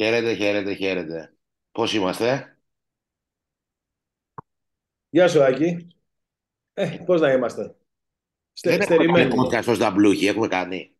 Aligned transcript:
Χαίρετε, 0.00 0.34
χαίρετε, 0.34 0.74
χαίρετε. 0.74 1.34
Πώς 1.72 1.94
είμαστε; 1.94 2.58
Γεια 5.10 5.28
σου, 5.28 5.42
Άκη. 5.42 5.86
Ε, 6.72 6.98
πώς 7.06 7.20
να 7.20 7.32
είμαστε. 7.32 7.76
Στε, 8.52 8.70
Δεν 8.70 8.80
έχουμε 8.80 8.96
κάνει 8.96 9.10
στερημένοι. 9.10 9.48
podcast 9.48 9.64
ως 9.68 9.78
Νταμπλούχη, 9.78 10.26
έχουμε 10.26 10.48
κάνει. 10.48 10.94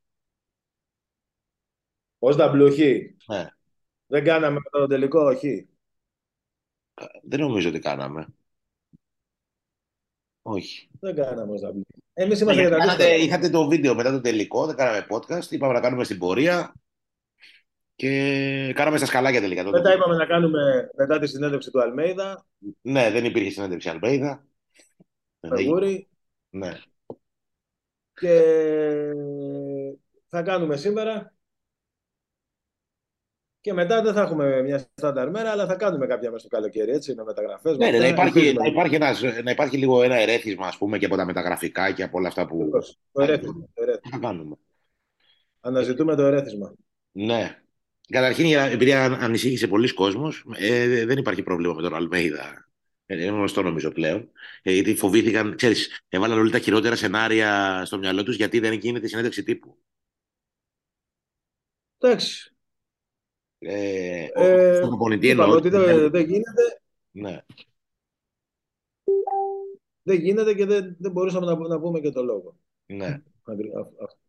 Ως 2.19 2.37
Νταμπλουχή. 2.37 3.17
Ναι. 3.27 3.49
Δεν 4.07 4.25
κάναμε 4.25 4.55
με 4.55 4.71
το 4.81 4.87
τελικό, 4.87 5.21
όχι; 5.21 5.69
Δεν 7.23 7.41
νομίζω 7.41 7.69
ότι 7.69 7.79
κάναμε. 7.79 8.27
Όχι. 10.43 10.89
Δεν 11.01 11.15
κάναμε 11.15 11.53
ως 11.53 11.61
Νταμπλουχή. 11.61 12.03
Εμείς 12.13 12.41
είμαστε 12.41 12.61
για 12.61 12.71
τα 12.71 12.77
Κάνατε, 12.77 13.05
δύσκολα. 13.05 13.25
είχατε 13.25 13.51
το 13.51 13.69
βίντεο 13.69 13.95
μετά 13.95 14.11
το 14.11 14.21
τελικό, 14.21 14.67
δεν 14.67 14.77
κάναμε 14.77 15.07
podcast, 15.11 15.51
είπαμε 15.51 15.73
να 15.73 15.81
κάνουμε 15.81 16.05
στην 16.05 16.19
πορεία 16.19 16.75
και 18.01 18.73
κάναμε 18.75 18.97
στα 18.97 19.07
σκαλάκια 19.07 19.41
τελικά. 19.41 19.65
τότε. 19.65 19.79
Μετά 19.79 19.95
είπαμε 19.95 20.17
να 20.17 20.27
κάνουμε 20.27 20.91
μετά 20.97 21.19
τη 21.19 21.27
συνέντευξη 21.27 21.71
του 21.71 21.81
Αλμέιδα, 21.83 22.47
Ναι, 22.81 23.11
δεν 23.11 23.25
υπήρχε 23.25 23.51
συνέντευξη 23.51 23.89
Αλμπέιδα. 23.89 24.45
Δεν 25.41 25.51
με 25.51 25.59
έγινε. 25.59 25.73
Γούρι, 25.73 26.09
Ναι. 26.51 26.79
και 28.15 28.43
θα 30.29 30.43
κάνουμε 30.43 30.77
σήμερα. 30.77 31.35
Και 33.61 33.73
μετά 33.73 34.03
δεν 34.03 34.13
θα 34.15 34.21
έχουμε 34.23 34.63
μια 34.63 34.79
στάνταρ 34.79 35.31
μέρα, 35.31 35.51
αλλά 35.51 35.67
θα 35.67 35.75
κάνουμε 35.75 36.07
κάποια 36.07 36.31
μέσα 36.31 36.47
στο 36.47 36.57
καλοκαίρι, 36.57 36.91
έτσι, 36.91 37.15
με 37.15 37.23
μεταγραφές. 37.25 37.77
με 37.77 37.85
Ναι, 37.85 37.91
ναι, 37.91 37.99
να, 37.99 38.05
αυτά. 38.05 38.15
υπάρχει, 38.15 38.39
Ελπίζουμε. 38.39 38.63
να, 38.63 38.69
υπάρχει 38.71 38.95
ένας, 38.95 39.23
να 39.45 39.51
υπάρχει 39.51 39.77
λίγο 39.77 40.03
ένα 40.03 40.17
ερέθισμα, 40.17 40.67
ας 40.67 40.79
πούμε, 40.79 40.99
και 40.99 41.05
από 41.07 41.17
τα 41.17 41.25
μεταγραφικά 41.25 41.93
και 41.93 42.03
από 42.03 42.19
όλα 42.19 42.29
αυτά 42.29 42.47
που 42.47 42.57
Ακριβώς. 42.59 42.99
Το 43.13 43.23
ερέθισμα. 43.23 43.65
Το 43.75 43.83
ερέθισμα. 43.83 44.11
θα 44.11 44.19
κάνουμε. 44.19 44.57
Αναζητούμε 45.61 46.15
το 46.17 46.23
ερέθισμα. 46.23 46.75
Ναι. 47.13 47.63
Καταρχήν, 48.11 48.45
για- 48.45 48.65
επειδή 48.65 48.93
αν- 48.93 49.15
ανησύχησε 49.15 49.67
πολλοί 49.69 49.95
κόσμος, 49.95 50.45
ε, 50.57 51.05
δεν 51.05 51.19
υπάρχει 51.19 51.43
πρόβλημα 51.43 51.75
με 51.75 51.83
τον 51.83 51.95
Αλμέιδα. 51.95 52.69
Ε, 53.07 53.15
Είναι 53.15 53.25
γνωστό 53.25 53.63
νομίζω 53.63 53.91
πλέον. 53.93 54.31
Ε, 54.63 54.73
γιατί 54.73 54.95
φοβήθηκαν, 54.95 55.57
ξέρεις, 55.57 56.01
έβαλαν 56.09 56.39
όλοι 56.39 56.51
τα 56.51 56.59
χειρότερα 56.59 56.97
σενάρια 56.97 57.83
στο 57.85 57.99
μυαλό 57.99 58.23
τους 58.23 58.37
γιατί 58.37 58.59
δεν 58.59 58.73
γίνεται 58.73 59.07
συνέντευξη 59.07 59.43
τύπου. 59.43 59.79
Εντάξει. 61.99 62.55
Ε, 63.59 64.27
ο- 64.35 64.43
Ε, 64.45 64.75
στον 64.77 64.89
προπονητή 64.89 65.27
είπαμε 65.29 65.43
εννοώ. 65.43 65.57
ότι 65.59 65.69
δεν, 65.69 66.11
δεν 66.11 66.25
γίνεται. 66.25 66.81
Ναι. 67.11 67.45
Δεν 70.03 70.21
γίνεται 70.21 70.55
και 70.55 70.65
δεν, 70.67 70.97
δεν 70.99 71.13
μπορούσαμε 71.13 71.47
να, 71.47 71.69
να 71.69 71.81
πούμε 71.81 72.01
και 72.01 72.11
το 72.11 72.23
λόγο. 72.23 72.59
Ναι. 72.87 73.23
Ακρι- 73.45 73.75
α- 73.77 73.91
αυτό. 74.03 74.20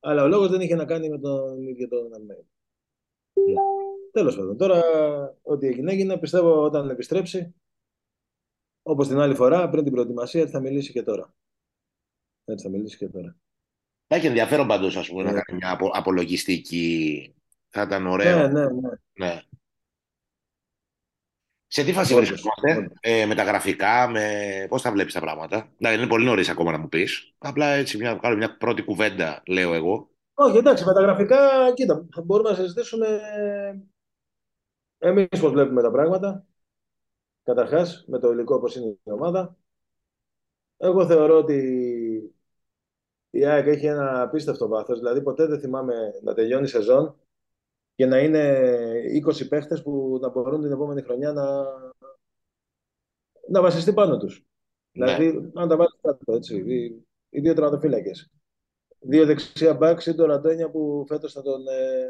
Αλλά 0.00 0.22
ο 0.22 0.26
λόγος 0.28 0.48
δεν 0.50 0.60
είχε 0.60 0.74
να 0.74 0.84
κάνει 0.84 1.08
με 1.08 1.18
τον 1.18 1.66
ίδιο 1.66 1.88
τον 1.88 2.14
Αλμέιδα. 2.14 2.44
Τέλος 4.12 4.36
πάντων, 4.36 4.56
τώρα 4.56 4.80
ό,τι 5.42 5.66
έγινε 5.66 5.92
έγινε, 5.92 6.18
πιστεύω 6.18 6.62
όταν 6.62 6.90
επιστρέψει, 6.90 7.54
όπως 8.82 9.08
την 9.08 9.18
άλλη 9.18 9.34
φορά, 9.34 9.68
πριν 9.68 9.84
την 9.84 9.92
προετοιμασία, 9.92 10.40
έτσι 10.40 10.52
θα 10.52 10.60
μιλήσει 10.60 10.92
και 10.92 11.02
τώρα. 11.02 11.34
Έτσι 12.44 12.64
θα 12.64 12.70
μιλήσει 12.70 12.96
και 12.96 13.08
τώρα. 13.08 13.36
Θα 14.06 14.16
έχει 14.16 14.26
ενδιαφέρον 14.26 14.66
πάντως, 14.66 14.96
ας 14.96 15.08
πούμε, 15.08 15.22
να 15.22 15.32
Ναι. 15.32 15.40
κάνει 15.40 15.58
μια 15.62 15.70
απο- 15.72 15.90
απολογιστική. 15.92 17.34
Θα 17.68 17.82
ήταν 17.82 18.06
ωραίο. 18.06 18.36
Ναι, 18.36 18.46
ναι, 18.52 18.66
ναι. 18.70 18.88
Ναι. 19.12 19.42
Σε 21.72 21.84
τι 21.84 21.92
φάση 21.92 22.14
Όντως, 22.14 22.28
βρισκόμαστε, 22.28 22.76
όντως. 22.76 22.98
ε, 23.00 23.26
με 23.26 23.34
τα 23.34 23.42
γραφικά, 23.42 24.08
με... 24.08 24.66
πώς 24.68 24.82
θα 24.82 24.92
βλέπεις 24.92 25.12
τα 25.12 25.20
πράγματα. 25.20 25.68
Δηλαδή, 25.76 25.96
είναι 25.96 26.06
πολύ 26.06 26.24
νωρίς 26.24 26.48
ακόμα 26.48 26.72
να 26.72 26.78
μου 26.78 26.88
πεις. 26.88 27.34
Απλά 27.38 27.66
έτσι 27.66 27.96
μια, 27.96 28.14
κάνω 28.14 28.36
μια 28.36 28.56
πρώτη 28.56 28.82
κουβέντα, 28.82 29.42
λέω 29.46 29.74
εγώ. 29.74 30.10
Όχι, 30.34 30.56
εντάξει, 30.56 30.84
με 30.84 30.92
τα 30.92 31.00
γραφικά, 31.00 31.72
κοίτα, 31.74 32.06
μπορούμε 32.24 32.50
να 32.50 32.54
συζητήσουμε 32.56 33.20
εμείς 34.98 35.28
πώς 35.40 35.50
βλέπουμε 35.52 35.82
τα 35.82 35.90
πράγματα. 35.90 36.44
Καταρχάς, 37.42 38.04
με 38.06 38.18
το 38.18 38.30
υλικό 38.30 38.60
πώς 38.60 38.76
είναι 38.76 38.86
η 38.86 39.10
ομάδα. 39.10 39.56
Εγώ 40.76 41.06
θεωρώ 41.06 41.36
ότι 41.36 41.56
η 43.30 43.44
ΑΕΚ 43.44 43.66
έχει 43.66 43.86
ένα 43.86 44.22
απίστευτο 44.22 44.68
βάθος. 44.68 44.98
Δηλαδή, 44.98 45.22
ποτέ 45.22 45.46
δεν 45.46 45.60
θυμάμαι 45.60 45.94
να 46.22 46.34
τελειώνει 46.34 46.64
η 46.64 46.68
σεζόν 46.68 47.16
και 48.00 48.06
να 48.06 48.18
είναι 48.18 48.60
20 49.26 49.48
παίχτες 49.48 49.82
που 49.82 50.18
να 50.20 50.28
μπορούν 50.28 50.60
την 50.60 50.72
επόμενη 50.72 51.02
χρονιά 51.02 51.32
να, 51.32 51.62
να 53.48 53.60
βασιστεί 53.60 53.92
πάνω 53.92 54.18
τους. 54.18 54.44
Ναι, 54.92 55.16
Δηλαδή, 55.16 55.50
αν 55.54 55.68
τα 55.68 55.76
βάλεις 55.76 55.98
κάτω, 56.02 56.32
έτσι, 56.32 56.56
οι, 56.56 57.04
οι 57.30 57.40
δύο 57.40 57.54
τερματοφύλακες. 57.54 58.30
Δύο 58.98 59.26
δεξιά 59.26 59.74
μπακς 59.74 60.06
ή 60.06 60.14
το 60.14 60.24
Ραντόνια 60.24 60.70
που 60.70 61.04
φέτος 61.08 61.32
θα 61.32 61.42
τον... 61.42 61.66
Ε, 61.68 62.06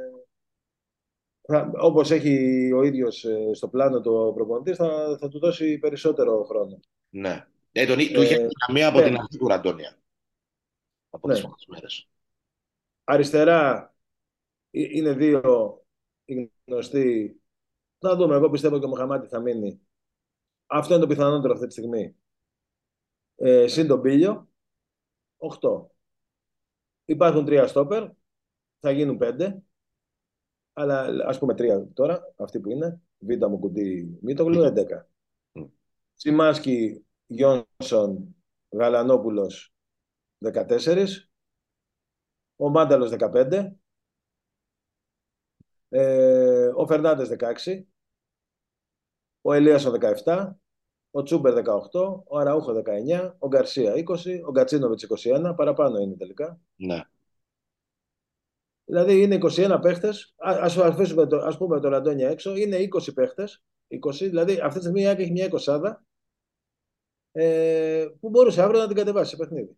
θα, 1.41 1.71
όπως 1.75 2.11
έχει 2.11 2.72
ο 2.72 2.83
ίδιος 2.83 3.25
ε, 3.25 3.51
στο 3.55 3.69
πλάνο 3.69 4.01
του 4.01 4.12
ο 4.15 4.33
προπονητής, 4.33 4.77
θα, 4.77 5.17
θα 5.21 5.28
του 5.28 5.39
δώσει 5.39 5.78
περισσότερο 5.78 6.45
χρόνο. 6.45 6.81
ναι. 7.11 7.47
Ε, 7.72 7.87
τον, 7.87 7.97
του 7.97 8.22
είχε 8.22 8.34
Ε, 8.34 8.49
μία 8.72 8.89
από 8.89 8.99
ναι, 8.99 9.05
την 9.05 9.17
αρχή 9.17 9.39
του 9.39 9.49
Ραντόνια. 9.49 9.97
Από 11.11 11.28
τις 11.28 11.37
ναι. 11.39 11.47
πρώτες 11.47 11.67
μέρες. 11.67 12.09
Αριστερά 13.05 13.95
ε, 14.71 14.81
είναι 14.81 15.12
δύο 15.12 15.80
οι 16.33 16.53
γνωστοί. 16.67 17.41
Να 17.99 18.17
δούμε, 18.17 18.35
εγώ 18.35 18.51
πιστεύω 18.51 18.79
και 18.79 18.85
ο 18.85 18.89
Μοχαμάτι 18.89 19.29
θα 19.29 19.41
μείνει. 19.41 19.81
Αυτό 20.67 20.95
είναι 20.95 21.03
το 21.03 21.09
πιθανότερο 21.09 21.53
αυτή 21.53 21.67
τη 21.67 21.73
στιγμή. 21.73 22.17
Ε, 23.37 23.67
συν 23.67 23.87
τον 23.87 24.01
Πίλιο, 24.01 24.49
8. 25.39 25.87
Υπάρχουν 27.05 27.45
τρία 27.45 27.67
στόπερ, 27.67 28.09
θα 28.79 28.91
γίνουν 28.91 29.17
πέντε, 29.17 29.63
αλλά 30.73 31.27
ας 31.27 31.39
πούμε 31.39 31.55
τρία 31.55 31.89
τώρα, 31.93 32.35
αυτοί 32.37 32.61
που 32.61 32.71
είναι. 32.71 33.01
Β' 33.19 33.47
μου 33.47 33.59
κουτί 33.59 34.19
Μίτογλου, 34.21 34.63
11. 34.63 35.09
Μμ. 35.53 35.65
Τσιμάσκι, 36.17 37.07
Γιόνσον, 37.27 38.37
Γαλανόπουλος, 38.71 39.75
14. 40.39 41.07
Ο 42.57 42.69
Μάνταλος, 42.69 43.11
15. 43.11 43.80
Ε, 45.91 46.71
ο 46.75 46.87
Φερνάντες, 46.87 47.28
16. 47.28 47.87
Ο 49.41 49.53
Ελίασον, 49.53 49.93
17. 50.25 50.56
Ο 51.11 51.23
Τσούμπερ 51.23 51.55
18, 51.55 52.23
ο 52.27 52.39
Αραούχο 52.39 52.73
19, 52.73 53.34
ο 53.39 53.49
Γκαρσία 53.49 53.93
20, 53.93 54.41
ο 54.47 54.51
Γκατσίνοβιτς 54.51 55.03
21, 55.03 55.55
παραπάνω 55.56 55.99
είναι 55.99 56.17
τελικά. 56.17 56.61
Ναι. 56.77 57.03
Δηλαδή 58.84 59.23
είναι 59.23 59.39
21 59.43 59.78
παίχτες, 59.83 60.34
Α- 60.37 60.59
ας 60.61 60.77
αφήσουμε 60.77 61.27
το, 61.27 61.37
ας 61.37 61.56
πούμε 61.56 61.81
το 61.81 61.89
Ραντόνια 61.89 62.28
έξω, 62.28 62.57
είναι 62.57 62.77
20 62.77 63.12
παίχτες, 63.15 63.62
20, 63.89 64.28
δηλαδή 64.28 64.61
αυτή 64.61 64.75
τη 64.78 64.84
στιγμή 64.84 65.01
η 65.01 65.07
ΑΕΚ 65.07 65.19
έχει 65.19 65.31
μια 65.31 65.45
εικοσάδα 65.45 66.05
ε, 67.33 68.07
που 68.21 68.28
μπορούσε 68.28 68.62
αύριο 68.62 68.81
να 68.81 68.87
την 68.87 68.97
κατεβάσει 68.97 69.31
σε 69.31 69.37
παιχνίδι. 69.37 69.77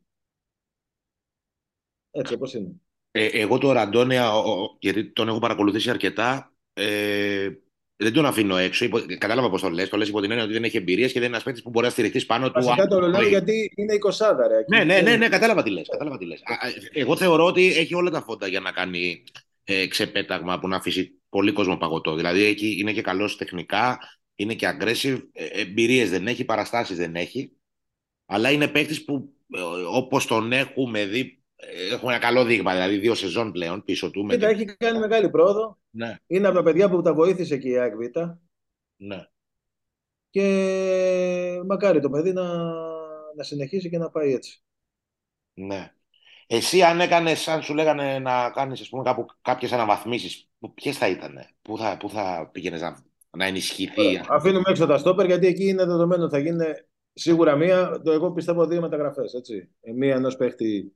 Έτσι 2.10 2.34
όπως 2.34 2.54
είναι. 2.54 2.72
Ε, 3.14 3.26
εγώ 3.26 3.58
το 3.58 3.72
Ραντόνια, 3.72 4.34
ο- 4.36 4.50
ο- 4.62 4.76
γιατί 4.80 5.04
τον 5.12 5.28
έχω 5.28 5.38
παρακολουθήσει 5.38 5.90
αρκετά, 5.90 6.52
ε, 6.72 7.48
δεν 7.96 8.12
τον 8.12 8.26
αφήνω 8.26 8.56
έξω. 8.56 8.84
Υπο, 8.84 8.98
κατάλαβα 9.18 9.50
πώς 9.50 9.60
το 9.60 9.68
λες. 9.70 9.88
Το 9.88 9.96
λες 9.96 10.08
υπό 10.08 10.20
την 10.20 10.30
έννοια 10.30 10.44
ότι 10.44 10.52
δεν 10.54 10.64
έχει 10.64 10.76
εμπειρίες 10.76 11.06
και 11.12 11.18
δεν 11.18 11.22
είναι 11.22 11.30
ένας 11.32 11.42
παίκτης 11.42 11.62
που 11.62 11.70
μπορεί 11.70 11.86
να 11.86 11.92
στηριχθεί 11.92 12.26
πάνω 12.26 12.46
του. 12.46 12.52
Βασικά 12.62 12.82
αν- 12.82 12.88
το 12.88 13.00
λέω 13.00 13.20
όχι. 13.20 13.28
γιατί 13.28 13.72
είναι 13.76 13.94
εικοσάδα 13.94 14.48
ρε. 14.48 14.54
Ναι, 14.68 14.76
εκεί. 14.76 14.86
ναι, 14.86 14.94
ναι, 14.94 15.02
Δεν- 15.02 15.18
ναι, 15.18 15.28
κατάλαβα 15.28 15.62
τι 15.62 15.70
λες, 15.70 15.88
κατάλαβα 15.90 16.18
τι 16.18 16.24
λες. 16.24 16.40
Α, 16.44 16.52
α, 16.52 16.72
Εγώ 16.92 17.16
θεωρώ 17.16 17.44
ότι 17.44 17.66
έχει 17.76 17.94
όλα 17.94 18.10
τα 18.10 18.22
φόντα 18.22 18.46
για 18.46 18.60
να 18.60 18.72
κάνει 18.72 19.22
ε, 19.64 19.86
ξεπέταγμα 19.86 20.58
που 20.58 20.68
να 20.68 20.76
αφήσει 20.76 21.20
πολύ 21.28 21.52
κόσμο 21.52 21.76
παγωτό. 21.76 22.14
Δηλαδή 22.14 22.44
έχει, 22.44 22.76
είναι 22.80 22.92
και 22.92 23.02
καλός 23.02 23.36
τεχνικά, 23.36 23.98
είναι 24.34 24.54
και 24.54 24.76
aggressive, 24.78 25.22
ε, 25.32 25.44
εμπειρίες 25.60 26.10
δεν 26.10 26.26
έχει, 26.26 26.44
παραστάσεις 26.44 26.96
δεν 26.96 27.16
έχει. 27.16 27.52
Αλλά 28.26 28.50
είναι 28.50 28.68
παίκτης 28.68 29.04
που 29.04 29.32
ε, 29.54 29.60
όπως 29.92 30.26
τον 30.26 30.52
έχουμε 30.52 31.04
δει, 31.04 31.20
ε, 31.20 31.41
έχουμε 31.92 32.12
ένα 32.14 32.20
καλό 32.20 32.44
δείγμα, 32.44 32.72
δηλαδή 32.72 32.96
δύο 32.96 33.14
σεζόν 33.14 33.52
πλέον 33.52 33.84
πίσω 33.84 34.10
του. 34.10 34.24
Με 34.24 34.34
Κοίτα, 34.34 34.48
την- 34.48 34.56
έχει 34.56 34.76
κάνει 34.76 34.98
μεγάλη 34.98 35.30
πρόοδο. 35.30 35.78
Ναι, 35.90 36.16
Είναι 36.26 36.46
από 36.46 36.56
τα 36.56 36.62
παιδιά 36.62 36.90
που 36.90 37.02
τα 37.02 37.14
βοήθησε 37.14 37.56
και 37.56 37.68
η 37.68 37.78
ΑΕΚ 37.78 37.94
Β. 37.96 38.18
ναι. 38.96 39.26
Και 40.30 41.60
μακάρι 41.66 42.00
το 42.00 42.10
παιδί 42.10 42.32
να, 42.32 42.42
να 43.36 43.42
συνεχίσει 43.42 43.88
και 43.90 43.98
να 43.98 44.10
πάει 44.10 44.32
έτσι. 44.32 44.62
Ναι. 45.54 45.92
Εσύ 46.46 46.82
αν 46.82 47.00
έκανες, 47.00 47.48
αν 47.48 47.62
σου 47.62 47.74
λέγανε 47.74 48.18
να 48.18 48.50
κάνεις 48.50 48.80
ας 48.80 48.88
πούμε 48.88 49.02
κάπου 49.02 49.26
κάποιες 49.42 49.72
αναβαθμίσεις, 49.72 50.48
ποιες 50.74 50.98
θα 50.98 51.08
ήταν, 51.08 51.38
πού 51.62 51.78
θα, 51.78 51.96
πού 51.96 52.08
θα 52.10 52.48
πήγαινες 52.52 52.80
να, 52.80 53.04
να 53.36 53.44
ενισχυθεί. 53.46 54.16
ας 54.16 54.26
πούμε; 54.26 54.36
Αφήνουμε 54.36 54.64
έξω 54.66 54.86
τα 54.86 54.98
στόπερ 54.98 55.26
γιατί 55.26 55.46
εκεί 55.46 55.68
είναι 55.68 55.84
δεδομένο 55.84 56.22
ότι 56.24 56.32
θα 56.32 56.38
γίνει 56.40 56.64
σίγουρα 57.12 57.56
μία. 57.56 58.00
Το 58.04 58.12
εγώ 58.12 58.32
πιστεύω 58.32 58.66
δύο 58.66 58.80
μεταγραφές. 58.80 59.32
Μία 59.94 60.14
ενός 60.14 60.36
παίχτη 60.36 60.92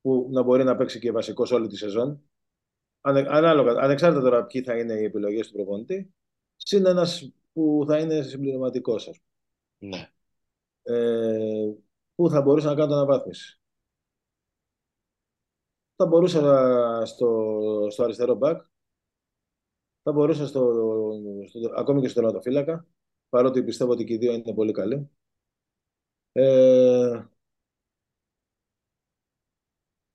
που 0.00 0.28
να 0.30 0.42
μπορεί 0.42 0.64
να 0.64 0.76
παίξει 0.76 0.98
και 0.98 1.12
βασικός 1.12 1.50
όλη 1.50 1.68
τη 1.68 1.76
σεζόν. 1.76 2.22
Ανε, 3.00 3.26
ανάλογα, 3.28 3.80
ανεξάρτητα 3.80 4.22
τώρα 4.22 4.44
ποιοι 4.46 4.62
θα 4.62 4.78
είναι 4.78 4.92
οι 4.92 5.04
επιλογές 5.04 5.46
του 5.46 5.52
προπονητή. 5.52 6.14
Συν 6.56 6.86
ένας 6.86 7.32
που 7.52 7.84
θα 7.86 7.98
είναι 7.98 8.22
συμπληρωματικός, 8.22 9.08
ας 9.08 9.20
πούμε. 9.78 9.96
Ναι. 9.96 10.10
Ε, 10.82 11.72
που 12.14 12.28
θα 12.28 12.42
μπορούσε 12.42 12.66
να 12.66 12.74
κάνει 12.74 12.86
την 12.86 12.96
αναβάθμιση. 12.96 13.60
Θα 15.96 16.06
μπορούσα 16.06 17.02
στο, 17.06 17.86
στο 17.90 18.02
αριστερό 18.04 18.38
back 18.42 18.60
Θα 20.02 20.12
μπορούσα 20.12 20.46
στο, 20.46 20.72
στο, 21.48 21.72
ακόμη 21.76 22.00
και 22.00 22.08
στο 22.08 22.20
τερματοφύλακα, 22.20 22.86
παρότι 23.28 23.64
πιστεύω 23.64 23.90
ότι 23.90 24.04
και 24.04 24.12
οι 24.12 24.16
δύο 24.16 24.32
είναι 24.32 24.54
πολύ 24.54 24.72
καλοί. 24.72 25.10
Ε, 26.32 27.24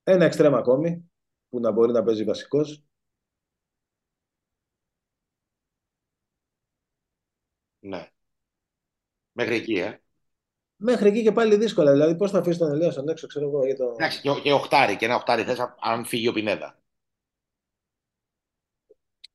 ένα 0.08 0.24
εξτρέμα 0.24 0.58
ακόμη, 0.58 1.10
που 1.48 1.60
να 1.60 1.70
μπορεί 1.70 1.92
να 1.92 2.02
παίζει 2.02 2.24
βασικός. 2.24 2.84
Ναι. 7.78 8.10
Μέχρι 9.32 9.54
εκεί, 9.54 9.74
ε. 9.78 10.00
Μέχρι 10.76 11.08
εκεί 11.08 11.22
και 11.22 11.32
πάλι 11.32 11.56
δύσκολα. 11.56 11.92
Δηλαδή, 11.92 12.16
πώς 12.16 12.30
θα 12.30 12.38
αφήσει 12.38 12.58
τον 12.58 12.72
Ελίασον 12.72 13.08
έξω, 13.08 13.26
ξέρω 13.26 13.46
εγώ. 13.46 13.64
Για 13.64 13.76
το... 13.76 13.90
Εντάξει, 13.92 14.20
και, 14.20 14.40
και 14.42 14.52
οχτάρι, 14.52 14.96
και 14.96 15.04
ένα 15.04 15.14
οχτάρι 15.14 15.44
θες 15.44 15.58
αν 15.80 16.04
φύγει 16.04 16.28
ο 16.28 16.32
Πινέδα. 16.32 16.80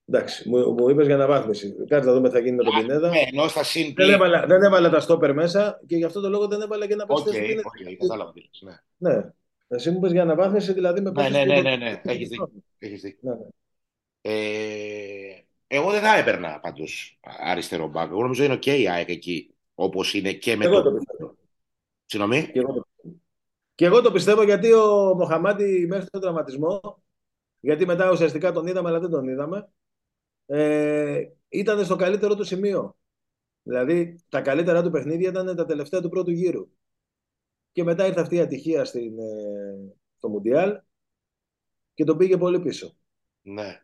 Εντάξει, 0.05 0.49
μου, 0.49 0.71
μου 0.71 0.89
είπες 0.89 1.05
για 1.05 1.15
αναβάθμιση. 1.15 1.85
Κάτσε 1.87 2.09
να 2.09 2.15
δούμε 2.15 2.27
τι 2.27 2.33
θα 2.33 2.41
γίνει 2.41 2.55
με 2.55 2.63
τον 2.63 2.73
Πινέδα. 2.79 3.09
Ναι, 3.09 3.19
ενώ 3.31 3.47
στα 3.47 3.63
συν 3.63 3.93
δεν, 3.95 4.09
έβαλα, 4.09 4.45
δεν 4.45 4.61
έβαλα 4.61 4.89
τα 4.89 4.99
στόπερ 4.99 5.33
μέσα 5.33 5.81
και 5.87 5.95
γι' 5.95 6.03
αυτό 6.03 6.21
το 6.21 6.29
λόγο 6.29 6.47
δεν 6.47 6.61
έβαλα 6.61 6.87
και 6.87 6.93
ένα 6.93 7.05
Ok, 7.07 7.17
ok, 7.17 7.33
κατάλαβα. 7.99 8.33
Ναι. 8.61 8.79
ναι. 8.97 9.33
Εσύ 9.73 9.91
μου 9.91 9.97
είπε 9.97 10.07
για 10.07 10.21
αναβάθμιση, 10.21 10.73
δηλαδή 10.73 11.01
με 11.01 11.11
Ναι, 11.11 11.29
ναι, 11.29 11.45
ναι, 11.45 11.61
ναι, 11.61 11.75
ναι. 11.75 12.01
Έχεις 12.03 12.29
δίκιο. 12.29 12.49
Ναι, 13.19 13.31
ναι. 13.31 13.47
Ε, 14.21 15.45
εγώ 15.67 15.91
δεν 15.91 16.01
θα 16.01 16.17
έπαιρνα 16.17 16.59
πάντως 16.59 17.19
αριστερό 17.21 17.87
μπακ. 17.87 18.09
Εγώ 18.09 18.21
νομίζω 18.21 18.43
είναι 18.43 18.53
οκ 18.53 18.65
η 18.65 18.89
ΑΕΚ 18.89 19.09
εκεί. 19.09 19.55
Όπως 19.75 20.13
είναι 20.13 20.33
και 20.33 20.55
με 20.55 20.65
εγώ 20.65 20.81
το. 20.81 20.91
το 20.91 21.35
Συγγνώμη. 22.05 22.49
Και 22.51 22.59
εγώ, 22.59 22.73
το... 22.73 22.87
και 23.75 23.85
εγώ 23.85 24.01
το 24.01 24.11
πιστεύω 24.11 24.43
γιατί 24.43 24.73
ο 24.73 25.13
Μοχαμαντί 25.15 25.85
μέχρι 25.89 26.09
τον 26.09 26.21
τραυματισμό, 26.21 27.03
γιατί 27.59 27.85
μετά 27.85 28.11
ουσιαστικά 28.11 28.51
τον 28.51 28.67
είδαμε, 28.67 28.89
αλλά 28.89 28.99
δεν 28.99 29.09
τον 29.09 29.27
είδαμε, 29.27 29.69
ε, 30.45 31.23
ήταν 31.49 31.85
στο 31.85 31.95
καλύτερο 31.95 32.35
του 32.35 32.43
σημείο. 32.43 32.97
Δηλαδή, 33.63 34.19
τα 34.29 34.41
καλύτερα 34.41 34.83
του 34.83 34.89
παιχνίδια 34.91 35.29
ήταν 35.29 35.55
τα 35.55 35.65
τελευταία 35.65 36.01
του 36.01 36.09
πρώτου 36.09 36.31
γύρου. 36.31 36.69
Και 37.71 37.83
μετά 37.83 38.05
ήρθε 38.05 38.21
αυτή 38.21 38.35
η 38.35 38.39
ατυχία 38.39 38.85
στην, 38.85 39.19
ε, 39.19 39.93
στο 40.17 40.29
Μουντιάλ 40.29 40.79
και 41.93 42.03
τον 42.03 42.17
πήγε 42.17 42.37
πολύ 42.37 42.59
πίσω. 42.59 42.95
Ναι. 43.41 43.81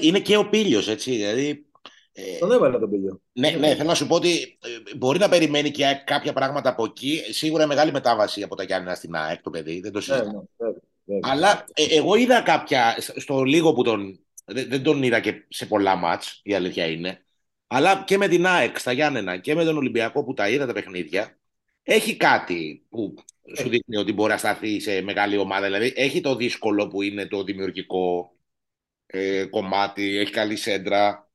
Είναι 0.00 0.20
και 0.20 0.36
ο 0.36 0.48
Πίλιος, 0.48 0.88
έτσι. 0.88 1.10
Δηλαδή, 1.10 1.66
ε, 2.12 2.38
τον 2.38 2.52
έβαλε 2.52 2.78
τον 2.78 2.90
Πίλιο. 2.90 3.20
Ναι, 3.32 3.50
ναι, 3.50 3.74
θέλω 3.74 3.88
να 3.88 3.94
σου 3.94 4.06
πω 4.06 4.14
ότι 4.14 4.58
ε, 4.62 4.96
μπορεί 4.96 5.18
να 5.18 5.28
περιμένει 5.28 5.70
και 5.70 6.02
κάποια 6.04 6.32
πράγματα 6.32 6.68
από 6.68 6.84
εκεί. 6.84 7.20
Σίγουρα 7.30 7.66
μεγάλη 7.66 7.92
μετάβαση 7.92 8.42
από 8.42 8.56
τα 8.56 8.62
Γιάννη 8.62 8.94
στην 8.94 9.14
ΑΕΚ 9.14 9.42
το 9.42 9.50
παιδί, 9.50 9.80
δεν 9.80 9.92
το 9.92 9.98
ναι, 9.98 10.04
συζητάω. 10.04 10.44
Ναι, 10.56 10.68
ναι, 11.04 11.18
Αλλά 11.22 11.64
ε, 11.72 11.96
εγώ 11.96 12.14
είδα 12.14 12.40
κάποια, 12.42 12.96
στο 13.16 13.42
λίγο 13.42 13.72
που 13.72 13.82
τον. 13.82 14.20
Δεν, 14.44 14.68
δεν 14.68 14.82
τον 14.82 15.02
είδα 15.02 15.20
και 15.20 15.44
σε 15.48 15.66
πολλά 15.66 15.96
μάτς, 15.96 16.40
η 16.42 16.54
αλήθεια 16.54 16.86
είναι. 16.86 17.24
Αλλά 17.66 18.04
και 18.06 18.16
με 18.16 18.28
την 18.28 18.46
ΑΕΚ 18.46 18.78
στα 18.78 18.92
Γιάννενα 18.92 19.36
και 19.36 19.54
με 19.54 19.64
τον 19.64 19.76
Ολυμπιακό 19.76 20.24
που 20.24 20.34
τα 20.34 20.48
είδα 20.48 20.66
τα 20.66 20.72
παιχνίδια, 20.72 21.38
έχει 21.82 22.16
κάτι 22.16 22.86
που 22.88 23.14
σου 23.56 23.68
δείχνει 23.68 23.96
ότι 23.96 24.12
μπορεί 24.12 24.30
να 24.32 24.38
σταθεί 24.38 24.80
σε 24.80 25.02
μεγάλη 25.02 25.36
ομάδα. 25.36 25.66
Δηλαδή 25.66 25.92
έχει 25.96 26.20
το 26.20 26.36
δύσκολο 26.36 26.88
που 26.88 27.02
είναι 27.02 27.26
το 27.26 27.44
δημιουργικό 27.44 28.36
ε, 29.06 29.44
κομμάτι, 29.44 30.16
έχει 30.16 30.30
καλή 30.32 30.56
σέντρα, 30.56 31.30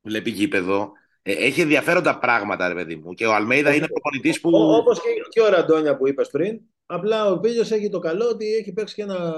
βλέπει 0.00 0.30
γήπεδο. 0.30 0.92
Ε, 1.22 1.32
έχει 1.32 1.60
ενδιαφέροντα 1.60 2.18
πράγματα, 2.18 2.68
ρε 2.68 2.74
παιδί 2.74 2.96
μου. 2.96 3.14
Και 3.14 3.26
ο 3.26 3.34
Αλμέιδα 3.34 3.74
είναι 3.74 3.86
προπονητής 3.86 4.40
που. 4.40 4.50
Όπως 4.52 5.00
και, 5.00 5.08
και 5.28 5.40
ο 5.40 5.48
Ραντόνια 5.48 5.96
που 5.96 6.08
είπες 6.08 6.28
πριν. 6.28 6.60
Απλά 6.86 7.30
ο 7.30 7.40
Πίλιο 7.40 7.60
έχει 7.60 7.88
το 7.88 7.98
καλό 7.98 8.28
ότι 8.28 8.54
έχει 8.54 8.72
παίξει 8.72 8.94
και 8.94 9.02
ένα, 9.02 9.34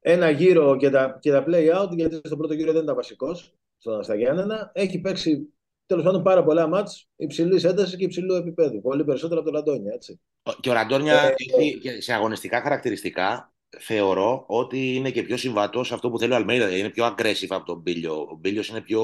ένα 0.00 0.30
γύρο 0.30 0.76
και 0.76 0.90
τα, 0.90 1.18
και 1.20 1.30
τα 1.30 1.44
play 1.48 1.82
out, 1.82 1.88
γιατί 1.90 2.20
στο 2.24 2.36
πρώτο 2.36 2.54
γύρο 2.54 2.72
δεν 2.72 2.82
ήταν 2.82 2.94
βασικός 2.94 3.54
στα 4.00 4.14
Γιάννενα. 4.14 4.70
Έχει 4.74 5.00
παίξει 5.00 5.53
τέλος 5.86 6.04
πάντων 6.04 6.22
πάρα 6.22 6.44
πολλά 6.44 6.66
μάτς 6.66 7.08
υψηλής 7.16 7.64
έντασης 7.64 7.96
και 7.96 8.04
υψηλού 8.04 8.34
επίπεδου. 8.34 8.80
Πολύ 8.80 9.04
περισσότερο 9.04 9.40
από 9.40 9.50
τον 9.50 9.58
Ραντόνια. 9.58 9.92
Έτσι. 9.94 10.20
Και 10.60 10.70
ο 10.70 10.72
Ραντόνια 10.72 11.22
ε, 11.22 11.34
έχει 11.36 12.00
σε 12.00 12.12
αγωνιστικά 12.12 12.60
χαρακτηριστικά 12.60 13.52
θεωρώ 13.78 14.44
ότι 14.46 14.94
είναι 14.94 15.10
και 15.10 15.22
πιο 15.22 15.36
συμβατός 15.36 15.86
σε 15.86 15.94
αυτό 15.94 16.10
που 16.10 16.18
θέλει 16.18 16.32
ο 16.32 16.36
Αλμέιδα. 16.36 16.76
Είναι 16.76 16.90
πιο 16.90 17.06
aggressive 17.06 17.48
από 17.48 17.64
τον 17.64 17.80
Μπίλιο. 17.80 18.20
Ο 18.20 18.36
Μπίλιος 18.40 18.68
είναι 18.68 18.80
πιο 18.80 19.02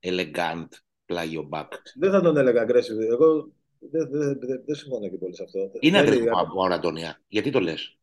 elegant 0.00 0.68
πλάγιο 1.04 1.42
μπακ. 1.42 1.72
Δεν 1.94 2.10
θα 2.10 2.20
τον 2.20 2.36
έλεγα 2.36 2.64
aggressive. 2.66 3.10
Εγώ 3.10 3.50
δεν, 3.78 4.08
δεν, 4.10 4.38
δεν, 4.38 4.62
δεν 4.66 4.74
συμφωνώ 4.74 5.08
και 5.08 5.16
πολύ 5.16 5.34
σε 5.34 5.42
αυτό. 5.42 5.70
Είναι 5.80 6.02
aggressive 6.02 6.26
από 6.40 6.60
ο 6.60 6.64
Αντωνία. 6.64 7.20
Γιατί 7.28 7.50
το 7.50 7.60
λες; 7.60 7.98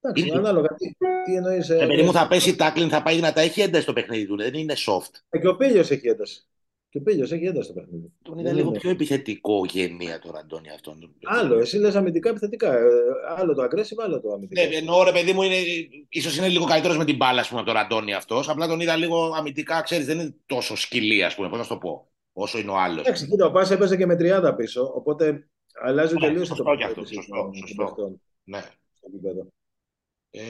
Εντάξει, 0.00 0.26
είναι... 0.26 0.36
ανάλογα. 0.36 0.68
Τι, 0.74 0.96
τι 1.24 1.34
εννοείς. 1.34 1.70
Ε, 1.70 2.02
μου 2.04 2.12
θα 2.12 2.28
πέσει 2.28 2.56
τάκλιν, 2.56 2.88
θα 2.88 3.02
πάει 3.02 3.20
να 3.20 3.32
τα 3.32 3.40
έχει 3.40 3.60
ένταση 3.60 3.82
στο 3.82 3.92
παιχνίδι 3.92 4.26
του. 4.26 4.36
Δεν 4.36 4.54
είναι 4.54 4.74
soft. 4.76 5.20
Ε, 5.28 5.38
και 5.38 5.48
ο 5.48 5.56
Πίλιο 5.56 5.80
έχει 5.80 6.08
ένταση. 6.08 6.46
Και 6.88 6.98
ο 6.98 7.34
έχει 7.34 7.44
ένταση 7.44 7.64
στο 7.64 7.72
παιχνίδι. 7.72 8.12
Τον 8.22 8.38
είδα 8.38 8.52
λίγο 8.52 8.70
πιο 8.70 8.90
επιθετικό 8.90 9.64
γενία 9.64 10.18
τώρα, 10.18 10.38
Αντώνη, 10.38 10.70
αυτόν. 10.70 11.14
Άλλο, 11.24 11.58
εσύ 11.58 11.78
λες 11.78 11.94
αμυντικά 11.94 12.28
επιθετικά. 12.28 12.74
Ε, 12.74 12.86
άλλο 13.36 13.54
το 13.54 13.62
aggressive, 13.62 14.02
άλλο 14.04 14.20
το 14.20 14.32
αμυντικά. 14.32 14.66
Ναι, 14.66 14.76
εννοώ 14.76 15.02
ρε 15.02 15.12
παιδί 15.12 15.32
μου, 15.32 15.42
είναι, 15.42 15.56
ίσως 16.08 16.36
είναι 16.36 16.48
λίγο 16.48 16.64
καλύτερος 16.64 16.96
με 16.96 17.04
την 17.04 17.16
μπάλα, 17.16 17.46
πούμε, 17.48 17.60
από 17.60 17.68
τον 17.68 17.78
Αντώνη 17.78 18.14
αυτός. 18.14 18.48
Απλά 18.48 18.66
τον 18.66 18.80
είδα 18.80 18.96
λίγο 18.96 19.32
αμυντικά, 19.36 19.82
ξέρεις, 19.82 20.06
δεν 20.06 20.18
είναι 20.18 20.34
τόσο 20.46 20.76
σκυλή, 20.76 21.24
ας 21.24 21.34
πούμε, 21.34 21.48
πώς 21.48 21.58
να 21.58 21.66
το 21.66 21.76
πω, 21.76 22.08
όσο 22.32 22.58
είναι 22.58 22.70
ο 22.70 22.76
άλλος. 22.76 23.00
Εντάξει, 23.00 23.26
κοίτα, 23.26 23.46
ο 23.46 23.50
Πάσα 23.50 23.74
έπαιζε 23.74 23.96
και 23.96 24.06
με 24.06 24.16
30 24.16 24.54
πίσω, 24.56 24.92
οπότε 24.94 25.48
αλλάζει 25.82 26.14
ναι, 26.14 26.20
τελείως 26.20 26.48
το 26.48 26.54
Σωστό 26.54 26.74
και 26.76 26.84
αυτό. 26.84 27.04
Σωστό, 27.04 27.50
σωστό. 27.66 28.20
Ναι. 28.44 28.62
Ε, 30.30 30.42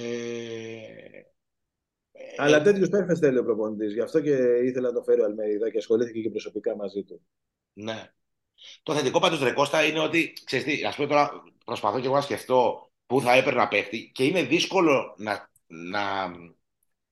αλλά 2.37 2.63
τέτοιους 2.63 2.89
παίχτε 2.89 3.17
θέλει 3.17 3.39
ο 3.39 3.45
προπονητής. 3.45 3.93
Γι' 3.93 4.01
αυτό 4.01 4.21
και 4.21 4.37
ήθελε 4.65 4.87
να 4.87 4.93
το 4.93 5.03
φέρει 5.03 5.21
ο 5.21 5.25
Αλμέιδα 5.25 5.71
και 5.71 5.79
ασχολήθηκε 5.79 6.21
και 6.21 6.31
προσωπικά 6.31 6.77
μαζί 6.77 7.03
του. 7.03 7.21
Ναι. 7.73 8.11
Το 8.83 8.95
θετικό 8.95 9.21
πάντως 9.21 9.43
ρε 9.43 9.53
Κώστα 9.53 9.85
είναι 9.85 10.01
ότι 10.01 10.33
ξέρεις 10.45 10.85
ας 10.85 10.95
πούμε 10.95 11.09
τώρα 11.09 11.31
προσπαθώ 11.65 12.01
και 12.01 12.07
εγώ 12.07 12.15
να 12.15 12.21
σκεφτώ 12.21 12.91
πού 13.07 13.21
θα 13.21 13.35
έπαιρνα 13.35 13.69
παίχτη 13.69 14.11
και 14.15 14.25
είναι 14.25 14.43
δύσκολο 14.43 15.15
να, 15.19 15.51
να, 15.67 16.03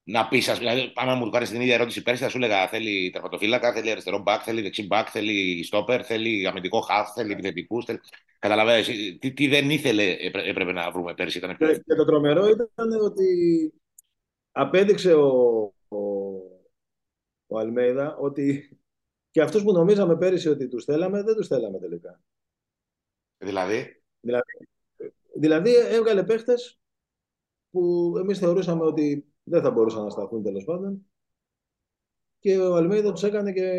να 0.04 0.28
πεις. 0.28 0.58
Δηλαδή, 0.58 0.92
αν 0.94 1.18
μου 1.18 1.30
κάνεις 1.30 1.50
την 1.50 1.60
ίδια 1.60 1.74
ερώτηση 1.74 2.02
πέρσι, 2.02 2.22
θα 2.22 2.28
σου 2.28 2.36
έλεγα 2.36 2.68
θέλει 2.68 3.10
τερματοφύλακα, 3.10 3.72
θέλει 3.72 3.90
αριστερό 3.90 4.18
μπακ, 4.18 4.40
θέλει 4.44 4.62
δεξί 4.62 4.86
μπακ, 4.86 5.08
θέλει 5.10 5.62
στόπερ, 5.64 6.06
θέλει 6.06 6.46
αμυντικό 6.46 6.80
χαφ, 6.80 7.12
θέλει 7.12 7.32
επιθετικούς. 7.32 7.84
Θέλει... 7.84 8.00
Καταλαβαίνετε, 8.38 8.92
τι, 9.20 9.32
τι 9.32 9.46
δεν 9.46 9.70
ήθελε 9.70 10.16
έπρεπε 10.20 10.72
να 10.72 10.90
βρούμε 10.90 11.14
πέρσι. 11.14 11.38
Ήταν 11.38 11.56
πιο... 11.56 11.72
Και 11.72 11.94
το 11.96 12.04
τρομερό 12.04 12.46
ήταν 12.46 13.00
ότι 13.04 13.24
απέδειξε 14.56 15.14
ο, 15.14 15.28
ο, 15.88 15.98
ο 17.46 17.58
Αλμέιδα 17.58 18.16
ότι 18.16 18.78
και 19.30 19.40
αυτούς 19.42 19.62
που 19.62 19.72
νομίζαμε 19.72 20.16
πέρυσι 20.16 20.48
ότι 20.48 20.68
τους 20.68 20.84
θέλαμε, 20.84 21.22
δεν 21.22 21.34
τους 21.34 21.46
θέλαμε 21.46 21.78
τελικά. 21.78 22.20
Δηλαδή; 23.38 24.02
Δηλαδή, 24.20 24.68
δηλαδή 25.34 25.74
έβγαλε 25.74 26.24
παίχτες 26.24 26.78
που 27.70 28.14
εμείς 28.18 28.38
θεωρούσαμε 28.38 28.84
ότι 28.84 29.26
δεν 29.42 29.62
θα 29.62 29.70
μπορούσαν 29.70 30.02
να 30.02 30.10
σταθούν 30.10 30.42
τέλος 30.42 30.64
πάντων 30.64 31.06
και 32.38 32.58
ο 32.58 32.74
Αλμέιδα 32.74 33.12
τους 33.12 33.22
έκανε 33.22 33.52
και, 33.52 33.72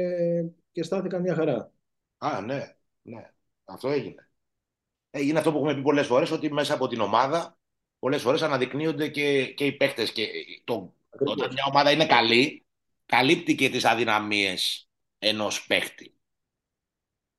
και 0.71 0.83
στάθηκαν 0.83 1.21
μια 1.21 1.35
χαρά. 1.35 1.71
Α, 2.17 2.41
ναι, 2.41 2.75
ναι. 3.01 3.33
Αυτό 3.63 3.89
έγινε. 3.89 4.29
Έγινε 5.09 5.37
αυτό 5.37 5.51
που 5.51 5.57
έχουμε 5.57 5.75
πει 5.75 5.81
πολλές 5.81 6.07
φορές, 6.07 6.31
ότι 6.31 6.51
μέσα 6.51 6.73
από 6.73 6.87
την 6.87 6.99
ομάδα 6.99 7.57
πολλές 8.05 8.21
φορές 8.21 8.41
αναδεικνύονται 8.41 9.07
και, 9.07 9.45
και 9.45 9.65
οι 9.65 9.71
παίκτες. 9.71 10.11
Και 10.11 10.27
το, 10.63 10.93
όταν 11.09 11.49
μια 11.53 11.63
ομάδα 11.69 11.91
είναι 11.91 12.05
καλή, 12.05 12.65
καλύπτει 13.05 13.55
και 13.55 13.69
τις 13.69 13.85
αδυναμίες 13.85 14.89
ενός 15.19 15.65
παίκτη. 15.65 16.13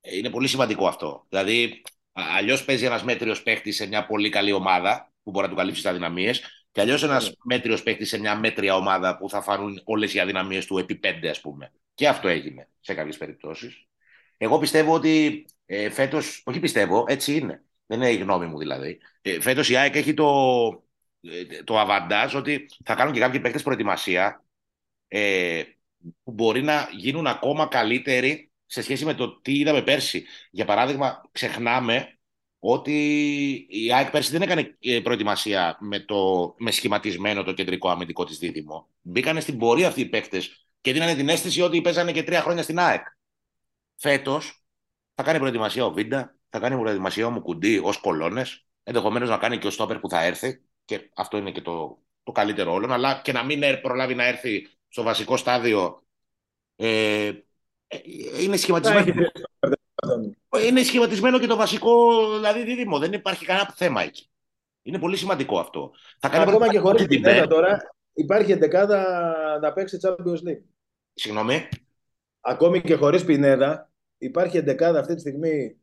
Ε, 0.01 0.17
είναι 0.17 0.29
πολύ 0.29 0.47
σημαντικό 0.47 0.87
αυτό. 0.87 1.25
Δηλαδή, 1.29 1.81
αλλιώς 2.11 2.65
παίζει 2.65 2.85
ένας 2.85 3.03
μέτριος 3.03 3.43
παίκτη 3.43 3.71
σε 3.71 3.87
μια 3.87 4.05
πολύ 4.05 4.29
καλή 4.29 4.51
ομάδα 4.51 5.13
που 5.23 5.31
μπορεί 5.31 5.45
να 5.45 5.51
του 5.51 5.57
καλύψει 5.57 5.81
τις 5.81 5.89
αδυναμίες, 5.89 6.41
και 6.71 6.81
αλλιώς 6.81 7.03
ένας 7.03 7.25
yeah. 7.25 7.29
Ναι. 7.29 7.55
μέτριος 7.55 7.83
παίκτη 7.83 8.05
σε 8.05 8.19
μια 8.19 8.35
μέτρια 8.35 8.75
ομάδα 8.75 9.17
που 9.17 9.29
θα 9.29 9.41
φανούν 9.41 9.81
όλες 9.83 10.13
οι 10.13 10.19
αδυναμίες 10.19 10.65
του 10.65 10.77
επί 10.77 10.95
πέντε, 10.95 11.29
ας 11.29 11.41
πούμε. 11.41 11.71
Και 11.93 12.07
αυτό 12.07 12.27
έγινε 12.27 12.69
σε 12.79 12.93
κάποιες 12.93 13.17
περιπτώσεις. 13.17 13.85
Εγώ 14.37 14.57
πιστεύω 14.57 14.93
ότι 14.93 15.45
ε, 15.65 15.89
φέτος, 15.89 16.43
όχι 16.45 16.59
πιστεύω, 16.59 17.05
έτσι 17.07 17.35
είναι. 17.35 17.61
Δεν 17.87 18.01
είναι 18.01 18.11
η 18.11 18.15
γνώμη 18.17 18.45
μου 18.45 18.57
δηλαδή. 18.57 18.99
Ε, 19.21 19.39
Φέτος 19.41 19.69
η 19.69 19.75
ΑΕΚ 19.75 19.95
έχει 19.95 20.13
το, 20.13 20.27
ε, 21.21 21.63
το 21.63 21.79
αβαντάζ 21.79 22.35
ότι 22.35 22.65
θα 22.83 22.95
κάνουν 22.95 23.13
και 23.13 23.19
κάποιοι 23.19 23.39
παίκτες 23.39 23.63
προετοιμασία 23.63 24.43
ε, 25.07 25.63
που 26.23 26.31
μπορεί 26.31 26.61
να 26.63 26.89
γίνουν 26.97 27.27
ακόμα 27.27 27.67
καλύτεροι 27.67 28.51
σε 28.65 28.81
σχέση 28.81 29.05
με 29.05 29.13
το 29.13 29.41
τι 29.41 29.57
είδαμε 29.59 29.81
πέρσι. 29.81 30.25
Για 30.51 30.65
παράδειγμα, 30.65 31.21
ξεχνάμε 31.31 32.17
ότι 32.59 32.93
η 33.69 33.93
ΑΕΚ 33.93 34.09
πέρσι 34.11 34.31
δεν 34.31 34.41
έκανε 34.41 34.77
ε, 34.79 34.99
προετοιμασία 34.99 35.77
με, 35.79 35.99
το, 35.99 36.53
με 36.57 36.71
σχηματισμένο 36.71 37.43
το 37.43 37.53
κεντρικό 37.53 37.89
αμυντικό 37.89 38.25
της 38.25 38.37
δίδυμο. 38.37 38.89
Μπήκανε 39.01 39.39
στην 39.39 39.57
πορεία 39.57 39.87
αυτοί 39.87 40.01
οι 40.01 40.05
παίκτες 40.05 40.67
και 40.81 40.93
δίνανε 40.93 41.15
την 41.15 41.29
αίσθηση 41.29 41.61
ότι 41.61 41.81
παίζανε 41.81 42.11
και 42.11 42.23
τρία 42.23 42.41
χρόνια 42.41 42.63
στην 42.63 42.79
ΑΕΚ. 42.79 43.05
Φέτος 43.95 44.63
θα 45.15 45.23
κάνει 45.23 45.39
προετοιμασία 45.39 45.85
ο 45.85 45.91
Βίντα, 45.91 46.36
θα 46.49 46.59
κάνει 46.59 46.79
προετοιμασία 46.79 47.29
μου 47.29 47.41
κουντί 47.41 47.77
ως 47.83 47.97
κολόνε, 47.97 48.45
ενδεχομένως 48.83 49.29
να 49.29 49.37
κάνει 49.37 49.57
και 49.57 49.67
ο 49.67 49.71
στόπερ 49.71 49.99
που 49.99 50.09
θα 50.09 50.23
έρθει. 50.23 50.61
Και 50.85 51.09
αυτό 51.15 51.37
είναι 51.37 51.51
και 51.51 51.61
το, 51.61 52.03
το 52.23 52.31
καλύτερο 52.31 52.73
όλων. 52.73 52.91
Αλλά 52.91 53.21
και 53.23 53.31
να 53.31 53.43
μην 53.43 53.61
προλάβει 53.81 54.15
να 54.15 54.25
έρθει 54.25 54.67
στο 54.87 55.03
βασικό 55.03 55.37
στάδιο 55.37 56.03
ε, 56.75 57.27
ε 57.87 57.97
είναι 58.41 58.51
Θα 58.51 58.57
σχηματισμένο. 58.57 58.99
έχει 58.99 59.11
πίεση 59.11 59.31
στο 59.35 59.49
Μπερντεμέ. 59.59 60.67
Είναι 60.67 60.83
σχηματισμένο 60.83 61.39
και 61.39 61.47
το 61.47 61.55
βασικό 61.55 62.25
δηλαδή 62.35 62.63
δίδυμο. 62.63 62.99
Δεν 62.99 63.13
υπάρχει 63.13 63.45
κανένα 63.45 63.73
θέμα 63.75 64.01
εκεί. 64.01 64.29
Είναι 64.81 64.99
πολύ 64.99 65.17
σημαντικό 65.17 65.59
αυτό. 65.59 65.91
Θα 66.19 66.29
κάνει 66.29 66.43
Ακόμα 66.43 66.67
και 66.67 66.79
χωρίς 66.79 67.01
την 67.01 67.09
την 67.09 67.21
Πέμπτη. 67.21 67.47
τώρα 67.47 67.77
υπάρχει 68.13 68.51
εντεκάδα 68.51 69.59
να 69.61 69.73
παίξει 69.73 69.97
Champions 70.01 70.47
League. 70.47 70.63
Συγγνώμη. 71.13 71.67
Ακόμη 72.41 72.81
και 72.81 72.95
χωρίς 72.95 73.25
Πινέδα 73.25 73.91
υπάρχει 74.17 74.57
εντεκάδα 74.57 74.99
αυτή 74.99 75.13
τη 75.13 75.19
στιγμή 75.19 75.77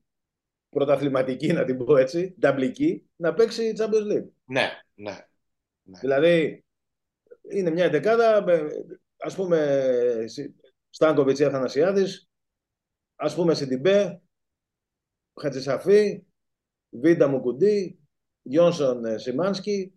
πρωταθληματική, 0.74 1.52
να 1.52 1.64
την 1.64 1.84
πω 1.84 1.96
έτσι, 1.96 2.34
νταμπλική, 2.38 3.04
να 3.16 3.34
παίξει 3.34 3.72
Champions 3.78 4.12
League. 4.12 4.28
Ναι, 4.44 4.70
ναι. 4.94 5.24
Δηλαδή, 6.00 6.64
είναι 7.50 7.70
μια 7.70 7.84
εντεκάδα, 7.84 8.42
με, 8.42 8.68
ας 9.16 9.34
πούμε, 9.34 9.88
Σι- 10.26 10.54
Στάνκοβιτς 10.90 11.40
ή 11.40 11.44
Αθανασιάδης, 11.44 12.28
ας 13.16 13.34
πούμε 13.34 13.54
Σιντιμπέ, 13.54 14.20
Χατζησαφή, 15.40 16.24
Βίντα 16.90 17.28
Μουκουντή, 17.28 17.98
Γιόνσον 18.42 19.04
ε, 19.04 19.18
Σιμάνσκι, 19.18 19.92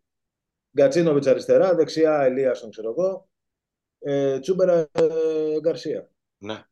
Γκατσίνοβιτς 0.78 1.28
αριστερά, 1.28 1.76
δεξιά 1.76 2.22
Ελίασον, 2.22 2.70
ξέρω 2.70 2.90
εγώ, 2.90 3.30
ε, 4.00 4.40
Τσούμπερ, 4.40 4.88
ε, 4.92 5.60
Γκαρσία. 5.60 6.12
ναι. 6.38 6.64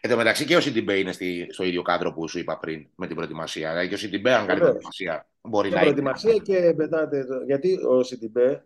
Εν 0.00 0.10
τω 0.10 0.16
μεταξύ 0.16 0.44
και 0.44 0.56
ο 0.56 0.60
Σιντιμπέ 0.60 0.98
είναι 0.98 1.12
στη, 1.12 1.46
στο 1.50 1.64
ίδιο 1.64 1.82
κάδρο 1.82 2.12
που 2.12 2.28
σου 2.28 2.38
είπα 2.38 2.58
πριν 2.58 2.86
με 2.96 3.06
την 3.06 3.16
προετοιμασία. 3.16 3.68
Δηλαδή 3.70 3.88
και 3.88 3.94
ο 3.94 3.98
Σιντιμπέ, 3.98 4.30
αν 4.30 4.36
κάνει 4.46 4.46
Βεβαίως. 4.58 4.68
προετοιμασία, 4.68 5.28
μπορεί 5.42 5.68
Και 5.68 5.74
να 5.74 5.80
είναι. 5.80 5.90
προετοιμασία 5.92 6.36
και 6.38 6.74
πετάτε. 6.76 7.24
το- 7.24 7.42
Γιατί 7.46 7.78
ο 7.88 8.02
Σιντιμπέ, 8.02 8.64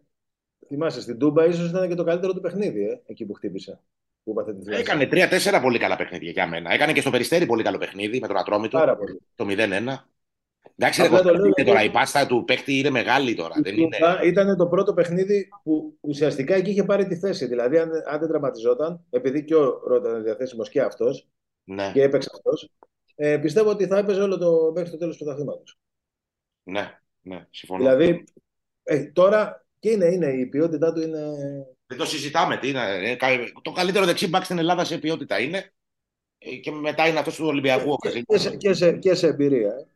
θυμάσαι, 0.66 1.00
στην 1.00 1.18
Τούμπα 1.18 1.44
ίσως 1.46 1.68
ήταν 1.68 1.88
και 1.88 1.94
το 1.94 2.04
καλύτερο 2.04 2.32
του 2.34 2.40
παιχνίδι, 2.40 2.82
ε, 2.84 3.00
εκεί 3.06 3.24
που 3.24 3.32
χτύπησε. 3.32 3.80
Που 4.24 4.30
είπατε 4.30 4.54
τη 4.54 4.64
θέση. 4.64 4.80
Έκανε 4.80 5.06
τρία-τέσσερα 5.06 5.60
πολύ 5.60 5.78
καλά 5.78 5.96
παιχνίδια 5.96 6.30
για 6.30 6.46
μένα. 6.46 6.72
Έκανε 6.72 6.92
και 6.92 7.00
στο 7.00 7.10
Περιστέρι 7.10 7.46
πολύ 7.46 7.62
καλό 7.62 7.78
παιχνίδι 7.78 8.20
με 8.20 8.26
τον 8.26 8.36
Ατρόμητο. 8.36 8.78
Πάρα 8.78 8.96
πολύ. 8.96 9.20
Το 9.34 9.44
0-1. 9.48 10.08
Εντάξει, 10.76 11.02
Απλά 11.02 11.16
ρε, 11.16 11.22
το 11.22 11.22
Κώστα, 11.22 11.30
λέω 11.38 11.44
είναι 11.46 11.52
γιατί- 11.56 11.70
τώρα 11.70 11.84
η 11.84 11.90
πάστα 11.90 12.26
του 12.26 12.44
παίκτη 12.44 12.78
είναι 12.78 12.90
μεγάλη 12.90 13.34
τώρα. 13.34 13.54
Η 13.58 13.60
Δεν 13.60 13.76
είναι... 13.76 13.96
Τούμπα 13.98 14.22
ήταν 14.22 14.56
το 14.56 14.66
πρώτο 14.66 14.94
παιχνίδι 14.94 15.48
που 15.62 15.96
ουσιαστικά 16.00 16.54
εκεί 16.54 16.70
είχε 16.70 16.84
πάρει 16.84 17.06
τη 17.06 17.16
θέση. 17.16 17.46
Δηλαδή, 17.46 17.78
αν, 17.78 17.90
αν 18.06 18.18
δεν 18.18 18.28
τραυματιζόταν, 18.28 19.04
επειδή 19.10 19.44
και 19.44 19.54
ο 19.54 19.80
Ρότα 19.86 20.08
ήταν 20.08 20.22
διαθέσιμος 20.22 20.68
και 20.68 20.80
αυτός 20.80 21.28
Ναι, 21.64 21.90
και 21.94 22.02
έπαιξε 22.02 22.30
αυτός, 22.34 22.70
ε, 23.14 23.36
πιστεύω 23.36 23.70
ότι 23.70 23.86
θα 23.86 23.98
έπαιζε 23.98 24.20
όλο 24.22 24.38
το 24.38 24.72
μέχρι 24.74 24.90
το 24.90 24.96
τέλος 24.96 25.16
του 25.16 25.24
πρωταθλήματος. 25.24 25.78
ναι, 26.62 26.98
ναι, 27.20 27.46
συμφωνώ. 27.50 27.80
Δηλαδή, 27.82 28.24
ε, 28.82 29.04
τώρα 29.04 29.66
και 29.78 29.90
είναι, 29.90 30.06
είναι, 30.06 30.26
η 30.32 30.46
ποιότητά 30.46 30.92
του 30.92 31.00
είναι. 31.00 31.20
Δεν 31.86 31.98
το 31.98 32.04
συζητάμε. 32.06 32.56
Τι 32.56 32.68
είναι, 32.68 33.10
ε, 33.10 33.14
κα- 33.16 33.28
το 33.62 33.72
καλύτερο 33.72 34.04
δεξί 34.04 34.28
μπακ 34.28 34.44
στην 34.44 34.58
Ελλάδα 34.58 34.84
σε 34.84 34.98
ποιότητα 34.98 35.40
είναι. 35.40 35.72
Ε, 36.38 36.56
Και 36.56 36.70
μετά 36.70 37.08
είναι 37.08 37.18
αυτός 37.18 37.36
του 37.36 37.46
Ολυμπιακού. 37.46 37.90
ο 37.92 37.96
Και, 37.96 38.08
Καζίνης. 38.08 38.26
και, 38.26 38.38
σε, 38.38 38.56
και, 38.56 38.72
σε, 38.72 38.92
και 38.92 39.14
σε 39.14 39.26
εμπειρία, 39.26 39.68
ε, 39.68 39.86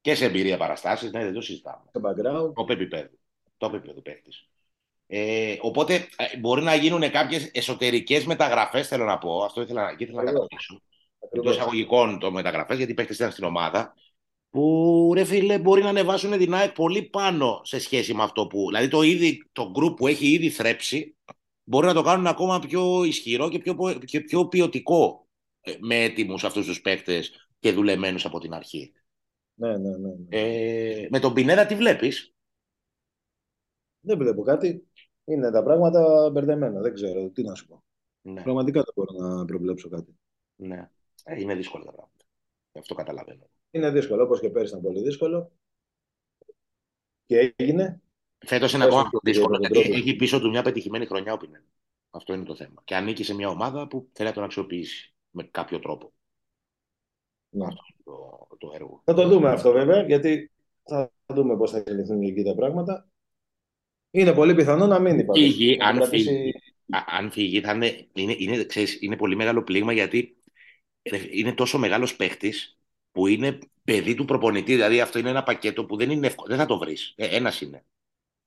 Και 0.00 0.14
σε 0.14 0.24
εμπειρία 0.24 0.56
παραστάσεις. 0.56 1.12
Ναι, 1.12 1.24
δεν 1.24 1.32
το 1.32 1.40
συζητάμε. 1.40 1.82
σε 1.92 2.00
background. 2.02 2.52
Το 2.54 2.66
επίπεδο. 2.68 3.08
Το 3.56 3.66
επίπεδο 3.66 4.00
παίκτης. 4.00 4.48
Ε, 5.06 5.56
οπότε 5.60 5.94
ε, 5.94 6.38
μπορεί 6.38 6.62
να 6.62 6.74
γίνουν 6.74 7.10
κάποιες 7.10 7.50
εσωτερικές 7.52 8.24
μεταγραφές, 8.24 8.88
θέλω 8.88 9.04
να 9.04 9.18
πω. 9.18 9.44
Αυτό 9.44 9.60
ήθελα, 9.60 9.96
και 9.96 10.04
ήθελα 10.04 10.22
να 10.22 10.30
Ακριβώς. 10.30 10.48
κατανοήσω. 10.48 10.82
Εντός 11.18 11.30
Ακριβώς. 11.32 11.56
εισαγωγικών 11.56 12.18
το 12.18 12.32
μεταγραφές, 12.32 12.76
γιατί 12.76 12.92
οι 12.92 12.94
παίκτες 12.94 13.16
ήταν 13.16 13.30
στην 13.30 13.44
ομάδα. 13.44 13.94
Που 14.50 15.10
ρε 15.14 15.24
φίλε, 15.24 15.58
μπορεί 15.58 15.82
να 15.82 15.88
ανεβάσουν 15.88 16.38
την 16.38 16.54
ΑΕΚ 16.54 16.72
πολύ 16.72 17.02
πάνω 17.02 17.60
σε 17.64 17.78
σχέση 17.78 18.14
με 18.14 18.22
αυτό 18.22 18.46
που. 18.46 18.66
Δηλαδή 18.66 18.88
το, 18.88 19.02
ήδη, 19.02 19.48
το 19.52 19.72
group 19.76 19.96
που 19.96 20.06
έχει 20.06 20.26
ήδη 20.26 20.50
θρέψει, 20.50 21.16
μπορεί 21.64 21.86
να 21.86 21.94
το 21.94 22.02
κάνουν 22.02 22.26
ακόμα 22.26 22.58
πιο 22.58 23.04
ισχυρό 23.04 23.48
και 23.48 23.58
πιο, 23.58 23.76
και 24.04 24.20
πιο 24.20 24.46
ποιοτικό 24.46 25.28
ε, 25.60 25.72
με 25.80 26.02
έτοιμους 26.02 26.44
αυτούς 26.44 26.66
τους 26.66 26.80
παίκτες 26.80 27.48
και 27.58 27.72
δουλεμένους 27.72 28.24
από 28.24 28.38
την 28.38 28.54
αρχή. 28.54 28.92
Ναι, 29.60 29.76
ναι, 29.78 29.96
ναι, 29.96 30.08
ναι. 30.08 30.26
Ε, 30.28 31.06
με 31.10 31.18
τον 31.18 31.32
Πινέδα 31.34 31.66
τι 31.66 31.74
βλέπεις; 31.74 32.34
Δεν 34.00 34.18
βλέπω 34.18 34.42
κάτι. 34.42 34.86
Είναι 35.24 35.50
τα 35.50 35.62
πράγματα 35.62 36.30
μπερδεμένα. 36.30 36.80
Δεν 36.80 36.94
ξέρω 36.94 37.28
τι 37.28 37.42
να 37.42 37.54
σου 37.54 37.66
πω. 37.66 37.84
Ναι, 38.20 38.42
Πραγματικά 38.42 38.82
δεν 38.82 38.92
μπορώ 38.94 39.28
να 39.36 39.44
προβλέψω 39.44 39.88
κάτι. 39.88 40.18
ναι. 40.56 40.90
Ε, 41.24 41.40
είναι 41.40 41.54
δύσκολα 41.54 41.84
τα 41.84 41.92
πράγματα. 41.92 42.24
Αυτό 42.78 42.94
καταλαβαίνω. 42.94 43.50
Είναι 43.70 43.90
δύσκολο, 43.90 44.22
όπως 44.22 44.40
και 44.40 44.50
πέρυσι 44.50 44.70
ήταν 44.72 44.82
πολύ 44.84 45.02
δύσκολο. 45.02 45.52
Και 47.26 47.52
έγινε. 47.56 48.00
Φέτος 48.46 48.72
είναι 48.72 48.84
Όσο 48.84 48.96
ακόμα 48.96 49.10
και 49.10 49.18
πιο 49.20 49.32
δύσκολο 49.32 49.56
για 49.58 49.68
τον 49.68 49.76
γιατί 49.76 49.88
τρόπο. 49.92 50.08
έχει 50.08 50.16
πίσω 50.16 50.40
του 50.40 50.48
μια 50.50 50.62
πετυχημένη 50.62 51.06
χρονιά 51.06 51.32
ο 51.32 51.36
Πινέδα. 51.36 51.64
Αυτό 52.10 52.34
είναι 52.34 52.44
το 52.44 52.54
θέμα. 52.54 52.82
Και 52.84 52.94
ανήκει 52.94 53.24
σε 53.24 53.34
μια 53.34 53.48
ομάδα 53.48 53.88
που 53.88 54.08
θέλει 54.12 54.28
να 54.28 54.34
τον 54.34 54.44
αξιοποιήσει 54.44 55.14
με 55.30 55.42
κάποιο 55.42 55.78
τρόπο. 55.78 56.12
Ναι. 57.50 57.64
Αυτό 57.64 57.84
είναι 57.88 58.02
το, 58.04 58.46
το 58.58 58.70
έργο. 58.74 59.02
Θα 59.04 59.14
το 59.14 59.28
δούμε 59.28 59.48
αυτό 59.48 59.72
βέβαια, 59.72 60.02
γιατί 60.02 60.50
θα 60.84 61.10
δούμε 61.26 61.56
πώς 61.56 61.70
θα 61.70 61.78
εξελιχθούν 61.78 62.22
εκεί 62.22 62.42
τα 62.42 62.54
πράγματα. 62.54 63.08
Είναι 64.10 64.32
πολύ 64.32 64.54
πιθανό 64.54 64.86
να 64.86 64.98
μείνει 64.98 65.24
πάντως. 65.24 65.42
Φύγει, 65.42 65.76
Να 65.76 65.86
αν 65.88 65.96
κρατήσει- 65.96 66.28
φύγει, 66.28 66.52
Α- 66.90 67.04
αν 67.18 67.30
φύγει 67.30 67.60
θα 67.60 67.72
είναι, 67.72 68.08
είναι, 68.12 68.34
είναι, 68.38 68.64
ξέρεις, 68.64 69.02
είναι 69.02 69.16
πολύ 69.16 69.36
μεγάλο 69.36 69.62
πλήγμα 69.62 69.92
γιατί 69.92 70.36
ρε, 71.10 71.20
είναι 71.30 71.52
τόσο 71.52 71.78
μεγάλος 71.78 72.16
παίχτης 72.16 72.78
που 73.12 73.26
είναι 73.26 73.58
παιδί 73.84 74.14
του 74.14 74.24
προπονητή. 74.24 74.72
Δηλαδή 74.72 75.00
αυτό 75.00 75.18
είναι 75.18 75.30
ένα 75.30 75.42
πακέτο 75.42 75.84
που 75.84 75.96
δεν 75.96 76.10
είναι 76.10 76.26
εύκολο. 76.26 76.48
Δεν 76.48 76.58
θα 76.58 76.66
το 76.66 76.78
βρεις. 76.78 77.12
Ε, 77.16 77.36
ένας 77.36 77.60
είναι 77.60 77.84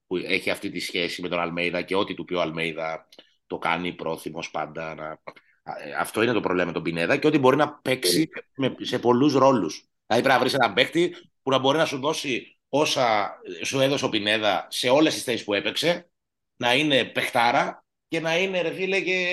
που 0.08 0.16
έχει 0.18 0.50
αυτή 0.50 0.70
τη 0.70 0.80
σχέση 0.80 1.22
με 1.22 1.28
τον 1.28 1.40
Αλμέιδα 1.40 1.82
και 1.82 1.96
ό,τι 1.96 2.14
του 2.14 2.26
πει 2.26 2.34
ο 2.34 2.42
Αλμέιδα 2.42 3.08
το 3.48 3.58
κάνει 3.58 3.94
πρόθυμος 3.94 4.52
πάντα. 4.52 4.96
Να... 4.96 5.22
Ε, 5.64 5.94
Αυτό 6.00 6.22
είναι 6.24 6.32
το 6.34 6.40
πρόβλημα 6.42 6.66
με 6.66 6.72
τον 6.72 6.84
Πινέδα 6.84 7.18
και 7.18 7.28
ότι 7.28 7.38
μπορεί 7.38 7.56
να 7.56 7.74
παίξει 7.74 8.30
με, 8.56 8.76
σε 8.82 9.00
πολλούς 9.00 9.34
ρόλους. 9.34 9.88
Δηλαδή 10.08 10.24
πρέπει 10.28 10.28
να 10.28 10.40
βρεις 10.40 10.54
έναν 10.54 10.74
παίκτη 10.74 11.16
που 11.44 11.50
να 11.50 11.58
μπορεί 11.58 11.78
να 11.78 11.86
σου 11.86 12.00
δώσει 12.00 12.58
όσα 12.70 13.38
σου 13.64 13.80
έδωσε 13.80 14.06
ο 14.06 14.10
Πινέδα 14.10 14.68
σε 14.70 14.90
όλες 14.90 15.14
τις 15.14 15.24
θέσεις 15.24 15.44
που 15.44 15.54
έπαιξε, 15.54 16.10
να 16.56 16.76
είναι 16.76 17.04
παιχτάρα 17.06 17.86
και 18.08 18.20
να 18.20 18.38
είναι 18.38 18.62
ρε 18.62 18.74
φίλε 18.74 19.00
και 19.02 19.28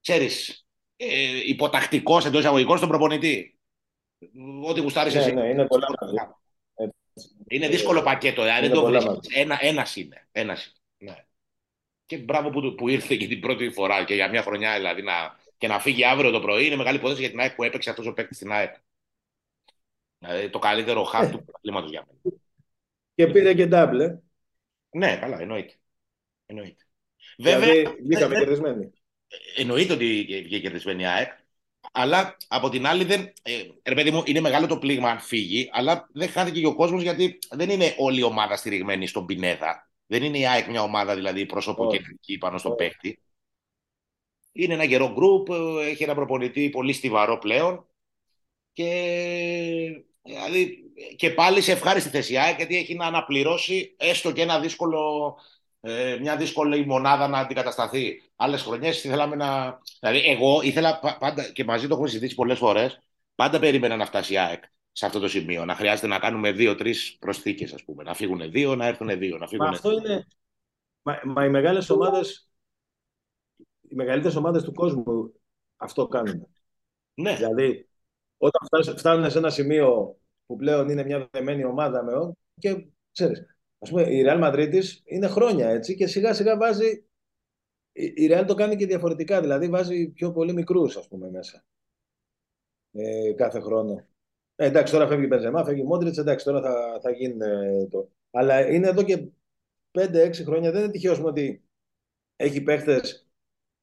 ξέρεις 0.00 0.66
ε, 0.96 1.06
υποτακτικός 1.46 2.24
εντός 2.24 2.40
εισαγωγικών 2.40 2.76
στον 2.76 2.88
προπονητή. 2.88 3.58
Ό,τι 4.64 4.80
γουστάρεις 4.80 5.14
Ναι, 5.14 5.20
εσύ. 5.20 5.32
ναι, 5.32 5.48
είναι 5.48 5.66
πολλά 5.66 5.86
μαζί. 6.00 6.14
Είναι 7.48 7.68
δύσκολο 7.68 8.02
πακέτο, 8.02 8.42
δηλαδή 8.42 8.60
δεν 8.60 8.70
Είναι 8.70 8.74
το 8.74 8.80
πολλά 8.82 9.00
βρίσκεις. 9.00 9.16
μαζί. 9.28 9.40
Ένα, 9.40 9.58
ένας 9.60 9.96
είναι. 9.96 10.28
Ένας 10.32 10.64
είναι. 10.64 10.74
Ναι. 10.74 10.75
Και 12.06 12.16
μπράβο 12.18 12.50
που, 12.50 12.74
που 12.74 12.88
ήρθε 12.88 13.16
και 13.16 13.26
την 13.26 13.40
πρώτη 13.40 13.70
φορά 13.70 14.04
και 14.04 14.14
για 14.14 14.28
μια 14.30 14.42
χρονιά 14.42 14.76
δηλαδή 14.76 15.02
να, 15.02 15.12
και 15.58 15.66
να 15.68 15.78
φύγει 15.80 16.04
αύριο 16.04 16.30
το 16.30 16.40
πρωί 16.40 16.66
είναι 16.66 16.76
μεγάλη 16.76 16.96
υπόθεση 16.96 17.20
για 17.20 17.30
την 17.30 17.40
ΑΕΚ 17.40 17.54
που 17.54 17.62
έπαιξε 17.62 17.90
αυτός 17.90 18.06
ο 18.06 18.12
παίκτης 18.12 18.36
στην 18.36 18.52
ΑΕΚ. 18.52 18.74
Δηλαδή 20.18 20.50
το 20.50 20.58
καλύτερο 20.58 21.02
χάρτη 21.04 21.32
του 21.32 21.42
πρωταθλήματος 21.44 21.90
για 21.90 22.06
μένα. 22.06 22.36
Και 23.14 23.26
πήρε 23.26 23.54
και 23.54 23.66
ντάμπλε. 23.66 24.18
Ναι, 24.90 25.16
καλά, 25.16 25.40
εννοείται. 25.40 25.74
εννοείται. 26.46 26.84
Βέβαια, 27.38 27.60
Δηλαδή 27.60 28.02
βγήκαμε 28.02 28.34
δεν- 28.34 28.38
κερδισμένοι. 28.38 28.92
εννοείται 29.56 29.92
ότι 29.92 30.24
βγήκε 30.24 30.60
κερδισμένη 30.60 31.02
η 31.02 31.06
ΑΕΚ. 31.06 31.32
Αλλά 31.92 32.36
από 32.48 32.68
την 32.68 32.86
άλλη, 32.86 33.04
δεν, 33.04 33.32
ε, 33.42 33.62
ρε 33.82 33.94
παιδί 33.94 34.10
μου, 34.10 34.22
είναι 34.26 34.40
μεγάλο 34.40 34.66
το 34.66 34.78
πλήγμα 34.78 35.10
αν 35.10 35.20
φύγει, 35.20 35.68
αλλά 35.72 36.08
δεν 36.12 36.28
χάθηκε 36.28 36.60
και 36.60 36.66
ο 36.66 36.74
κόσμος 36.74 37.02
γιατί 37.02 37.38
δεν 37.50 37.70
είναι 37.70 37.94
όλη 37.98 38.18
η 38.18 38.22
ομάδα 38.22 38.56
στηριγμένη 38.56 39.06
στον 39.06 39.26
Πινέδα. 39.26 39.90
Δεν 40.06 40.22
είναι 40.22 40.38
η 40.38 40.46
ΑΕΚ 40.46 40.68
μια 40.68 40.82
ομάδα 40.82 41.14
δηλαδή 41.14 41.46
προσωποκεντρική 41.46 42.38
πάνω 42.38 42.58
στον 42.58 42.72
Όχι. 42.72 42.80
παίκτη. 42.80 43.20
Είναι 44.52 44.74
ένα 44.74 44.86
καιρό 44.86 45.12
γκρουπ, 45.12 45.48
ε, 45.50 45.88
έχει 45.88 46.02
ένα 46.02 46.14
προπονητή 46.14 46.70
πολύ 46.70 46.92
στιβαρό 46.92 47.38
πλέον 47.38 47.86
και, 48.72 50.04
δηλαδή, 50.22 50.84
και 51.16 51.30
πάλι 51.30 51.60
σε 51.60 51.72
ευχάριστη 51.72 52.08
θέση 52.10 52.32
η 52.32 52.38
ΑΕΚ 52.38 52.56
γιατί 52.56 52.76
έχει 52.76 52.94
να 52.94 53.06
αναπληρώσει 53.06 53.94
έστω 53.98 54.32
και 54.32 54.42
ένα 54.42 54.60
δύσκολο, 54.60 55.34
ε, 55.80 56.18
μια 56.20 56.36
δύσκολη 56.36 56.86
μονάδα 56.86 57.28
να 57.28 57.38
αντικατασταθεί. 57.38 58.22
Άλλες 58.36 58.62
χρονιές 58.62 59.04
ήθελαμε 59.04 59.36
να. 59.36 59.78
Δηλαδή, 60.00 60.30
εγώ 60.30 60.60
ήθελα 60.62 60.98
πα- 60.98 61.18
πάντα 61.18 61.52
και 61.52 61.64
μαζί 61.64 61.86
το 61.86 61.92
έχουμε 61.94 62.08
συζητήσει 62.08 62.34
πολλές 62.34 62.58
φορές. 62.58 63.00
Πάντα 63.34 63.58
περίμενα 63.58 63.96
να 63.96 64.06
φτάσει 64.06 64.32
η 64.32 64.38
ΑΕΚ 64.38 64.62
σε 64.96 65.06
αυτό 65.06 65.18
το 65.18 65.28
σημείο. 65.28 65.64
Να 65.64 65.74
χρειάζεται 65.74 66.06
να 66.06 66.18
κάνουμε 66.18 66.52
δύο-τρει 66.52 66.94
προσθήκες, 67.18 67.72
ας 67.72 67.84
πούμε. 67.84 68.02
Να 68.02 68.14
φύγουν 68.14 68.50
δύο, 68.50 68.74
να 68.74 68.86
έρθουν 68.86 69.18
δύο. 69.18 69.32
Να 69.32 69.38
Μα 69.38 69.46
φύγουν 69.46 69.66
αυτό 69.66 69.90
είναι. 69.90 70.26
Μα, 71.02 71.20
μα 71.24 71.44
οι 71.44 71.48
μεγάλες 71.48 71.90
ομάδε, 71.90 72.20
οι 73.88 73.94
μεγαλύτερες 73.94 74.36
ομάδες 74.36 74.62
του 74.62 74.72
κόσμου 74.72 75.32
αυτό 75.76 76.06
κάνουν. 76.06 76.46
Ναι, 77.14 77.34
Δηλαδή, 77.34 77.88
όταν 78.36 78.60
φτάσ- 78.66 78.98
φτάνουν 78.98 79.30
σε 79.30 79.38
ένα 79.38 79.50
σημείο 79.50 80.16
που 80.46 80.56
πλέον 80.56 80.88
είναι 80.88 81.04
μια 81.04 81.28
δεμένη 81.30 81.64
ομάδα 81.64 82.04
με 82.04 82.12
ό, 82.12 82.36
και 82.58 82.86
ξέρεις, 83.12 83.46
ας 83.78 83.90
πούμε, 83.90 84.02
η 84.02 84.24
Real 84.26 84.42
Madrid 84.42 84.82
είναι 85.04 85.26
χρόνια 85.26 85.68
έτσι 85.68 85.94
και 85.94 86.06
σιγά 86.06 86.34
σιγά 86.34 86.56
βάζει. 86.56 87.04
Η 87.92 88.12
η 88.16 88.28
Real 88.32 88.44
το 88.46 88.54
κάνει 88.54 88.76
και 88.76 88.86
διαφορετικά, 88.86 89.40
δηλαδή 89.40 89.68
βάζει 89.68 90.08
πιο 90.08 90.32
πολύ 90.32 90.52
μικρούς 90.52 90.96
ας 90.96 91.08
πούμε 91.08 91.30
μέσα 91.30 91.64
ε, 92.92 93.32
κάθε 93.32 93.60
χρόνο. 93.60 94.06
Ε, 94.56 94.66
εντάξει, 94.66 94.92
τώρα 94.92 95.06
φεύγει 95.06 95.24
η 95.24 95.28
Μπενζεμά, 95.28 95.64
φεύγει 95.64 95.80
η 95.80 95.84
Μόντριτς, 95.84 96.18
εντάξει, 96.18 96.44
τώρα 96.44 96.60
θα, 96.60 97.00
θα 97.02 97.10
γίνει 97.10 97.36
ε, 97.44 97.86
το. 97.86 98.10
Αλλά 98.30 98.70
είναι 98.70 98.88
εδώ 98.88 99.02
και 99.02 99.28
5-6 99.90 100.30
χρόνια, 100.44 100.70
δεν 100.72 100.82
είναι 100.82 100.90
τυχαίο 100.92 101.12
ας 101.12 101.18
πούμε, 101.18 101.30
ότι 101.30 101.64
έχει 102.36 102.62
παίχτες 102.62 103.28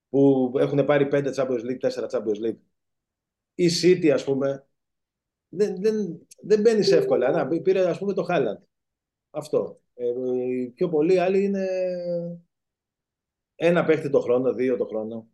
που 0.10 0.52
έχουν 0.58 0.86
πάρει 0.86 1.08
5 1.12 1.34
Champions 1.36 1.62
League, 1.62 1.90
4 1.90 2.10
Champions 2.10 2.48
League. 2.48 2.58
Η 3.56 3.68
City, 3.82 4.08
ας 4.08 4.24
πούμε, 4.24 4.68
δεν, 5.50 5.82
δεν, 5.82 6.28
δεν 6.42 6.62
μπαίνεις 6.62 6.92
εύκολα. 6.92 7.32
Να, 7.32 7.48
πήρε, 7.62 7.90
ας 7.90 7.98
πούμε, 7.98 8.14
το 8.14 8.24
Χάλαντ. 8.24 8.62
Αυτό. 9.30 9.82
Ε, 9.94 10.06
πιο 10.76 10.90
πολλοί 10.90 11.20
άλλοι 11.20 11.44
είναι 11.44 11.68
ένα 13.56 13.84
παίχτη 13.84 14.10
το 14.10 14.20
χρόνο, 14.20 14.54
δύο 14.54 14.78
το 14.78 14.86
χρόνο. 14.86 15.28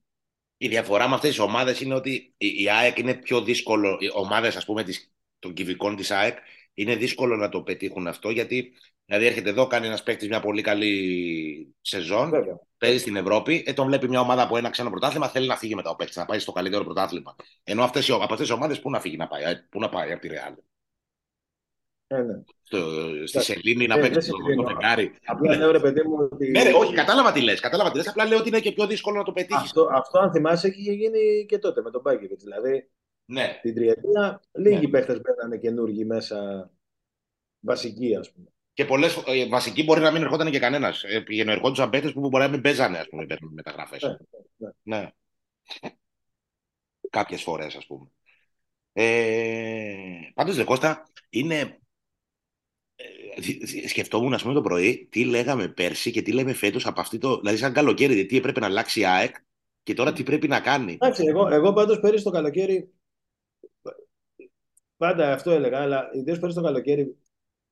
Η 0.57 0.67
διαφορά 0.67 1.07
με 1.07 1.15
αυτές 1.15 1.29
τις 1.29 1.39
ομάδες 1.39 1.81
είναι 1.81 1.93
ότι 1.93 2.33
η 2.37 2.69
ΑΕΚ 2.69 2.97
είναι 2.97 3.13
πιο 3.13 3.41
δύσκολο. 3.41 3.97
Οι 3.99 4.11
ομάδες, 4.13 4.55
ας 4.55 4.65
πούμε, 4.65 4.83
των 5.39 5.53
κυβικών 5.53 5.95
της 5.95 6.11
ΑΕΚ 6.11 6.37
είναι 6.73 6.95
δύσκολο 6.95 7.35
να 7.35 7.49
το 7.49 7.61
πετύχουν 7.61 8.07
αυτό 8.07 8.29
γιατί 8.29 8.73
δηλαδή 9.05 9.25
έρχεται 9.25 9.49
εδώ, 9.49 9.67
κάνει 9.67 9.85
ένας 9.85 10.03
παίκτης 10.03 10.27
μια 10.27 10.39
πολύ 10.39 10.61
καλή 10.61 11.75
σεζόν, 11.81 12.29
Βέβαια. 12.29 12.59
παίζει 12.77 12.97
στην 12.97 13.15
Ευρώπη, 13.15 13.63
ε, 13.67 13.73
τον 13.73 13.85
βλέπει 13.85 14.09
μια 14.09 14.19
ομάδα 14.19 14.41
από 14.41 14.57
ένα 14.57 14.69
ξένο 14.69 14.89
πρωτάθλημα, 14.89 15.27
θέλει 15.27 15.47
να 15.47 15.57
φύγει 15.57 15.75
μετά 15.75 15.89
ο 15.89 15.95
παίκτης, 15.95 16.15
να 16.15 16.25
πάει 16.25 16.39
στο 16.39 16.51
καλύτερο 16.51 16.83
πρωτάθλημα. 16.83 17.35
Ενώ 17.63 17.83
αυτές, 17.83 18.09
από 18.09 18.33
αυτές 18.33 18.47
τι 18.47 18.53
ομάδες 18.53 18.79
πού 18.79 18.89
να 18.89 18.99
φύγει 18.99 19.17
να 19.17 19.27
πάει, 19.27 19.43
ε, 19.43 19.67
πού 19.69 19.79
να 19.79 19.89
πάει 19.89 20.11
από 20.11 20.21
τη 20.21 20.27
Ρεάλ. 20.27 20.53
Ε, 22.07 22.21
ναι. 22.21 22.41
Στο, 22.63 22.77
στη 23.25 23.39
Σελήνη 23.39 23.87
να 23.87 23.97
ε, 23.97 24.01
παίξει 24.01 24.29
το 24.29 24.63
φεγγάρι. 24.67 25.11
Απλά 25.25 25.55
λέω 25.55 25.71
ρε 25.71 25.79
παιδί 25.79 26.01
μου 26.03 26.29
ότι. 26.31 26.49
Ναι, 26.49 26.61
όχι, 26.75 26.93
κατάλαβα 26.93 27.31
τι 27.31 27.41
λες. 27.41 27.59
Κατάλαβα 27.59 27.91
τι 27.91 27.97
λες. 27.97 28.07
Απλά 28.07 28.25
λέω 28.25 28.37
ότι 28.37 28.47
είναι 28.47 28.59
και 28.59 28.71
πιο 28.71 28.87
δύσκολο 28.87 29.17
να 29.17 29.23
το 29.23 29.31
πετύχεις. 29.31 29.63
Αυτό, 29.63 29.89
αυτό, 29.91 30.19
αν 30.19 30.31
θυμάσαι, 30.31 30.67
είχε 30.67 30.91
γίνει 30.91 31.45
και 31.47 31.57
τότε 31.57 31.81
με 31.81 31.91
τον 31.91 32.01
Μπάγκεβιτς. 32.01 32.43
Δηλαδή 32.43 32.89
ναι. 33.29 33.59
την 33.61 33.75
τριετία 33.75 34.41
λίγοι 34.51 34.85
ναι. 34.85 34.89
παίχτες 34.89 35.21
μπαίνανε 35.21 35.57
καινούργοι 35.57 36.05
μέσα 36.05 36.69
βασικοί, 37.59 38.15
ας 38.15 38.31
πούμε. 38.31 38.47
Και 38.73 38.85
πολλές 38.85 39.23
ε, 39.25 39.47
βασικοί 39.47 39.83
μπορεί 39.83 40.01
να 40.01 40.11
μην 40.11 40.21
ερχόταν 40.21 40.51
και 40.51 40.59
κανένας. 40.59 41.03
Ε, 41.03 41.19
Πήγαινε 41.21 41.51
ερχόντουσαν 41.51 41.89
παίχτες 41.89 42.13
που 42.13 42.19
μπορεί 42.19 42.43
να 42.43 42.49
μην 42.49 42.61
παίζανε, 42.61 42.97
ας 42.97 43.07
πούμε, 43.07 43.25
μεταγραφές. 43.39 44.01
Ναι, 44.01 44.17
ναι, 44.57 44.69
ναι. 44.83 45.01
ναι. 45.01 45.09
Κάποιες 47.09 47.41
φορές, 47.41 47.75
ας 47.75 47.85
πούμε. 47.85 48.11
Ε, 48.93 49.95
Πάντως, 50.33 50.55
Δε 50.55 50.63
Κώστα, 50.63 51.07
είναι 51.29 51.79
ε, 52.95 53.87
σκεφτόμουν, 53.87 54.33
ας 54.33 54.41
πούμε, 54.41 54.53
το 54.53 54.61
πρωί 54.61 55.07
τι 55.11 55.25
λέγαμε 55.25 55.67
πέρσι 55.67 56.11
και 56.11 56.21
τι 56.21 56.31
λέμε 56.31 56.53
φέτος 56.53 56.85
από 56.85 57.01
αυτή 57.01 57.17
το. 57.17 57.37
Δηλαδή, 57.37 57.57
σαν 57.57 57.73
καλοκαίρι, 57.73 58.25
τι 58.25 58.37
έπρεπε 58.37 58.59
να 58.59 58.65
αλλάξει 58.65 58.99
η 58.99 59.05
ΑΕΚ 59.05 59.35
και 59.83 59.93
τώρα 59.93 60.13
τι 60.13 60.23
πρέπει 60.23 60.47
να 60.47 60.59
κάνει. 60.59 60.93
Εντάξει, 60.93 61.23
εγώ, 61.25 61.47
εγώ 61.47 61.73
πάντως 61.73 61.99
πέρυσι 61.99 62.23
το 62.23 62.29
καλοκαίρι. 62.29 62.93
Πάντα 64.99 65.33
αυτό 65.33 65.51
έλεγα, 65.51 65.81
αλλά 65.81 66.09
ιδίω 66.13 66.39
πέρυσι 66.39 66.57
το 66.57 66.63
καλοκαίρι 66.63 67.17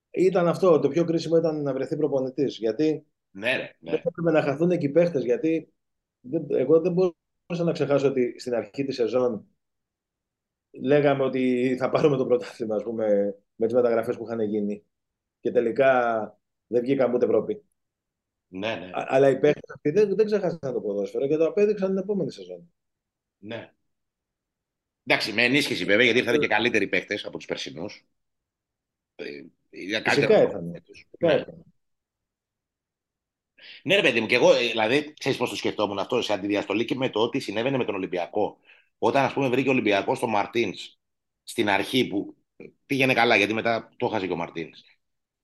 ήταν 0.10 0.48
αυτό. 0.48 0.80
Το 0.80 0.88
πιο 0.88 1.06
κρίσιμο 1.06 1.38
ήταν 1.38 1.62
να 1.62 1.74
βρεθεί 1.74 1.98
προπονητής. 1.98 2.58
Γιατί 2.58 3.06
ναι, 3.32 3.52
ναι. 3.80 3.92
δεν 3.92 4.02
έπρεπε 4.04 4.32
να 4.32 4.42
χαθούν 4.42 4.72
εκεί 4.72 4.90
παίχτες. 4.90 5.24
Γιατί 5.24 5.74
εγώ 6.50 6.82
δεν 6.82 6.92
μπορούσα 6.92 7.64
να 7.64 7.72
ξεχάσω 7.72 8.08
ότι 8.08 8.40
στην 8.40 8.54
αρχή 8.54 8.84
της 8.84 8.96
σεζόν 8.96 9.48
λέγαμε 10.72 11.24
ότι 11.24 11.76
θα 11.80 11.90
πάρουμε 11.90 12.18
το 12.18 12.26
πρωτάθλημα, 12.26 12.76
ας 12.76 12.84
πούμε, 12.84 13.36
με 13.56 13.66
τις 13.66 13.76
μεταγραφές 13.76 14.18
που 14.18 14.24
είχαν 14.24 14.42
γίνει 14.42 14.84
και 15.40 15.52
τελικά 15.52 16.22
δεν 16.68 16.82
βγήκαν 16.82 17.14
ούτε 17.14 17.26
Ευρώπη. 17.26 17.64
Ναι, 18.48 18.76
ναι. 18.76 18.90
αλλά 18.94 19.30
οι 19.30 19.40
παίχτες 19.40 19.72
αυτοί 19.76 19.90
δεν, 19.90 20.16
δεν 20.16 20.26
ξεχάσαν 20.26 20.74
το 20.74 20.82
ποδόσφαιρο 20.82 21.28
και 21.28 21.38
το 21.38 21.46
απέδειξαν 21.46 21.88
την 21.88 21.98
επόμενη 21.98 22.32
σεζόν. 22.32 22.72
Ναι. 23.38 23.72
Εντάξει, 25.10 25.34
με 25.34 25.44
ενίσχυση 25.44 25.86
βέβαια, 25.86 26.04
γιατί 26.04 26.20
ήρθαν 26.20 26.40
και 26.40 26.48
καλύτεροι 26.48 26.88
παίχτε 26.88 27.20
από 27.24 27.38
τους 27.38 27.46
περσινούς. 27.46 28.06
Ε, 29.16 29.44
Φυσικά 29.70 30.42
ήρθαν. 30.42 30.84
Ναι. 31.20 31.46
ναι, 33.84 33.96
ρε 33.96 34.02
παιδί 34.02 34.20
μου, 34.20 34.28
και 34.28 34.36
εγώ, 34.36 34.54
ε, 34.54 34.68
δηλαδή, 34.68 35.14
ξέρεις 35.20 35.38
πώς 35.38 35.50
το 35.50 35.56
σκεφτόμουν 35.56 36.00
αυτό 36.00 36.22
σε 36.22 36.34
αντιδιαστολή 36.34 36.86
και 36.86 36.96
με 36.96 37.10
το 37.10 37.20
ότι 37.20 37.40
συνέβαινε 37.40 37.78
με 37.78 37.86
τον 37.86 37.96
Ολυμπιακό. 37.96 38.60
Όταν, 38.98 39.26
ας 39.26 39.34
πούμε, 39.34 39.50
βρήκε 39.50 39.68
ο 39.70 39.72
Ολυμπιακός 39.72 40.18
στο 40.18 40.28
Μαρτίνς 40.28 40.98
στην 41.44 41.70
αρχή 41.70 42.08
που 42.08 42.36
πήγαινε 42.86 43.14
καλά, 43.14 43.36
γιατί 43.36 43.54
μετά 43.54 43.94
το 43.98 44.06
έχασε 44.06 44.28
και 44.28 44.34
ο 44.34 44.36
Μαρτίνς. 44.36 44.97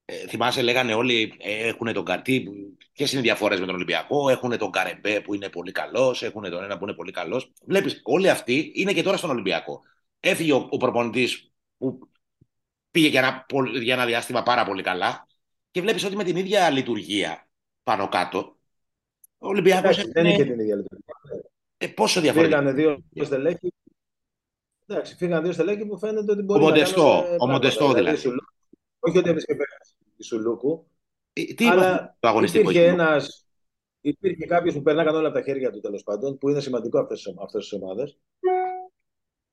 Ε, 0.06 0.28
θυμάσαι, 0.28 0.62
λέγανε 0.62 0.94
όλοι, 0.94 1.34
ε, 1.40 1.68
έχουν 1.68 1.94
τον 1.94 2.06
Καρτί. 2.06 2.50
Ποιες 2.94 3.12
είναι 3.12 3.22
οι 3.22 3.24
διαφορές 3.24 3.60
με 3.60 3.66
τον 3.66 3.76
Ολυμπιακό, 3.76 4.30
έχουν 4.30 4.58
τον 4.58 4.72
Καρεμπέ 4.72 5.22
που 5.22 5.34
είναι 5.34 5.50
πολύ 5.50 5.72
καλός, 5.72 6.24
έχουν 6.24 6.42
τον 6.50 6.64
ένα 6.64 6.78
που 6.78 6.84
είναι 6.84 6.94
πολύ 6.94 7.12
καλός. 7.12 7.52
Βλέπεις, 7.66 8.00
όλοι 8.04 8.30
αυτοί 8.30 8.72
είναι 8.76 8.94
και 8.94 9.04
τώρα 9.04 9.18
στον 9.18 9.30
Ολυμπιακό. 9.30 9.82
Έφυγε 10.20 10.54
ο, 10.54 10.68
ο 10.70 10.78
προπονητής 10.78 11.52
που 11.78 12.00
πήγε 12.92 13.08
για 13.08 13.20
ένα, 13.20 13.46
για 13.80 13.94
ένα 13.94 14.06
διάστημα 14.06 14.44
πάρα 14.44 14.66
πολύ 14.66 14.84
καλά 14.84 15.28
και 15.72 15.82
βλέπεις 15.82 16.04
ότι 16.04 16.16
με 16.16 16.24
την 16.24 16.36
ίδια 16.36 16.70
λειτουργία 16.70 17.48
πάνω 17.84 18.08
κάτω. 18.08 18.58
Ο 19.38 19.48
Ολυμπιακός. 19.48 20.04
Δεν 20.12 20.26
είχε 20.26 20.44
την 20.44 20.60
ίδια 20.60 20.76
λειτουργία. 20.76 21.16
Ε, 21.78 21.88
πόσο 21.88 22.22
διαφορετικά. 22.22 22.58
Φύγανε 22.58 22.78
δύο 22.78 23.26
στελέχη. 23.26 23.74
Εντάξει, 24.88 25.16
φύγανε 25.16 25.42
δύο 25.42 25.52
στελέχη 25.52 25.86
που 25.86 25.98
φαίνεται 25.98 26.32
ότι 26.32 26.42
μπορεί 26.42 26.64
ο 26.64 26.66
Μοντεστό, 26.66 27.26
να 27.30 27.36
Ο 27.40 27.48
Μοντεστό 27.48 27.94
δηλαδή. 27.94 28.18
δηλαδή. 28.18 28.40
Όχι 29.00 29.18
ότι 29.18 29.30
έβρισκε 29.30 29.56
τη 30.24 30.30
Σουλούκου. 30.30 30.88
Ε, 31.34 31.44
τι 31.44 31.68
αλλά 31.68 32.18
το 32.20 32.28
αγωνιστικό 32.28 32.70
υπήρχε 32.70 32.88
ένα. 32.88 33.22
Υπήρχε 34.02 34.46
κάποιος 34.46 34.74
που 34.74 34.82
περνάγαν 34.82 35.16
όλα 35.16 35.28
από 35.28 35.38
τα 35.38 35.44
χέρια 35.44 35.72
του 35.72 35.80
τέλος 35.80 36.04
πάντων, 36.04 36.38
που 36.38 36.50
είναι 36.50 36.60
σημαντικό 36.60 37.00
αυτές 37.00 37.30
τις 37.54 37.74
ομάδες. 37.74 38.20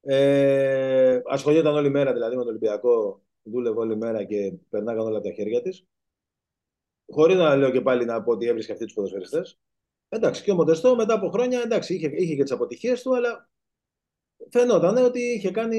Ε, 0.00 1.20
ασχολιόταν 1.26 1.74
όλη 1.74 1.90
μέρα 1.90 2.12
δηλαδή 2.12 2.36
με 2.36 2.40
τον 2.40 2.50
Ολυμπιακό, 2.50 3.22
δούλευε 3.42 3.78
όλη 3.78 3.96
μέρα 3.96 4.24
και 4.24 4.52
περνάγαν 4.68 5.06
όλα 5.06 5.18
από 5.18 5.26
τα 5.26 5.32
χέρια 5.32 5.62
της. 5.62 5.86
Χωρίς 7.12 7.36
να 7.36 7.56
λέω 7.56 7.70
και 7.70 7.80
πάλι 7.80 8.04
να 8.04 8.22
πω 8.22 8.32
ότι 8.32 8.46
έβρισκε 8.46 8.72
αυτοί 8.72 8.84
τους 8.84 8.94
ποδοσφαιριστές. 8.94 9.58
Εντάξει, 10.08 10.42
και 10.42 10.50
ο 10.50 10.54
Μοντεστό 10.54 10.96
μετά 10.96 11.14
από 11.14 11.30
χρόνια 11.30 11.60
εντάξει, 11.60 11.94
είχε, 11.94 12.10
είχε 12.14 12.34
και 12.34 12.42
τις 12.42 12.52
αποτυχίες 12.52 13.02
του, 13.02 13.16
αλλά 13.16 13.50
φαινόταν 14.50 14.96
ότι 14.96 15.20
είχε 15.20 15.50
κάνει. 15.50 15.78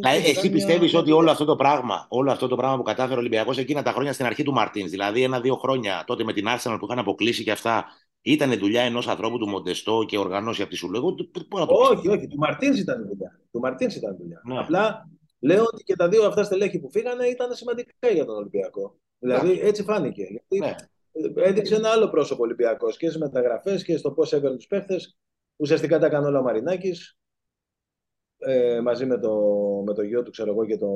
Δηλαδή, 0.00 0.30
εσύ 0.30 0.50
πιστεύεις 0.50 0.94
ότι 0.94 1.10
όλο 1.10 1.30
αυτό 1.30 1.44
το 1.44 1.56
πράγμα, 1.56 2.06
όλο 2.08 2.30
αυτό 2.30 2.48
το 2.48 2.56
πράγμα 2.56 2.76
που 2.76 2.82
κατάφερε 2.82 3.14
ο 3.14 3.18
Ολυμπιακός 3.18 3.58
εκείνα 3.58 3.82
τα 3.82 3.92
χρόνια 3.92 4.12
στην 4.12 4.26
αρχή 4.26 4.42
του 4.42 4.52
Μαρτίνς, 4.52 4.90
δηλαδή 4.90 5.22
ένα-δύο 5.22 5.56
χρόνια 5.56 6.04
τότε 6.06 6.24
με 6.24 6.32
την 6.32 6.46
Arsenal 6.48 6.76
που 6.78 6.86
είχαν 6.86 6.98
αποκλείσει 6.98 7.44
και 7.44 7.50
αυτά, 7.50 7.84
ήταν 8.22 8.58
δουλειά 8.58 8.82
ενός 8.82 9.08
ανθρώπου 9.08 9.38
του 9.38 9.48
Μοντεστό 9.48 10.04
και 10.08 10.18
οργανώσει 10.18 10.62
από 10.62 10.70
τη 10.70 10.76
Σουλού. 10.76 10.96
Εγώ, 10.96 11.76
όχι, 11.90 12.08
όχι, 12.08 12.26
του 12.26 12.36
Μαρτίνς 12.38 12.78
ήταν 12.78 13.06
δουλειά. 13.08 13.40
Του 13.52 13.60
Μαρτίνς 13.60 13.96
ήταν 13.96 14.16
δουλειά. 14.16 14.42
Ναι. 14.44 14.58
Απλά 14.58 15.08
λέω 15.38 15.62
ότι 15.62 15.82
και 15.82 15.96
τα 15.96 16.08
δύο 16.08 16.26
αυτά 16.26 16.44
στελέχη 16.44 16.78
που 16.78 16.90
φύγανε 16.90 17.26
ήταν 17.26 17.54
σημαντικά 17.54 18.08
για 18.12 18.24
τον 18.24 18.36
Ολυμπιακό. 18.36 18.96
Δηλαδή 19.18 19.60
έτσι 19.62 19.82
φάνηκε. 19.82 20.22
Γιατί 20.22 20.58
ναι. 20.58 20.74
έδειξε 21.42 21.74
ένα 21.74 21.88
άλλο 21.88 22.08
πρόσωπο 22.08 22.42
Ολυμπιακός 22.42 22.96
και 22.96 23.06
στις 23.06 23.20
μεταγραφές 23.20 23.84
και 23.84 23.96
στο 23.96 24.10
πώς 24.10 24.32
έπαιρνε 24.32 24.56
τους 24.56 24.66
παίχτες. 24.66 25.16
Ουσιαστικά 25.56 25.98
τα 25.98 26.06
έκανε 26.06 26.26
όλα 26.26 26.38
ο 26.38 26.42
Μαρινάκης 26.42 27.16
ε, 28.46 28.80
μαζί 28.80 29.06
με 29.06 29.18
το, 29.18 29.32
με 29.86 29.94
το 29.94 30.02
γιο 30.02 30.22
του, 30.22 30.30
ξέρω 30.30 30.50
εγώ, 30.50 30.64
και, 30.64 30.76
το, 30.76 30.88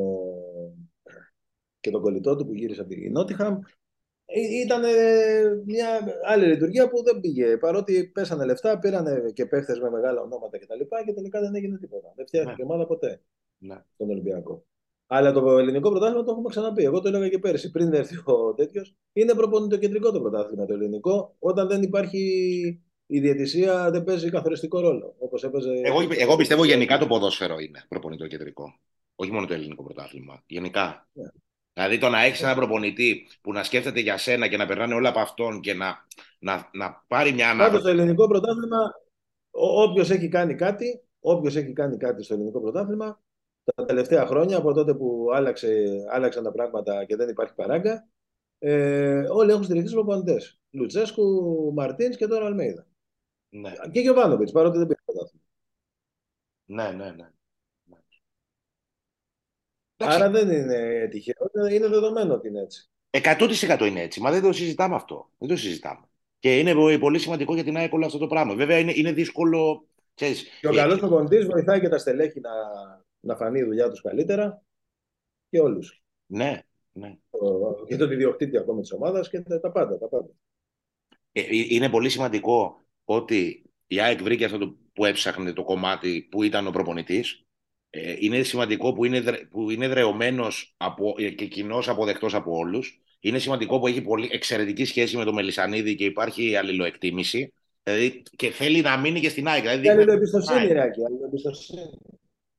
και 1.81 1.91
τον 1.91 2.01
κολλητό 2.01 2.37
του 2.37 2.47
που 2.47 2.55
γύρισε 2.55 2.81
από 2.81 2.91
τη 2.91 3.11
Νότιχαμ. 3.11 3.59
Ε, 4.31 4.41
ήταν 4.65 4.83
μια 5.65 5.89
άλλη 6.27 6.47
λειτουργία 6.47 6.89
που 6.89 7.03
δεν 7.03 7.21
πήγε. 7.21 7.57
Παρότι 7.57 8.11
πέσανε 8.15 8.45
λεφτά, 8.45 8.79
πήραν 8.79 9.33
και 9.33 9.47
παίχτες 9.47 9.81
με 9.81 9.91
μεγάλα 9.91 10.21
ονόματα 10.21 10.59
κτλ. 10.59 10.79
Και, 10.79 11.03
και 11.07 11.13
τελικά 11.13 11.41
δεν 11.41 11.55
έγινε 11.55 11.79
τίποτα. 11.79 12.13
Δεν 12.17 12.27
φτιάχτηκε 12.27 12.63
ναι. 12.63 12.69
ομάδα 12.69 12.87
ποτέ 12.87 13.21
ναι. 13.59 13.83
στον 13.95 14.11
Ολυμπιακό. 14.11 14.65
Αλλά 15.07 15.33
το 15.33 15.59
ελληνικό 15.59 15.91
πρωτάθλημα 15.91 16.25
το 16.25 16.31
έχουμε 16.31 16.49
ξαναπεί. 16.49 16.85
Εγώ 16.85 17.01
το 17.01 17.09
έλεγα 17.09 17.29
και 17.29 17.39
πέρυσι, 17.39 17.71
πριν 17.71 17.93
έρθει 17.93 18.17
ο 18.25 18.55
τέτοιος. 18.55 18.97
Είναι 19.13 19.35
προπονητοκεντρικό 19.35 20.13
το 20.13 20.21
πρωτάθλημα 20.21 20.67
το 20.67 20.73
ελληνικό, 20.75 21.35
όταν 21.39 21.69
δεν 21.69 21.83
υπάρχει 21.83 22.83
η 23.11 23.21
διαιτησία 23.21 23.91
δεν 23.91 24.05
παίζει 24.05 24.31
καθοριστικό 24.31 24.81
ρόλο. 24.81 25.15
Όπως 25.19 25.45
έπαιζε... 25.45 25.71
εγώ, 25.85 25.99
εγώ 26.11 26.37
πιστεύω 26.37 26.65
γενικά 26.65 26.99
το 26.99 27.07
ποδόσφαιρο 27.07 27.59
είναι 27.59 27.85
προπονητό 27.89 28.27
κεντρικό. 28.27 28.79
Όχι 29.15 29.31
μόνο 29.31 29.47
το 29.47 29.55
ελληνικό 29.55 29.83
πρωτάθλημα. 29.83 30.43
Γενικά. 30.47 31.09
Yeah. 31.09 31.23
Ναι. 31.23 31.29
Δηλαδή 31.73 31.99
το 31.99 32.09
να 32.09 32.23
έχεις 32.23 32.43
έναν 32.43 32.55
προπονητή 32.55 33.27
που 33.41 33.53
να 33.53 33.63
σκέφτεται 33.63 34.01
για 34.01 34.17
σένα 34.19 34.49
και 34.49 34.57
να 34.57 34.67
περνάνε 34.67 34.95
όλα 34.95 35.09
από 35.09 35.19
αυτόν 35.19 35.61
και 35.61 35.75
να, 35.75 36.07
να, 36.39 36.71
να 36.73 37.05
πάρει 37.09 37.33
μια 37.33 37.51
ανάγκη. 37.51 37.71
Πάντω 37.71 37.83
το 37.83 37.89
ελληνικό 37.89 38.29
πρωτάθλημα, 38.29 38.79
όποιος 39.51 40.11
έχει 40.11 40.29
κάνει 40.29 40.55
κάτι, 40.55 41.03
όποιος 41.21 41.57
έχει 41.57 41.73
κάνει 41.73 41.97
κάτι 41.97 42.23
στο 42.23 42.35
ελληνικό 42.35 42.61
πρωτάθλημα, 42.61 43.21
τα 43.75 43.85
τελευταία 43.85 44.27
χρόνια, 44.27 44.57
από 44.57 44.73
τότε 44.73 44.95
που 44.95 45.29
άλλαξε, 45.33 45.85
άλλαξαν 46.11 46.45
τα 46.45 46.53
πράγματα 46.53 47.05
και 47.05 47.17
δεν 47.17 47.29
υπάρχει 47.29 47.55
παράγκα, 47.55 48.09
ε, 48.59 49.25
όλοι 49.31 49.51
έχουν 49.51 49.65
στηριχθεί 49.65 49.89
στου 49.89 49.97
προπονητές. 49.97 50.61
Λουτσέσκου, 50.71 51.25
Μαρτίνς 51.75 52.17
και 52.17 52.27
τώρα 52.27 52.47
Αλμέιδα. 52.47 52.87
Ναι. 53.49 53.73
Και 53.93 54.01
Γιωβάνοβιτ, 54.01 54.51
παρότι 54.51 54.79
δεν 54.79 54.87
πήρε 54.87 55.01
πρωτάθλημα. 55.05 55.45
Ναι, 56.65 56.91
ναι, 56.91 57.11
ναι. 57.11 57.29
Άρα 59.97 60.31
δεν 60.31 60.51
είναι 60.51 61.09
τυχαίο, 61.11 61.51
είναι 61.71 61.89
δεδομένο 61.89 62.35
ότι 62.35 62.49
είναι 62.49 62.61
έτσι. 62.61 62.91
100% 63.11 63.87
είναι 63.87 64.01
έτσι, 64.01 64.21
μα 64.21 64.31
δεν 64.31 64.43
το 64.43 64.53
συζητάμε 64.53 64.95
αυτό. 64.95 65.31
Δεν 65.39 65.49
το 65.49 65.57
συζητάμε. 65.57 66.09
Και 66.39 66.59
είναι 66.59 66.99
πολύ 66.99 67.19
σημαντικό 67.19 67.55
για 67.55 67.65
την 67.65 67.77
ΑΕΚ 67.77 67.93
όλο 67.93 68.07
αυτό 68.07 68.19
το 68.19 68.27
πράγμα. 68.27 68.55
Βέβαια 68.55 68.79
είναι, 68.79 68.93
είναι 68.95 69.13
δύσκολο. 69.13 69.87
Ξέρεις, 70.15 70.45
και 70.61 70.69
ο 70.69 70.73
καλός 70.73 70.99
προπονητή 70.99 71.39
βοηθάει 71.39 71.81
και 71.81 71.89
τα 71.89 71.99
στελέχη 71.99 72.41
να, 72.41 72.51
να 73.21 73.37
φανεί 73.37 73.59
η 73.59 73.65
δουλειά 73.65 73.89
τους 73.91 74.03
καλύτερα 74.03 74.63
και 75.51 75.61
όλους. 75.61 76.03
Ναι, 76.27 76.63
ναι. 76.93 77.19
Και 77.87 77.97
τον 77.97 78.11
ιδιοκτήτη 78.11 78.57
ακόμα 78.57 78.81
της 78.81 78.93
ομάδας 78.93 79.29
και 79.29 79.41
τα 79.41 79.71
πάντα. 79.73 79.99
Τα 79.99 80.09
πάντα. 80.09 80.31
Ε, 81.33 81.43
είναι 81.51 81.91
πολύ 81.91 82.09
σημαντικό 82.09 82.81
ότι 83.11 83.63
η 83.87 84.01
ΑΕΚ 84.01 84.23
βρήκε 84.23 84.45
αυτό 84.45 84.59
το, 84.59 84.77
που 84.93 85.05
έψαχνε 85.05 85.53
το 85.53 85.65
κομμάτι 85.65 86.29
που 86.31 86.43
ήταν 86.43 86.67
ο 86.67 86.71
προπονητής. 86.71 87.43
Ε, 87.91 88.15
είναι 88.19 88.43
σημαντικό 88.43 88.93
που 88.93 89.05
είναι, 89.05 89.23
που 89.51 89.71
είναι 89.71 89.89
δρεωμένος 89.89 90.75
από, 90.77 91.15
και 91.37 91.47
κοινώ 91.47 91.83
αποδεκτός 91.87 92.35
από 92.35 92.57
όλους. 92.57 93.01
Είναι 93.21 93.39
σημαντικό 93.39 93.79
που 93.79 93.87
έχει 93.87 94.03
πολύ 94.03 94.29
εξαιρετική 94.33 94.85
σχέση 94.85 95.17
με 95.17 95.25
τον 95.25 95.35
Μελισανίδη 95.35 95.95
και 95.95 96.05
υπάρχει 96.05 96.57
αλληλοεκτίμηση. 96.57 97.53
Δηλαδή, 97.83 98.23
και 98.37 98.51
θέλει 98.51 98.81
να 98.81 98.97
μείνει 98.97 99.21
και 99.21 99.29
στην 99.29 99.49
ΑΕΚ. 99.49 99.63
Δηλαδή, 99.63 99.89
αλληλοεμπιστοσύνη, 99.89 100.73
Ράκη. 100.73 101.01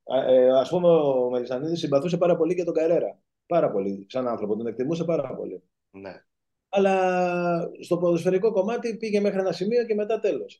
Ε, 0.03 0.49
Α 0.49 0.67
πούμε, 0.69 0.89
ο 0.89 1.29
Μελισανίδης 1.29 1.79
συμπαθούσε 1.79 2.17
πάρα 2.17 2.37
πολύ 2.37 2.55
και 2.55 2.63
τον 2.63 2.73
Καρέρα. 2.73 3.19
Πάρα 3.45 3.71
πολύ. 3.71 4.05
Σαν 4.09 4.27
άνθρωπο. 4.27 4.55
Τον 4.55 4.67
εκτιμούσε 4.67 5.03
πάρα 5.03 5.35
πολύ. 5.35 5.61
Ναι. 5.91 6.23
Αλλά 6.69 7.69
στο 7.81 7.97
ποδοσφαιρικό 7.97 8.51
κομμάτι 8.51 8.97
πήγε 8.97 9.19
μέχρι 9.19 9.39
ένα 9.39 9.51
σημείο 9.51 9.85
και 9.85 9.95
μετά 9.95 10.19
τέλος. 10.19 10.59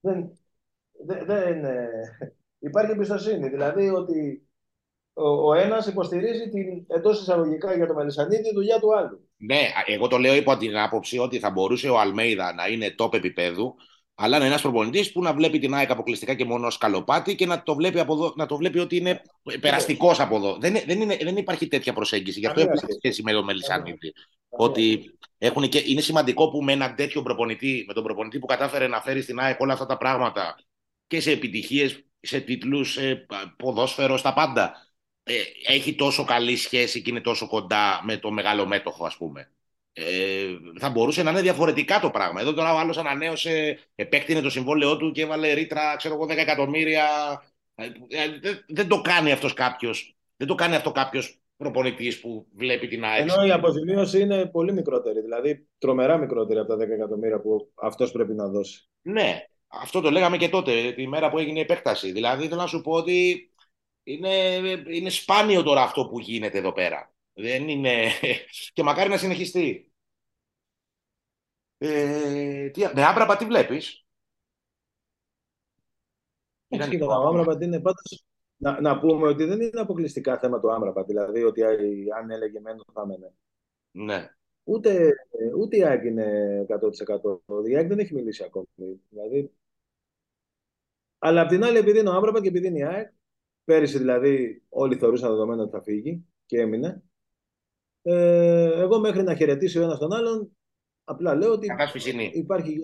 Δεν, 0.00 0.38
δεν, 1.06 1.26
δεν, 1.26 1.64
υπάρχει 2.58 2.90
εμπιστοσύνη. 2.90 3.48
Δηλαδή 3.48 3.90
ότι 3.90 4.48
ο, 5.12 5.28
ο 5.28 5.54
ένας 5.54 5.86
υποστηρίζει 5.86 6.48
την 6.48 6.84
εντός 6.86 7.20
εισαγωγικά 7.20 7.74
για 7.76 7.86
το 7.86 7.94
Μελισανίδη 7.94 8.52
δουλειά 8.54 8.80
του 8.80 8.96
άλλου. 8.96 9.28
Ναι, 9.36 9.60
εγώ 9.86 10.08
το 10.08 10.18
λέω 10.18 10.34
υπό 10.34 10.56
την 10.56 10.78
άποψη 10.78 11.18
ότι 11.18 11.38
θα 11.38 11.50
μπορούσε 11.50 11.88
ο 11.88 11.98
Αλμέιδα 11.98 12.54
να 12.54 12.68
είναι 12.68 12.94
top 12.98 13.14
επίπεδου, 13.14 13.74
αλλά 14.18 14.36
είναι 14.36 14.46
ένας 14.46 14.60
προπονητής 14.60 15.12
που 15.12 15.22
να 15.22 15.32
βλέπει 15.32 15.58
την 15.58 15.74
ΑΕΚ 15.74 15.90
αποκλειστικά 15.90 16.34
και 16.34 16.44
μόνο 16.44 16.66
ως 16.66 16.78
καλοπάτι 16.78 17.34
και 17.34 17.46
να 17.46 17.62
το 17.62 17.74
βλέπει, 17.74 18.00
από 18.00 18.12
εδώ, 18.12 18.32
να 18.36 18.46
το 18.46 18.56
βλέπει 18.56 18.78
ότι 18.78 18.96
είναι 18.96 19.22
περαστικός 19.60 20.20
από 20.20 20.36
εδώ. 20.36 20.56
Δεν, 20.60 20.76
δεν, 20.86 21.00
είναι, 21.00 21.16
δεν 21.16 21.36
υπάρχει 21.36 21.68
τέτοια 21.68 21.92
προσέγγιση. 21.92 22.38
Γι' 22.38 22.46
αυτό 22.46 22.60
έχει 22.60 22.92
σχέση 22.96 23.22
με 23.22 23.32
τον 23.32 23.44
Μελισανίδη. 23.44 24.12
Ότι 24.48 25.10
έχουν 25.38 25.68
και, 25.68 25.82
είναι 25.86 26.00
σημαντικό 26.00 26.50
που 26.50 26.62
με 26.62 26.72
έναν 26.72 26.94
τέτοιο 26.94 27.22
προπονητή, 27.22 27.84
με 27.86 27.92
τον 27.92 28.02
προπονητή 28.02 28.38
που 28.38 28.46
κατάφερε 28.46 28.86
να 28.86 29.00
φέρει 29.00 29.22
στην 29.22 29.38
ΑΕΚ 29.38 29.60
όλα 29.60 29.72
αυτά 29.72 29.86
τα 29.86 29.96
πράγματα 29.96 30.56
και 31.06 31.20
σε 31.20 31.30
επιτυχίες, 31.30 32.04
σε 32.20 32.40
τίτλους, 32.40 32.92
σε 32.92 33.26
ποδόσφαιρο, 33.56 34.16
στα 34.16 34.32
πάντα. 34.32 34.86
Ε, 35.22 35.34
έχει 35.66 35.94
τόσο 35.94 36.24
καλή 36.24 36.56
σχέση 36.56 37.02
και 37.02 37.10
είναι 37.10 37.20
τόσο 37.20 37.48
κοντά 37.48 38.00
με 38.04 38.16
το 38.16 38.30
μεγάλο 38.30 38.66
μέτοχο, 38.66 39.06
ας 39.06 39.16
πούμε. 39.16 39.50
Ε, 39.98 40.46
θα 40.78 40.90
μπορούσε 40.90 41.22
να 41.22 41.30
είναι 41.30 41.40
διαφορετικά 41.40 42.00
το 42.00 42.10
πράγμα. 42.10 42.40
Εδώ 42.40 42.52
τώρα 42.52 42.74
ο 42.74 42.78
άλλος 42.78 42.98
ανανέωσε, 42.98 43.78
επέκτηνε 43.94 44.40
το 44.40 44.50
συμβόλαιό 44.50 44.96
του 44.96 45.10
και 45.10 45.22
έβαλε 45.22 45.52
ρήτρα, 45.52 45.96
ξέρω 45.96 46.14
εγώ, 46.14 46.24
10 46.24 46.28
εκατομμύρια. 46.28 47.06
Ε, 47.74 47.88
δεν, 48.40 48.64
δεν 48.68 48.88
το 48.88 49.00
κάνει 49.00 49.32
αυτός 49.32 49.54
κάποιος. 49.54 50.16
Δεν 50.36 50.46
το 50.46 50.54
κάνει 50.54 50.74
αυτό 50.74 50.92
κάποιος 50.92 51.40
προπονητής 51.56 52.20
που 52.20 52.46
βλέπει 52.54 52.88
την 52.88 53.04
ΑΕΚ. 53.04 53.30
Ενώ 53.30 53.46
η 53.46 53.50
αποζημίωση 53.50 54.20
είναι 54.20 54.46
πολύ 54.46 54.72
μικρότερη, 54.72 55.20
δηλαδή 55.20 55.68
τρομερά 55.78 56.16
μικρότερη 56.16 56.58
από 56.58 56.68
τα 56.68 56.84
10 56.84 56.88
εκατομμύρια 56.88 57.40
που 57.40 57.72
αυτός 57.74 58.12
πρέπει 58.12 58.34
να 58.34 58.48
δώσει. 58.48 58.88
Ναι, 59.02 59.46
αυτό 59.66 60.00
το 60.00 60.10
λέγαμε 60.10 60.36
και 60.36 60.48
τότε, 60.48 60.92
τη 60.92 61.08
μέρα 61.08 61.30
που 61.30 61.38
έγινε 61.38 61.58
η 61.58 61.62
επέκταση. 61.62 62.12
Δηλαδή, 62.12 62.48
θέλω 62.48 62.60
να 62.60 62.66
σου 62.66 62.80
πω 62.80 62.92
ότι 62.92 63.50
είναι, 64.02 64.34
είναι 64.90 65.10
σπάνιο 65.10 65.62
τώρα 65.62 65.82
αυτό 65.82 66.06
που 66.06 66.18
γίνεται 66.18 66.58
εδώ 66.58 66.72
πέρα. 66.72 67.10
Δεν 67.38 67.68
είναι... 67.68 68.10
και 68.72 68.82
μακάρι 68.82 69.08
να 69.08 69.16
συνεχιστεί. 69.16 69.92
Ε, 71.78 72.68
τι, 72.68 72.80
με 72.94 73.04
άμπραπα 73.04 73.36
τι 73.36 73.44
βλέπεις; 73.44 74.06
Όχι, 76.68 76.98
το 76.98 77.10
άμπραπα 77.10 77.58
είναι 77.64 77.80
πάντως 77.80 78.24
να, 78.56 78.80
να 78.80 78.98
πούμε 78.98 79.28
ότι 79.28 79.44
δεν 79.44 79.60
είναι 79.60 79.80
αποκλειστικά 79.80 80.38
θέμα 80.38 80.60
το 80.60 80.68
Άμραπα, 80.68 81.04
δηλαδή 81.04 81.42
ότι 81.42 81.62
αν 82.16 82.30
έλεγε 82.30 82.60
μένω 82.60 82.84
θα 82.92 83.02
έμενε. 83.02 83.32
Ναι. 83.90 84.30
Ούτε, 84.64 85.12
ούτε 85.58 85.76
η 85.76 85.84
ΑΕΚ 85.84 86.04
είναι 86.04 86.66
100%. 86.68 87.68
Η 87.68 87.76
ΑΕΚ 87.76 87.88
δεν 87.88 87.98
έχει 87.98 88.14
μιλήσει 88.14 88.44
ακόμη. 88.44 88.66
Δηλαδή... 89.08 89.52
Αλλά 91.18 91.40
απ' 91.40 91.48
την 91.48 91.64
άλλη, 91.64 91.78
επειδή 91.78 91.98
είναι 91.98 92.08
ο 92.08 92.12
Άμραπα 92.12 92.40
και 92.40 92.48
επειδή 92.48 92.66
είναι 92.66 92.78
η 92.78 92.84
ΑΕΚ, 92.84 93.12
πέρυσι 93.64 93.98
δηλαδή 93.98 94.62
όλοι 94.68 94.96
θεωρούσαν 94.96 95.30
δεδομένο 95.30 95.62
ότι 95.62 95.70
θα 95.70 95.82
φύγει 95.82 96.26
και 96.46 96.60
έμεινε. 96.60 97.02
Ε, 98.08 98.80
εγώ 98.80 98.98
μέχρι 99.00 99.22
να 99.22 99.36
χαιρετήσει 99.36 99.78
ο 99.78 99.82
ένας 99.82 99.98
τον 99.98 100.12
άλλον, 100.12 100.56
απλά 101.04 101.34
λέω 101.34 101.52
ότι 101.52 101.66
υπάρχει, 102.32 102.80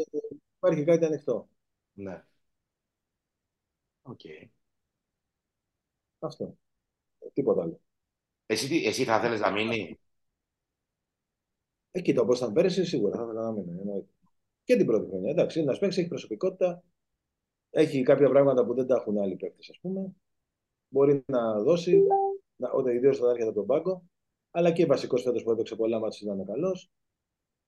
υπάρχει 0.56 0.84
κάτι 0.84 1.04
ανοιχτό. 1.04 1.48
Ναι. 1.92 2.24
Okay. 4.02 4.48
Αυτό. 6.18 6.56
Τίποτα 7.32 7.62
άλλο. 7.62 7.80
Εσύ, 8.46 8.82
εσύ 8.86 9.04
θα 9.04 9.20
θέλεις 9.20 9.40
να 9.40 9.50
μείνει; 9.50 9.98
Εκεί 11.90 12.14
το 12.14 12.24
πώ 12.24 12.32
ήταν 12.32 12.52
πέρυσι, 12.52 12.84
σίγουρα 12.84 13.16
θα 13.16 13.22
ήθελα 13.22 13.42
να 13.42 13.52
μείνει. 13.52 13.78
Εννοείται. 13.80 14.12
Και 14.64 14.76
την 14.76 14.86
πρώτη 14.86 15.08
χρονιά. 15.08 15.30
Εντάξει, 15.30 15.58
είναι 15.58 15.68
ένας 15.68 15.80
παίξει, 15.80 16.00
έχει 16.00 16.08
προσωπικότητα. 16.08 16.82
Έχει 17.70 18.02
κάποια 18.02 18.28
πράγματα 18.28 18.64
που 18.66 18.74
δεν 18.74 18.86
τα 18.86 18.96
έχουν 18.96 19.18
άλλοι 19.18 19.36
παίκτες, 19.36 19.70
ας 19.70 19.78
πούμε. 19.80 20.12
Μπορεί 20.88 21.24
να 21.26 21.62
δώσει, 21.62 22.02
όταν 22.72 22.94
ιδίως 22.94 23.18
όταν 23.18 23.30
έρχεται 23.30 23.48
από 23.48 23.58
τον 23.58 23.66
πάγκο. 23.66 24.02
Αλλά 24.54 24.70
και 24.70 24.86
βασικός 24.86 25.22
φέτος 25.22 25.42
που 25.42 25.50
έπαιξε 25.50 25.76
πολλά 25.76 25.98
μάτια 25.98 26.20
ήταν 26.22 26.46
καλός. 26.46 26.90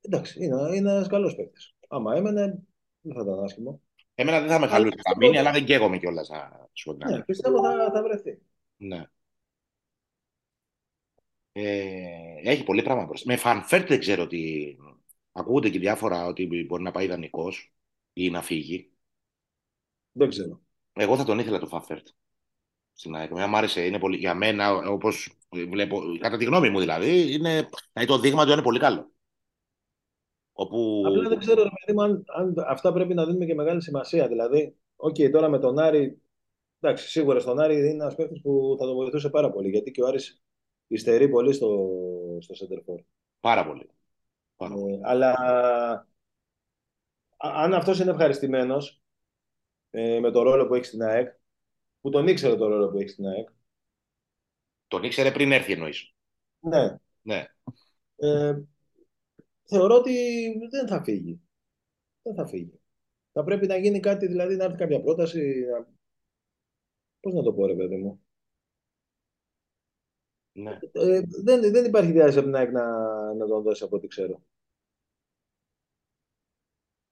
Εντάξει, 0.01 0.45
είναι, 0.45 0.77
είναι 0.77 0.91
ένας 0.91 1.09
καλός 1.09 1.35
παίκτης. 1.35 1.75
Άμα 1.89 2.17
έμενε, 2.17 2.63
δεν 3.01 3.15
θα 3.15 3.23
ήταν 3.23 3.45
άσχημο. 3.45 3.83
Εμένα 4.15 4.41
δεν 4.41 4.49
θα 4.49 4.59
με 4.59 4.67
χαλούσε 4.67 4.97
να 5.09 5.17
μείνει, 5.17 5.39
αλλά 5.39 5.53
δεν 5.53 5.65
καίγομαι 5.65 5.99
κιόλας 5.99 6.29
να 6.29 6.69
σου 6.73 6.97
Ναι, 6.97 7.23
πιστεύω 7.23 7.63
θα, 7.63 7.91
θα 7.93 8.03
βρεθεί. 8.03 8.39
Ναι. 8.77 9.05
Ε, 11.53 12.51
έχει 12.51 12.65
πολύ 12.65 12.83
πράγμα 12.83 13.05
μπροστά. 13.05 13.31
Με 13.31 13.37
Φαν 13.37 13.60
Βέερτ 13.60 13.89
δεν 13.89 13.99
ξέρω 13.99 14.23
ότι. 14.23 14.77
Ακούγονται 15.33 15.69
και 15.69 15.79
διάφορα 15.79 16.27
ότι 16.27 16.67
μπορεί 16.67 16.83
να 16.83 16.91
πάει 16.91 17.07
δανεικός 17.07 17.75
ή 18.13 18.31
να 18.31 18.43
φύγει. 18.43 18.93
Δεν 20.13 20.29
ξέρω. 20.29 20.61
Εγώ 20.93 21.17
θα 21.17 21.25
τον 21.25 21.39
ήθελα 21.39 21.59
το 21.59 21.67
Φαν 21.67 21.83
Βέερτ. 21.83 22.07
Στην 22.95 23.17
ΑΕΚ. 23.17 23.31
Μ' 23.31 23.57
άρεσε. 23.57 23.87
Είναι 23.87 23.99
πολύ, 23.99 24.17
για 24.17 24.35
μένα, 24.35 24.77
όπως 24.77 25.39
βλέπω, 25.49 26.03
κατά 26.21 26.37
τη 26.37 26.45
γνώμη 26.45 26.71
μου 26.71 26.81
δηλαδή, 26.81 27.35
είναι, 27.35 27.69
το 28.07 28.19
δείγμα 28.19 28.45
του 28.45 28.53
είναι 28.53 28.63
πολύ 28.63 28.79
καλό. 28.79 29.13
Όπου... 30.53 31.03
Απλά 31.07 31.29
δεν 31.29 31.39
ξέρω, 31.39 31.63
παιδί 31.63 32.01
αν, 32.01 32.25
αν, 32.27 32.55
αυτά 32.67 32.93
πρέπει 32.93 33.15
να 33.15 33.25
δίνουμε 33.25 33.45
και 33.45 33.55
μεγάλη 33.55 33.83
σημασία. 33.83 34.29
Δηλαδή, 34.29 34.77
ok, 34.97 35.15
okay, 35.15 35.31
τώρα 35.31 35.49
με 35.49 35.59
τον 35.59 35.79
Άρη, 35.79 36.23
εντάξει, 36.81 37.09
σίγουρα 37.09 37.41
στον 37.41 37.59
Άρη 37.59 37.77
είναι 37.77 37.89
ένας 37.89 38.15
παίκτης 38.15 38.41
που 38.41 38.77
θα 38.79 38.87
τον 38.87 38.95
βοηθούσε 38.95 39.31
πάρα 39.31 39.51
πολύ. 39.51 39.69
Γιατί 39.69 39.91
και 39.91 40.03
ο 40.03 40.07
Άρης 40.07 40.43
υστερεί 40.87 41.29
πολύ 41.29 41.53
στο, 41.53 41.89
στο 42.41 42.55
center 42.55 42.95
Πάρα 43.41 43.67
πολύ. 43.67 43.91
Πάρα 44.57 44.75
πολύ. 44.75 44.95
Ε, 44.95 45.01
αλλά 45.03 45.35
αν 47.37 47.75
αυτός 47.75 48.01
είναι 48.01 48.11
ευχαριστημένος 48.11 49.03
ε, 49.91 50.21
με 50.21 50.31
το 50.31 50.43
ρόλο 50.43 50.67
που 50.67 50.75
έχει 50.75 50.85
στην 50.85 51.03
ΑΕΚ, 51.03 51.29
που 52.05 52.11
τον 52.11 52.29
ήξερε 52.29 52.57
το 52.57 52.67
ρόλο 52.67 52.91
που 52.91 52.99
έχει 52.99 53.09
στην 53.09 53.27
ΑΕΚ. 53.27 53.49
Τον 54.89 55.03
ήξερε 55.03 55.33
πριν 55.33 55.53
έρθει 55.53 55.73
εννοείς. 55.73 56.15
Ναι. 56.61 56.99
ναι. 57.23 57.47
Ε, 58.17 58.63
θεωρώ 59.65 59.95
ότι 59.97 60.13
δεν 60.71 60.89
θα 60.89 61.03
φύγει. 61.03 61.41
Δεν 62.23 62.35
θα 62.35 62.47
φύγει. 62.47 62.81
Θα 63.33 63.45
πρέπει 63.45 63.67
να 63.67 63.77
γίνει 63.77 64.01
κάτι, 64.01 64.27
δηλαδή 64.27 64.57
να 64.57 64.65
έρθει 64.65 64.77
κάποια 64.77 65.01
πρόταση. 65.01 65.65
Να... 65.71 65.89
Πώς 67.21 67.35
να 67.35 67.43
το 67.43 67.53
πω, 67.53 67.67
ρε 67.67 67.75
παιδί 67.75 67.97
μου. 67.97 68.25
Ναι. 70.53 70.79
Ε, 70.93 71.21
δεν, 71.43 71.61
δεν 71.73 71.85
υπάρχει 71.85 72.13
διάθεση 72.13 72.39
από 72.39 72.47
την 72.47 72.57
ΑΕΚ 72.57 72.71
να, 72.71 72.85
να 73.35 73.47
τον 73.47 73.63
δώσει 73.63 73.85
από 73.85 73.97
ό,τι 73.97 74.07
ξέρω. 74.07 74.43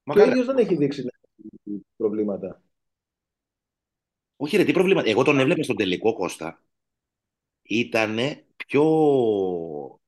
Μα 0.04 0.14
και 0.14 0.20
ο 0.20 0.24
ίδιος 0.24 0.46
δεν 0.46 0.58
έχει 0.58 0.76
δείξει 0.76 1.06
προβλήματα. 1.96 2.62
Όχι 4.42 4.56
ρε, 4.56 4.64
τι 4.64 4.72
προβλήματα. 4.72 5.08
Εγώ 5.08 5.22
τον 5.22 5.38
έβλεπα 5.38 5.62
στον 5.62 5.76
τελικό 5.76 6.12
Κώστα. 6.12 6.62
Ήτανε 7.62 8.44
πιο, 8.56 8.82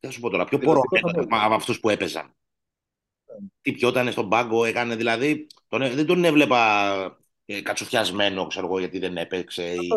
θα 0.00 0.10
σου 0.10 0.20
πω 0.20 0.30
τώρα, 0.30 0.44
πιο 0.44 0.58
πορωμένος 0.58 1.26
από 1.28 1.54
αυτούς 1.54 1.80
που 1.80 1.88
έπαιζαν. 1.88 2.34
Τι 3.60 3.72
πιο 3.72 3.88
ήταν 3.88 4.12
στον 4.12 4.28
πάγκο, 4.28 4.64
έκανε 4.64 4.96
δηλαδή, 4.96 5.46
τον, 5.68 5.94
δεν 5.94 6.06
τον 6.06 6.24
έβλεπα 6.24 7.18
ε, 7.44 7.60
κατσουφιασμένο, 7.60 8.46
ξέρω 8.46 8.66
εγώ, 8.66 8.78
γιατί 8.78 8.98
δεν 8.98 9.16
έπαιξε. 9.16 9.74
Ή, 9.74 9.88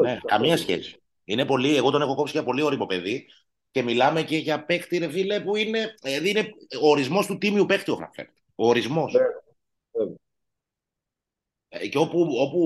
ναι, 0.00 0.20
καμία 0.24 0.56
σχέση. 0.56 1.02
Είναι 1.24 1.44
πολύ, 1.44 1.76
εγώ 1.76 1.90
τον 1.90 2.02
έχω 2.02 2.14
κόψει 2.14 2.32
για 2.32 2.44
πολύ 2.44 2.62
όριμο 2.62 2.86
παιδί 2.86 3.28
και 3.70 3.82
μιλάμε 3.82 4.22
και 4.22 4.36
για 4.36 4.64
παίκτη, 4.64 4.98
ρε 4.98 5.10
φίλε, 5.10 5.40
που 5.40 5.56
είναι, 5.56 5.94
δηλαδή 6.02 6.30
είναι 6.30 6.50
ο 6.82 6.88
ορισμός 6.88 7.26
του 7.26 7.38
τίμιου 7.38 7.66
παίκτη 7.66 7.90
ο 7.90 7.96
Φαν 7.96 8.10
Βέερτ. 8.10 8.30
Ο 8.54 8.68
ορισμός. 8.68 9.14
Ε, 11.68 11.88
και 11.88 11.98
όπου, 11.98 12.28
όπου 12.38 12.60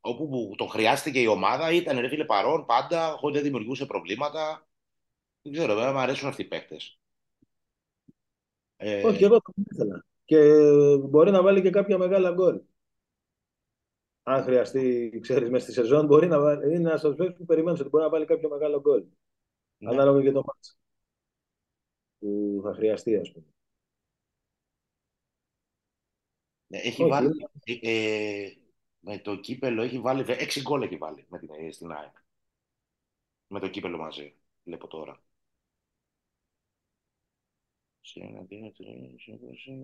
όπου 0.00 0.54
τον 0.56 0.68
χρειάστηκε 0.68 1.20
η 1.20 1.26
ομάδα 1.26 1.72
ήταν 1.72 1.98
ρε 1.98 2.08
φίλε 2.08 2.24
παρόν 2.24 2.66
πάντα, 2.66 3.16
χωρίς 3.16 3.36
δεν 3.36 3.44
δημιουργούσε 3.44 3.86
προβλήματα. 3.86 4.68
Δεν 5.42 5.52
ξέρω, 5.52 5.74
βέβαια 5.74 5.92
μου 5.92 5.98
αρέσουν 5.98 6.28
αυτοί 6.28 6.42
οι 6.42 6.48
παίκτες. 6.48 6.98
Ε... 8.76 9.06
Όχι, 9.06 9.24
εγώ 9.24 9.40
το 9.40 9.52
ήθελα. 9.70 10.04
Και 10.24 10.38
μπορεί 11.08 11.30
να 11.30 11.42
βάλει 11.42 11.62
και 11.62 11.70
κάποια 11.70 11.98
μεγάλα 11.98 12.30
γκολ. 12.30 12.60
Αν 14.22 14.42
χρειαστεί, 14.42 15.18
ξέρεις, 15.22 15.50
μέσα 15.50 15.64
στη 15.64 15.72
σεζόν, 15.72 16.06
μπορεί 16.06 16.26
να 16.26 16.40
βάλει. 16.40 16.64
Είναι 16.64 16.88
ένας 16.88 17.02
παίκτη 17.16 17.38
που 17.38 17.44
περιμένεις 17.44 17.80
ότι 17.80 17.88
μπορεί 17.88 18.04
να 18.04 18.10
βάλει 18.10 18.24
κάποιο 18.24 18.48
μεγάλο 18.48 18.80
γκολ. 18.80 19.04
Ναι. 19.78 19.90
Ανάλογα 19.90 20.22
και 20.22 20.32
το 20.32 20.42
μάτς 20.46 20.78
που 22.18 22.60
θα 22.62 22.74
χρειαστεί, 22.74 23.16
ας 23.16 23.32
πούμε. 23.32 23.46
Έχει 26.68 27.02
Όχι. 27.02 27.10
βάλει. 27.10 27.30
Ε, 27.64 27.72
ε, 27.82 28.57
με 29.00 29.18
το 29.18 29.36
κύπελο 29.36 29.82
έχει 29.82 29.98
βάλει. 30.00 30.24
6 30.28 30.60
γκολ 30.62 30.82
έχει 30.82 30.96
βάλει 30.96 31.26
με 31.28 31.38
την, 31.38 31.72
στην 31.72 31.92
ΑΕΚ. 31.92 32.16
Με 33.46 33.60
το 33.60 33.68
κύπελο 33.68 33.98
μαζί. 33.98 34.34
Βλέπω 34.64 34.86
τώρα. 34.86 35.22
Σε, 38.00 38.20
ένα, 38.20 38.42
δύο, 38.42 38.72
τρία, 38.76 38.92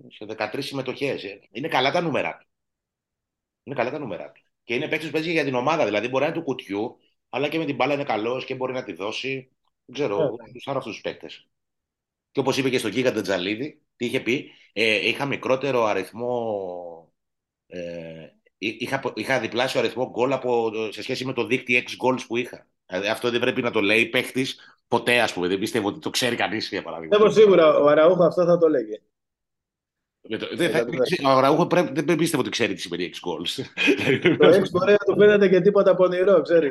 σε 0.09 0.25
13 0.53 0.57
συμμετοχές. 0.63 1.23
Είναι 1.51 1.67
καλά 1.67 1.91
τα 1.91 2.01
νούμερα 2.01 2.37
του. 2.37 2.47
Είναι 3.63 3.75
καλά 3.75 3.91
τα 3.91 3.99
νούμερα 3.99 4.31
του. 4.31 4.41
Και 4.63 4.73
είναι 4.75 4.87
παίκτης 4.87 5.07
που 5.07 5.13
παίζει 5.13 5.31
για 5.31 5.43
την 5.43 5.55
ομάδα. 5.55 5.85
Δηλαδή 5.85 6.07
μπορεί 6.07 6.23
να 6.23 6.29
είναι 6.29 6.39
του 6.39 6.43
κουτιού, 6.43 6.97
αλλά 7.29 7.49
και 7.49 7.57
με 7.57 7.65
την 7.65 7.75
μπάλα 7.75 7.93
είναι 7.93 8.03
καλός 8.03 8.45
και 8.45 8.55
μπορεί 8.55 8.73
να 8.73 8.83
τη 8.83 8.93
δώσει. 8.93 9.51
Δεν 9.85 9.95
ξέρω, 9.95 10.17
Ναι. 10.17 10.51
τους 10.51 10.67
αυτούς 10.67 10.91
τους 10.93 11.01
παίκτες. 11.01 11.47
Και 12.31 12.39
όπως 12.39 12.57
είπε 12.57 12.69
και 12.69 12.77
στον 12.77 12.91
Κίγα 12.91 13.21
Τζαλίδη, 13.21 13.81
τι 13.95 14.05
είχε 14.05 14.19
πει, 14.19 14.51
ε, 14.73 15.07
είχα 15.07 15.25
μικρότερο 15.25 15.83
αριθμό. 15.83 17.13
Ε, 17.67 18.29
είχα, 18.57 19.11
είχα 19.15 19.39
διπλάσιο 19.39 19.79
αριθμό 19.79 20.09
γκολ 20.09 20.31
από, 20.31 20.71
σε 20.91 21.01
σχέση 21.01 21.25
με 21.25 21.33
το 21.33 21.45
δίκτυο 21.45 21.77
6 21.79 21.83
goals 21.83 22.19
που 22.27 22.37
είχα. 22.37 22.67
Δηλαδή, 22.85 23.07
αυτό 23.07 23.29
δεν 23.31 23.39
πρέπει 23.39 23.61
να 23.61 23.71
το 23.71 23.81
λέει 23.81 24.05
παίχτης 24.05 24.77
ποτέ, 24.87 25.19
ας 25.19 25.33
πούμε. 25.33 25.47
Δεν 25.47 25.59
πιστεύω 25.59 25.87
ότι 25.87 25.99
το 25.99 26.09
ξέρει 26.09 26.35
κανείς, 26.35 26.69
για 26.69 26.81
παράδειγμα. 26.83 27.17
Πιστεύω 27.17 27.39
σίγουρα 27.39 27.77
ο 27.77 27.87
Αραούχο 27.87 28.23
αυτό 28.25 28.45
θα 28.45 28.57
το 28.57 28.67
λέγε. 28.67 29.01
Με 30.29 30.37
το- 30.37 30.55
δεν 30.55 30.69
θα- 30.71 30.85
ο 31.25 31.29
Αραούχο 31.29 31.67
πρέπει- 31.67 31.99
δεν 32.05 32.15
πιστεύω 32.17 32.41
ότι 32.41 32.51
ξέρει 32.51 32.73
τι 32.73 32.81
σημαίνει 32.81 33.03
6 33.03 33.19
goals. 33.27 33.63
Το 34.37 34.47
έξι 34.47 34.71
μπορεί 34.71 34.91
να 34.91 34.97
του 34.97 35.15
φαίνεται 35.17 35.49
και 35.49 35.61
τίποτα 35.61 35.95
πονηρό, 35.95 36.41
ξέρει. 36.41 36.67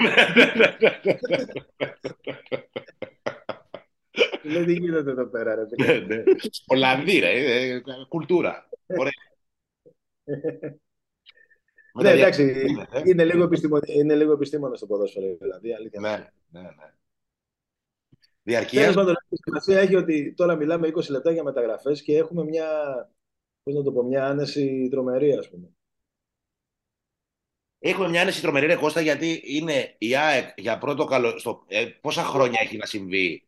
Λέει 4.43 4.65
τι 4.65 4.73
γίνεται 4.73 5.11
εδώ 5.11 5.27
πέρα, 5.27 5.55
ρε 5.55 5.61
Ναι, 5.77 5.85
φίλε. 5.93 6.07
ναι. 6.07 6.23
Ολλανδοί, 6.67 7.19
ρε. 7.19 7.31
ε, 7.31 7.83
Κουλτούρα. 8.09 8.69
Ωραία. 8.87 9.13
Με 11.97 12.03
Ναι, 12.03 12.09
τα 12.09 12.15
εντάξει, 12.15 12.45
δια- 12.45 12.89
ε. 12.93 13.03
είναι 13.05 13.25
λίγο, 13.25 13.43
επιστήμο... 13.45 13.79
είναι 13.87 14.15
λίγο 14.15 14.33
επιστήμονα 14.33 14.77
το 14.77 14.87
ποδόσφαιρο, 14.87 15.37
δηλαδή. 15.41 15.73
Αλήθεια. 15.75 16.01
Ναι, 16.01 16.11
ναι, 16.51 16.61
ναι. 16.61 16.69
Τέλος 16.69 16.95
Διαρκεία. 18.43 18.93
πάντων, 18.93 19.15
η 19.29 19.37
σημασία 19.37 19.79
έχει 19.81 19.95
ότι 19.97 20.35
τώρα 20.35 20.55
μιλάμε 20.57 20.89
20 20.95 21.09
λεπτά 21.09 21.31
για 21.31 21.43
μεταγραφές 21.43 22.03
και 22.03 22.17
έχουμε 22.17 22.45
μια, 22.45 22.69
πώς 23.63 23.75
να 23.75 23.83
το 23.83 23.93
πω, 23.93 24.03
μια 24.03 24.27
άνεση 24.27 24.89
τρομερή, 24.91 25.33
ας 25.33 25.49
πούμε. 25.51 25.69
Έχουμε 27.79 28.09
μια 28.09 28.21
άνεση 28.21 28.41
τρομερή 28.41 28.67
ρε 28.67 28.77
Κώστα 28.77 29.01
γιατί 29.01 29.43
είναι 29.45 29.95
η 29.99 30.17
ΑΕΚ 30.17 30.49
για 30.57 30.79
πρώτο 30.79 31.05
καλό. 31.05 31.39
Στο, 31.39 31.65
ε, 31.69 31.85
πόσα 31.87 32.23
χρόνια 32.23 32.59
έχει 32.63 32.77
να 32.77 32.87
συμβεί, 32.87 33.47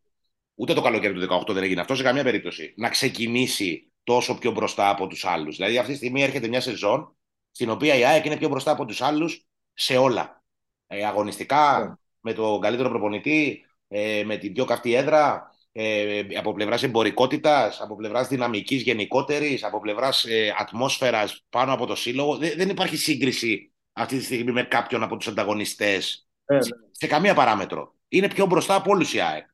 ούτε 0.55 0.75
το 0.75 0.83
καλοκαίρι 0.83 1.15
του 1.15 1.21
18 1.49 1.53
δεν 1.55 1.63
έγινε 1.63 1.81
αυτό 1.81 1.95
σε 1.95 2.03
καμία 2.03 2.23
περίπτωση, 2.23 2.75
να 2.77 2.89
ξεκινήσει 2.89 3.93
τόσο 4.03 4.39
πιο 4.39 4.51
μπροστά 4.51 4.89
από 4.91 5.07
τους 5.07 5.25
άλλους. 5.25 5.57
Δηλαδή 5.57 5.79
αυτή 5.79 5.91
τη 5.91 5.97
στιγμή 5.97 6.23
έρχεται 6.23 6.49
μια 6.49 6.61
σεζόν 6.61 7.17
στην 7.57 7.71
οποία 7.71 7.95
η 7.95 8.05
ΑΕΚ 8.05 8.25
είναι 8.25 8.37
πιο 8.37 8.49
μπροστά 8.49 8.71
από 8.71 8.85
τους 8.85 9.01
άλλους 9.01 9.47
σε 9.75 9.97
όλα. 9.97 10.43
Ε, 10.87 11.05
αγωνιστικά, 11.07 11.79
Ναι. 11.89 11.95
με 12.21 12.33
τον 12.33 12.61
καλύτερο 12.61 12.89
προπονητή, 12.89 13.65
ε, 13.89 14.23
με 14.27 14.37
την 14.37 14.53
πιο 14.53 14.65
καυτή 14.65 14.95
έδρα, 14.95 15.51
ε, 15.73 16.23
από 16.39 16.53
πλευράς 16.53 16.83
εμπορικότητας, 16.83 17.81
από 17.81 17.97
πλευράς 17.97 18.29
δυναμικής 18.29 18.83
γενικότερης, 18.83 19.65
από 19.65 19.81
πλευράς 19.81 20.25
ε, 20.25 20.55
ατμόσφαιρας 20.59 21.45
πάνω 21.49 21.73
από 21.73 21.87
το 21.87 21.95
σύλλογο. 21.95 22.37
Δεν, 22.37 22.53
δεν 22.57 22.69
υπάρχει 22.69 22.97
σύγκριση 22.97 23.73
αυτή 23.93 24.19
τη 24.19 24.25
στιγμή 24.25 24.53
με 24.53 24.63
κάποιον 24.63 25.03
από 25.03 25.17
τους 25.17 25.29
ανταγωνιστές 25.29 26.29
Ναι, 26.51 26.57
ναι. 26.57 26.63
σε 26.91 27.07
καμία 27.07 27.35
παράμετρο. 27.35 27.95
Είναι 28.09 28.29
πιο 28.29 28.47
μπροστά 28.47 28.75
από 28.75 28.91
όλους 28.91 29.15
η 29.15 29.21
ΑΕΚ. 29.21 29.47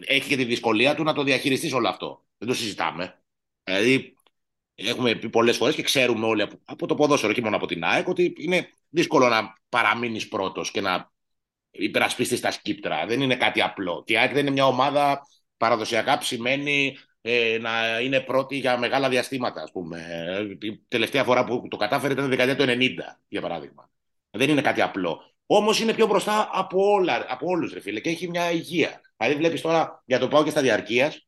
Έχει 0.00 0.28
και 0.28 0.36
τη 0.36 0.44
δυσκολία 0.44 0.94
του 0.94 1.02
να 1.02 1.12
το 1.12 1.22
διαχειριστείς 1.22 1.72
όλο 1.72 1.88
αυτό. 1.88 2.24
Δεν 2.38 2.48
το 2.48 2.54
συζητάμε. 2.54 3.20
Δηλαδή, 3.64 4.15
έχουμε 4.76 5.14
πει 5.14 5.28
πολλές 5.28 5.56
φορές 5.56 5.74
και 5.74 5.82
ξέρουμε 5.82 6.26
όλοι 6.26 6.42
από, 6.42 6.60
από 6.64 6.86
το 6.86 6.94
ποδόσφαιρο 6.94 7.32
και 7.32 7.40
μόνο 7.42 7.56
από 7.56 7.66
την 7.66 7.84
ΑΕΚ 7.84 8.08
ότι 8.08 8.34
είναι 8.38 8.68
δύσκολο 8.88 9.28
να 9.28 9.52
παραμείνεις 9.68 10.28
πρώτος 10.28 10.70
και 10.70 10.80
να 10.80 11.10
υπερασπιστείς 11.70 12.40
τα 12.40 12.50
σκύπτρα. 12.50 13.06
Δεν 13.06 13.20
είναι 13.20 13.36
κάτι 13.36 13.62
απλό. 13.62 14.02
Και 14.06 14.12
η 14.12 14.16
ΑΕΚ 14.16 14.32
δεν 14.32 14.40
είναι 14.40 14.50
μια 14.50 14.66
ομάδα 14.66 15.20
παραδοσιακά 15.56 16.18
ψημένη 16.18 16.96
ε, 17.20 17.58
να 17.60 18.00
είναι 18.00 18.20
πρώτη 18.20 18.56
για 18.56 18.78
μεγάλα 18.78 19.08
διαστήματα, 19.08 19.62
ας 19.62 19.70
πούμε. 19.70 20.06
Ε, 20.60 20.66
Η 20.66 20.84
τελευταία 20.88 21.24
φορά 21.24 21.44
που 21.44 21.66
το 21.70 21.76
κατάφερε 21.76 22.12
ήταν 22.12 22.24
τη 22.24 22.36
δεκαετία 22.36 22.56
του 22.56 22.64
90, 22.64 23.18
για 23.28 23.40
παράδειγμα. 23.40 23.90
Δεν 24.30 24.50
είναι 24.50 24.60
κάτι 24.60 24.80
απλό. 24.80 25.20
Όμως 25.46 25.80
είναι 25.80 25.94
πιο 25.94 26.06
μπροστά 26.06 26.50
από, 26.52 26.92
όλα, 26.92 27.26
από 27.28 27.46
όλους, 27.46 27.72
ρε 27.72 27.80
φίλε, 27.80 28.00
και 28.00 28.10
έχει 28.10 28.28
μια 28.28 28.50
υγεία. 28.50 29.00
Δηλαδή, 29.16 29.36
βλέπεις 29.36 29.60
τώρα, 29.60 30.02
για 30.06 30.18
το 30.18 30.28
πάω 30.28 30.44
και 30.44 30.50
στα 30.50 30.60
διαρκείας, 30.60 31.25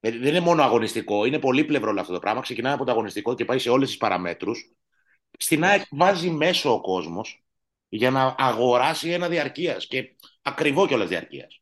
δεν 0.00 0.22
είναι 0.24 0.40
μόνο 0.40 0.62
αγωνιστικό, 0.62 1.24
είναι 1.24 1.38
πολύπλευρο 1.38 1.90
όλο 1.90 2.00
αυτό 2.00 2.12
το 2.12 2.18
πράγμα. 2.18 2.40
Ξεκινάει 2.40 2.72
από 2.72 2.84
το 2.84 2.90
αγωνιστικό 2.90 3.34
και 3.34 3.44
πάει 3.44 3.58
σε 3.58 3.70
όλες 3.70 3.88
τις 3.88 3.96
παραμέτρους. 3.96 4.72
Στην 5.38 5.64
ΑΕΚ 5.64 5.82
βάζει 5.90 6.30
μέσο 6.30 6.72
ο 6.72 6.80
κόσμος 6.80 7.44
για 7.88 8.10
να 8.10 8.34
αγοράσει 8.38 9.10
ένα 9.10 9.28
διαρκείας 9.28 9.86
και 9.86 10.16
ακριβό 10.42 10.86
κιόλας 10.86 11.08
διαρκείας. 11.08 11.60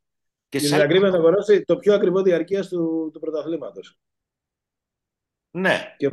Και 0.49 0.59
Για 0.59 0.68
σαν- 0.68 0.79
την 0.79 0.87
ακρίβεια 0.87 1.11
να 1.11 1.16
αγοράσει 1.16 1.62
το 1.64 1.77
πιο 1.77 1.94
ακριβό 1.94 2.23
διαρκείας 2.23 2.68
του, 2.68 3.11
του 3.12 3.20
πρωταθλήματος. 3.20 3.99
Ναι, 5.51 5.94
Και... 5.99 6.11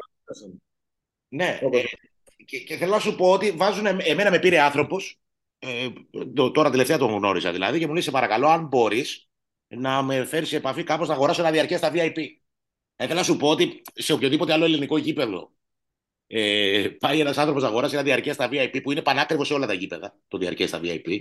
ναι. 1.27 1.59
Όπως- 1.63 1.81
Ε, 1.83 2.43
και, 2.45 2.59
και 2.59 2.75
θέλω 2.75 2.91
να 2.91 2.99
σου 2.99 3.15
πω 3.15 3.31
ότι 3.31 3.51
βάζουν. 3.51 3.85
Εμένα 3.85 4.29
με 4.29 4.39
πήρε 4.39 4.59
άνθρωπος. 4.61 5.19
Ε, 5.59 5.89
το- 6.33 6.51
τώρα 6.51 6.69
τελευταία 6.69 6.97
τον 6.97 7.11
γνώριζα 7.11 7.51
δηλαδή 7.51 7.79
και 7.79 7.87
μου 7.87 7.93
λέει: 7.93 8.01
Σε 8.01 8.11
παρακαλώ, 8.11 8.47
αν 8.47 8.65
μπορείς 8.67 9.29
να 9.77 10.01
με 10.01 10.25
φέρεις 10.25 10.47
σε 10.49 10.55
επαφή 10.55 10.83
κάπως 10.83 11.07
να 11.07 11.13
αγοράσω 11.13 11.41
ένα 11.41 11.51
διαρκεία 11.51 11.77
στα 11.77 11.91
VIP. 11.93 12.17
Ε, 12.95 13.05
θέλω 13.05 13.19
να 13.19 13.23
σου 13.23 13.37
πω 13.37 13.49
ότι 13.49 13.81
σε 13.93 14.13
οποιοδήποτε 14.13 14.53
άλλο 14.53 14.65
ελληνικό 14.65 14.97
γήπεδο 14.97 15.51
ε, 16.27 16.87
πάει 16.99 17.19
ένας 17.19 17.37
άνθρωπος 17.37 17.61
να 17.63 17.67
αγοράσει 17.67 17.93
ένα 17.93 18.03
διαρκεία 18.03 18.33
στα 18.33 18.49
VIP 18.51 18.79
που 18.83 18.91
είναι 18.91 19.01
πανάκριβος 19.01 19.47
σε 19.47 19.53
όλα 19.53 19.67
τα 19.67 19.73
γήπεδα, 19.73 20.15
το 20.27 20.37
διαρκεία 20.37 20.67
στα 20.67 20.79
VIP. 20.83 21.17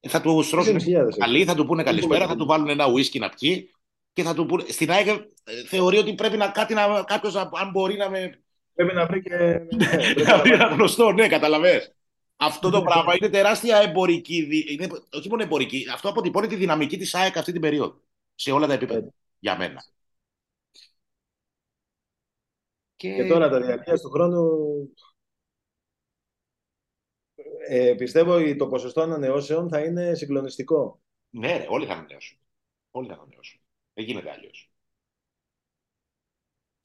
Ε, 0.00 0.08
θα 0.08 0.20
του 0.20 0.42
στρώσουν 0.42 0.76
20.000 0.76 0.82
καλή, 1.18 1.44
θα 1.44 1.54
του 1.54 1.66
πούνε 1.66 1.82
καλησπέρα, 1.82 2.18
πολύ. 2.18 2.30
θα 2.30 2.36
του 2.36 2.46
βάλουν 2.46 2.68
ένα 2.68 2.86
ουίσκι 2.86 3.18
να 3.18 3.28
πιει 3.28 3.70
και 4.12 4.22
θα 4.22 4.34
του 4.34 4.46
πούνε. 4.46 4.64
Στην 4.68 4.90
ΑΕΚ 4.90 5.06
ε, 5.06 5.18
θεωρεί 5.66 5.98
ότι 5.98 6.14
πρέπει 6.14 6.36
να 6.36 6.48
κάτι 6.48 6.74
να. 6.74 7.02
Κάποιος, 7.06 7.36
αν 7.36 7.70
μπορεί 7.72 7.96
να 7.96 8.10
με. 8.10 8.40
Πρέπει 8.74 8.94
να 8.94 9.06
βρει 9.06 9.22
και. 9.22 9.36
ναι, 9.36 9.86
πρέπει 9.86 10.22
να 10.22 10.36
να- 10.36 10.42
βρει 10.42 10.52
ένα 10.52 10.66
γνωστό, 10.66 11.12
ναι, 11.12 11.28
καταλαβες. 11.28 11.94
Αυτό 12.40 12.70
το 12.70 12.82
πράγμα 12.82 13.14
είναι 13.16 13.28
τεράστια 13.28 13.76
εμπορική. 13.78 14.42
δι- 14.42 14.70
Είναι, 14.70 14.88
όχι 15.12 15.28
μόνο 15.28 15.42
εμπορική, 15.42 15.86
αυτό 15.92 16.08
αποτυπώνει 16.08 16.46
τη 16.46 16.56
δυναμική 16.56 16.96
της 16.96 17.14
ΑΕΚ 17.14 17.36
αυτή 17.36 17.52
την 17.52 17.60
περίοδο. 17.60 18.00
Σε 18.34 18.50
όλα 18.52 18.66
τα 18.66 18.72
επίπεδα. 18.72 18.98
Έτσι. 18.98 19.12
Για 19.38 19.56
μένα. 19.56 19.84
Και, 22.96 23.14
Και 23.14 23.24
τώρα 23.24 23.48
τα 23.48 23.60
διαρκεία 23.60 23.94
του 23.98 24.10
χρόνου. 24.10 24.48
Ε, 27.68 27.94
πιστεύω 27.96 28.34
ότι 28.34 28.56
το 28.56 28.66
ποσοστό 28.66 29.00
ανανεώσεων 29.00 29.68
θα 29.68 29.80
είναι 29.84 30.14
συγκλονιστικό. 30.14 31.00
Ναι, 31.30 31.56
ρε, 31.56 31.66
όλοι 31.68 31.86
θα 31.86 31.92
ανανεώσουν. 31.92 32.38
Όλοι 32.90 33.08
θα 33.08 33.14
ανανεώσουν. 33.14 33.60
Δεν 33.94 34.04
γίνεται 34.04 34.30
αλλιώς. 34.30 34.67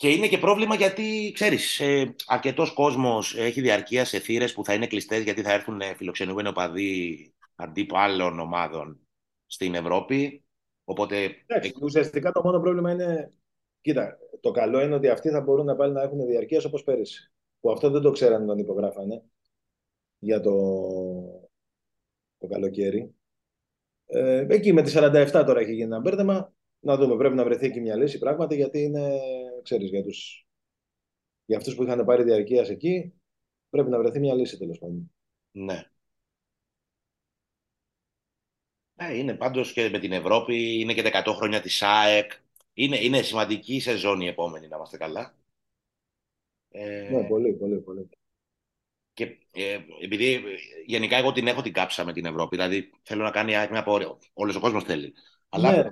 Και 0.04 0.10
είναι 0.10 0.28
και 0.28 0.38
πρόβλημα 0.38 0.76
γιατί, 0.76 1.32
ξέρεις, 1.34 1.80
ε, 1.80 2.16
αρκετός 2.26 2.74
κόσμος 2.74 3.38
έχει 3.38 3.62
διαρκεία 3.62 4.06
σε 4.06 4.20
θύρες 4.20 4.54
που 4.54 4.66
θα 4.66 4.74
είναι 4.74 4.88
κλειστές 4.88 5.24
γιατί 5.24 5.42
θα 5.42 5.52
έρθουν 5.52 5.82
ε, 5.82 5.96
φιλοξενούμενοι 5.96 6.48
οπαδοί 6.48 7.34
αντίπαλων 7.56 8.40
ομάδων 8.40 9.00
στην 9.46 9.76
Ευρώπη. 9.76 10.44
Οπότε, 10.84 11.16
Εντάξει, 11.46 11.74
ουσιαστικά 11.82 12.32
το 12.32 12.42
μόνο 12.44 12.60
πρόβλημα 12.60 12.92
είναι. 12.92 13.34
Κοίτα, 13.82 14.18
το 14.40 14.52
καλό 14.52 14.82
είναι 14.82 14.96
ότι 14.96 15.10
αυτοί 15.10 15.30
θα 15.30 15.42
μπορούν 15.42 15.66
να 15.66 15.76
πάλι 15.76 15.94
να 15.94 16.02
έχουν 16.02 16.26
διαρκείας 16.26 16.66
όπως 16.66 16.84
πέρυσι. 16.84 17.32
Που 17.60 17.72
αυτό 17.72 17.90
δεν 17.90 18.02
το 18.02 18.12
ξέρανε 18.12 18.44
όταν 18.44 18.58
υπογράφανε 18.58 19.24
για 20.20 20.40
το, 20.40 20.54
το 22.38 22.48
καλοκαίρι. 22.48 23.16
Ε, 24.06 24.46
εκεί 24.50 24.74
με 24.74 24.82
τις 24.82 24.98
47 24.98 25.44
τώρα 25.46 25.60
έχει 25.60 25.72
γίνει 25.72 25.84
ένα 25.84 26.00
μπέρδεμα. 26.00 26.53
Να 26.84 26.98
δούμε, 26.98 27.16
πρέπει 27.18 27.36
να 27.36 27.44
βρεθεί 27.44 27.66
εκεί 27.66 27.82
μια 27.82 27.96
λύση 27.96 28.20
πράγματι 28.20 28.56
γιατί 28.56 28.82
είναι, 28.82 29.20
ξέρεις, 29.64 29.90
για, 29.90 30.04
τους, 30.04 30.48
για 31.46 31.58
αυτούς 31.58 31.76
που 31.76 31.84
είχαν 31.84 32.06
πάρει 32.06 32.24
διαρκείας 32.24 32.70
εκεί 32.70 33.14
πρέπει 33.70 33.90
να 33.90 33.98
βρεθεί 33.98 34.20
μια 34.20 34.34
λύση 34.34 34.58
τέλος 34.58 34.80
πάντων. 34.80 35.12
ναι. 35.52 35.88
Ε, 38.96 39.18
είναι 39.18 39.34
πάντως 39.34 39.74
και 39.74 39.90
με 39.90 40.00
την 40.00 40.12
Ευρώπη, 40.12 40.80
είναι 40.80 40.94
και 40.94 41.02
τα 41.02 41.24
100 41.26 41.34
χρόνια 41.34 41.62
της 41.62 41.82
ΑΕΚ. 41.82 42.32
Είναι, 42.74 42.98
είναι 43.04 43.22
σημαντική 43.22 43.80
σεζόν 43.80 44.22
η 44.22 44.28
επόμενη, 44.28 44.68
να 44.68 44.76
είμαστε 44.76 44.98
καλά. 44.98 45.36
Ε, 46.72 47.10
Ναι, 47.12 47.28
πολύ, 47.28 47.54
πολύ, 47.54 47.80
πολύ. 47.80 48.10
Και 49.14 49.24
ε, 49.52 49.80
επειδή 50.02 50.34
ε, 50.34 50.40
γενικά 50.86 51.18
εγώ 51.18 51.32
την 51.32 51.48
έχω 51.48 51.62
την 51.62 51.74
κάψα 51.74 52.06
με 52.06 52.14
την 52.14 52.26
Ευρώπη, 52.26 52.56
δηλαδή 52.56 52.92
θέλω 53.04 53.24
να 53.24 53.32
κάνει 53.32 53.52
η 53.52 53.56
ΑΕΚ 53.56 53.70
μια 53.70 53.84
πορεία. 53.84 54.18
Όλος 54.34 54.56
ο 54.56 54.60
κόσμος 54.60 54.84
θέλει. 54.84 55.14
Αλλά 55.50 55.72
Ναι, 55.72 55.78
ε, 55.78 55.82
ναι. 55.82 55.88
ε, 55.88 55.92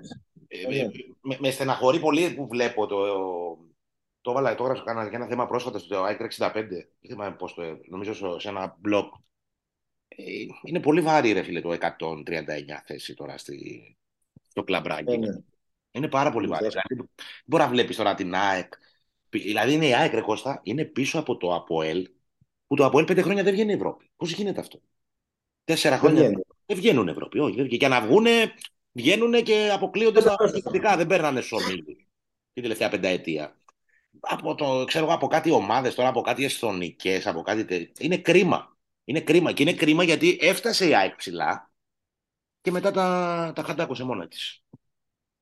με, 1.22 1.38
με 1.40 1.52
στεναχωρεί 1.52 2.00
πολύ 2.00 2.34
που 2.34 2.48
βλέπω 2.48 2.86
το. 2.88 2.98
Το 4.22 4.32
έβαλα, 4.32 4.56
το 4.56 4.64
έγραψα 4.64 4.84
κάνα- 4.84 5.08
για 5.08 5.18
ένα 5.18 5.28
θέμα 5.28 5.48
πρόσφατα 5.48 5.80
στο 5.80 6.04
ΑΕΚ 6.04 6.20
65. 6.20 6.88
Δεν 7.00 7.12
θυμάμαι 7.12 7.36
πώς 7.36 7.54
το. 7.54 7.62
Νομίζω 7.90 8.14
σε- 8.14 8.40
σε 8.40 8.50
ένα 8.50 8.78
blog. 8.86 9.10
Ε, 10.08 10.24
είναι 10.64 10.80
πολύ 10.80 11.02
βάρη, 11.02 11.32
ρε 11.32 11.44
φίλε, 11.44 11.62
το 11.62 11.72
139 11.72 12.84
θέση 12.86 13.14
τώρα 13.14 13.38
στη, 13.38 13.98
στο 14.48 14.64
κλαμπράκι. 14.64 15.14
Ε, 15.14 15.18
ναι. 15.18 15.28
Είναι 15.92 16.08
πάρα 16.08 16.32
πολύ 16.32 16.48
βάρη. 16.48 16.64
Σωστά. 16.64 16.82
Δηλαδή, 16.88 17.10
μπορεί 17.46 17.64
να 17.64 17.70
βλέπεις 17.70 17.96
τώρα 17.96 18.16
την 18.16 18.36
ΑΕΚ 18.36 18.74
Δηλαδή 19.32 19.74
είναι 19.74 19.88
η 19.88 19.94
ΑΕΚ, 19.96 20.14
ρε 20.14 20.22
Κώστα, 20.22 20.60
είναι 20.64 20.86
πίσω 20.86 21.20
από 21.20 21.38
το 21.38 21.54
ΑΠΟΕΛ, 21.56 22.10
που 22.68 22.76
το 22.76 22.86
ΑΠΟΕΛ 22.86 23.06
πέντε 23.06 23.22
χρόνια 23.22 23.44
δεν 23.44 23.54
βγαίνει 23.54 23.74
Ευρώπη. 23.74 24.12
Πώς 24.16 24.32
γίνεται 24.32 24.60
αυτό; 24.60 24.82
Τέσσερα 25.64 25.98
χρόνια 25.98 26.22
βγαίνει. 26.22 26.42
δεν 26.66 26.78
βγαίνουν 26.78 27.08
Ευρώπη. 27.08 27.40
Όχι, 27.40 27.56
δεν 27.56 27.66
βγαίνουν. 27.66 27.80
και 27.80 27.88
να 27.88 28.02
βγουν, 28.08 28.26
βγαίνουν 28.92 29.44
και 29.44 29.70
αποκλείονται 29.74 30.22
στα 30.22 30.36
αγωνιστικά. 30.40 30.98
Δεν 30.98 31.08
παίρνανε 31.08 31.42
στου 31.42 31.58
την 32.54 32.62
τελευταία 32.62 32.90
πενταετία. 32.90 33.56
Από, 34.20 34.56
το, 34.56 34.84
ξέρω, 34.88 35.14
από 35.14 35.28
κάτι 35.28 35.52
ομάδες 35.52 35.96
τώρα, 35.96 36.10
από 36.10 36.22
κάτι 36.22 36.44
εσθονικές, 36.44 37.28
από 37.28 37.42
κάτι. 37.42 37.66
τε- 37.66 38.00
Είναι 38.00 38.18
κρίμα. 38.18 38.78
Είναι 39.04 39.22
κρίμα. 39.22 39.52
Και 39.52 39.62
είναι 39.62 39.74
κρίμα 39.74 40.04
γιατί 40.04 40.38
έφτασε 40.42 40.88
η 40.88 40.96
ΑΕΚ 40.96 41.16
ψηλά 41.16 41.72
και 42.62 42.72
μετά 42.72 42.92
τα, 42.92 43.52
τα 43.56 43.64
χαντάκωσε 43.64 44.04
μόνα 44.04 44.28
της. 44.28 44.64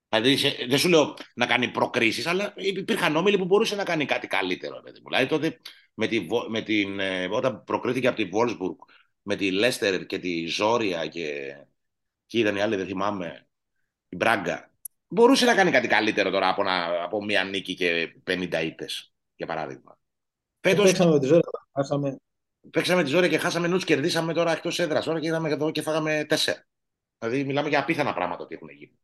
Δηλαδή, 0.10 0.38
σε- 0.38 0.66
δεν 0.70 0.78
σου 0.78 0.90
λέω 0.90 1.14
να 1.36 1.46
κάνει 1.46 1.68
προκρίσεις, 1.72 2.28
αλλά 2.28 2.54
υπήρχαν 2.58 3.16
όμιλοι 3.16 3.38
που 3.38 3.46
μπορούσε 3.46 3.76
να 3.76 3.84
κάνει 3.84 4.06
κάτι 4.06 4.28
καλύτερο. 4.28 4.82
Παιδί 4.82 5.00
μου. 5.00 5.08
Δηλαδή, 5.10 5.28
τότε 5.28 5.60
με 5.94 6.08
τη, 6.08 6.20
Βο- 6.20 6.50
με 6.50 6.62
την, 6.62 7.00
ε, 7.00 7.28
όταν 7.32 7.64
προκρίθηκε 7.64 8.08
από 8.08 8.18
τη 8.18 8.26
Βόλσμπουργκ 8.26 8.76
με 9.22 9.36
τη 9.36 9.52
Λέστερ 9.52 10.06
και 10.06 10.20
τη 10.20 10.46
Ζόρια 10.46 11.08
και, 11.08 11.56
και 12.30 12.40
ήταν 12.40 12.56
οι 12.56 12.62
άλλοι, 12.62 12.76
δεν 12.76 12.86
θυμάμαι, 12.86 13.48
η 14.10 14.16
Μπράγκα. 14.16 14.72
Μπορούσε 15.08 15.46
να 15.46 15.56
κάνει 15.56 15.72
κάτι 15.72 15.88
καλύτερο 15.88 16.30
τώρα 16.30 16.50
από, 16.50 16.64
να, 16.64 17.04
από 17.04 17.24
μία 17.24 17.44
νίκη 17.44 17.76
και 17.76 18.16
50 18.28 18.64
ήττες, 18.64 19.14
για 19.36 19.46
παράδειγμα. 19.46 20.00
Φέτο 20.62 20.84
Παίξαμε 20.84 21.12
με 21.12 21.20
τη 21.20 21.26
ζωή. 21.26 21.40
Χάσαμε. 21.74 22.18
παίξαμε 22.72 23.04
τη 23.04 23.10
Ζόρια 23.10 23.30
και 23.30 23.38
χάσαμε 23.38 23.68
νους, 23.68 23.84
κερδίσαμε 23.84 24.34
τώρα 24.34 24.52
εκτός 24.52 24.80
έδρας. 24.80 25.06
Τώρα 25.06 25.20
και 25.20 25.28
είδαμε 25.28 25.50
εδώ 25.50 25.72
και 25.72 25.82
φάγαμε 25.82 26.26
τέσσερα. 26.28 26.68
Δηλαδή, 27.20 27.44
μιλάμε 27.44 27.70
για 27.70 27.80
απίθανα 27.80 28.14
πράγματα 28.14 28.44
ότι 28.44 28.56
έχουν 28.56 28.70
γίνει. 28.70 29.00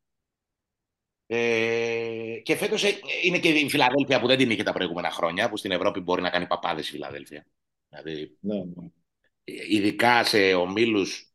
Ε, 1.27 2.39
και 2.43 2.55
φέτος 2.55 2.83
είναι 3.23 3.39
και 3.39 3.49
η 3.49 3.69
Φιλαδέλφια 3.69 4.19
που 4.19 4.27
δεν 4.27 4.37
την 4.37 4.49
είχε 4.49 4.63
τα 4.63 4.73
προηγούμενα 4.73 5.11
χρόνια, 5.11 5.49
που 5.49 5.57
στην 5.57 5.71
Ευρώπη 5.71 5.99
μπορεί 5.99 6.21
να 6.21 6.29
κάνει 6.29 6.47
παπάδες 6.47 6.87
η 6.87 6.91
Φιλαδέλφια. 6.91 7.45
Δηλαδή, 7.89 8.37
Ναι, 8.39 8.55
ναι. 8.55 8.87
ειδικά 9.43 10.23
σε 10.23 10.53
ομίλους, 10.53 11.34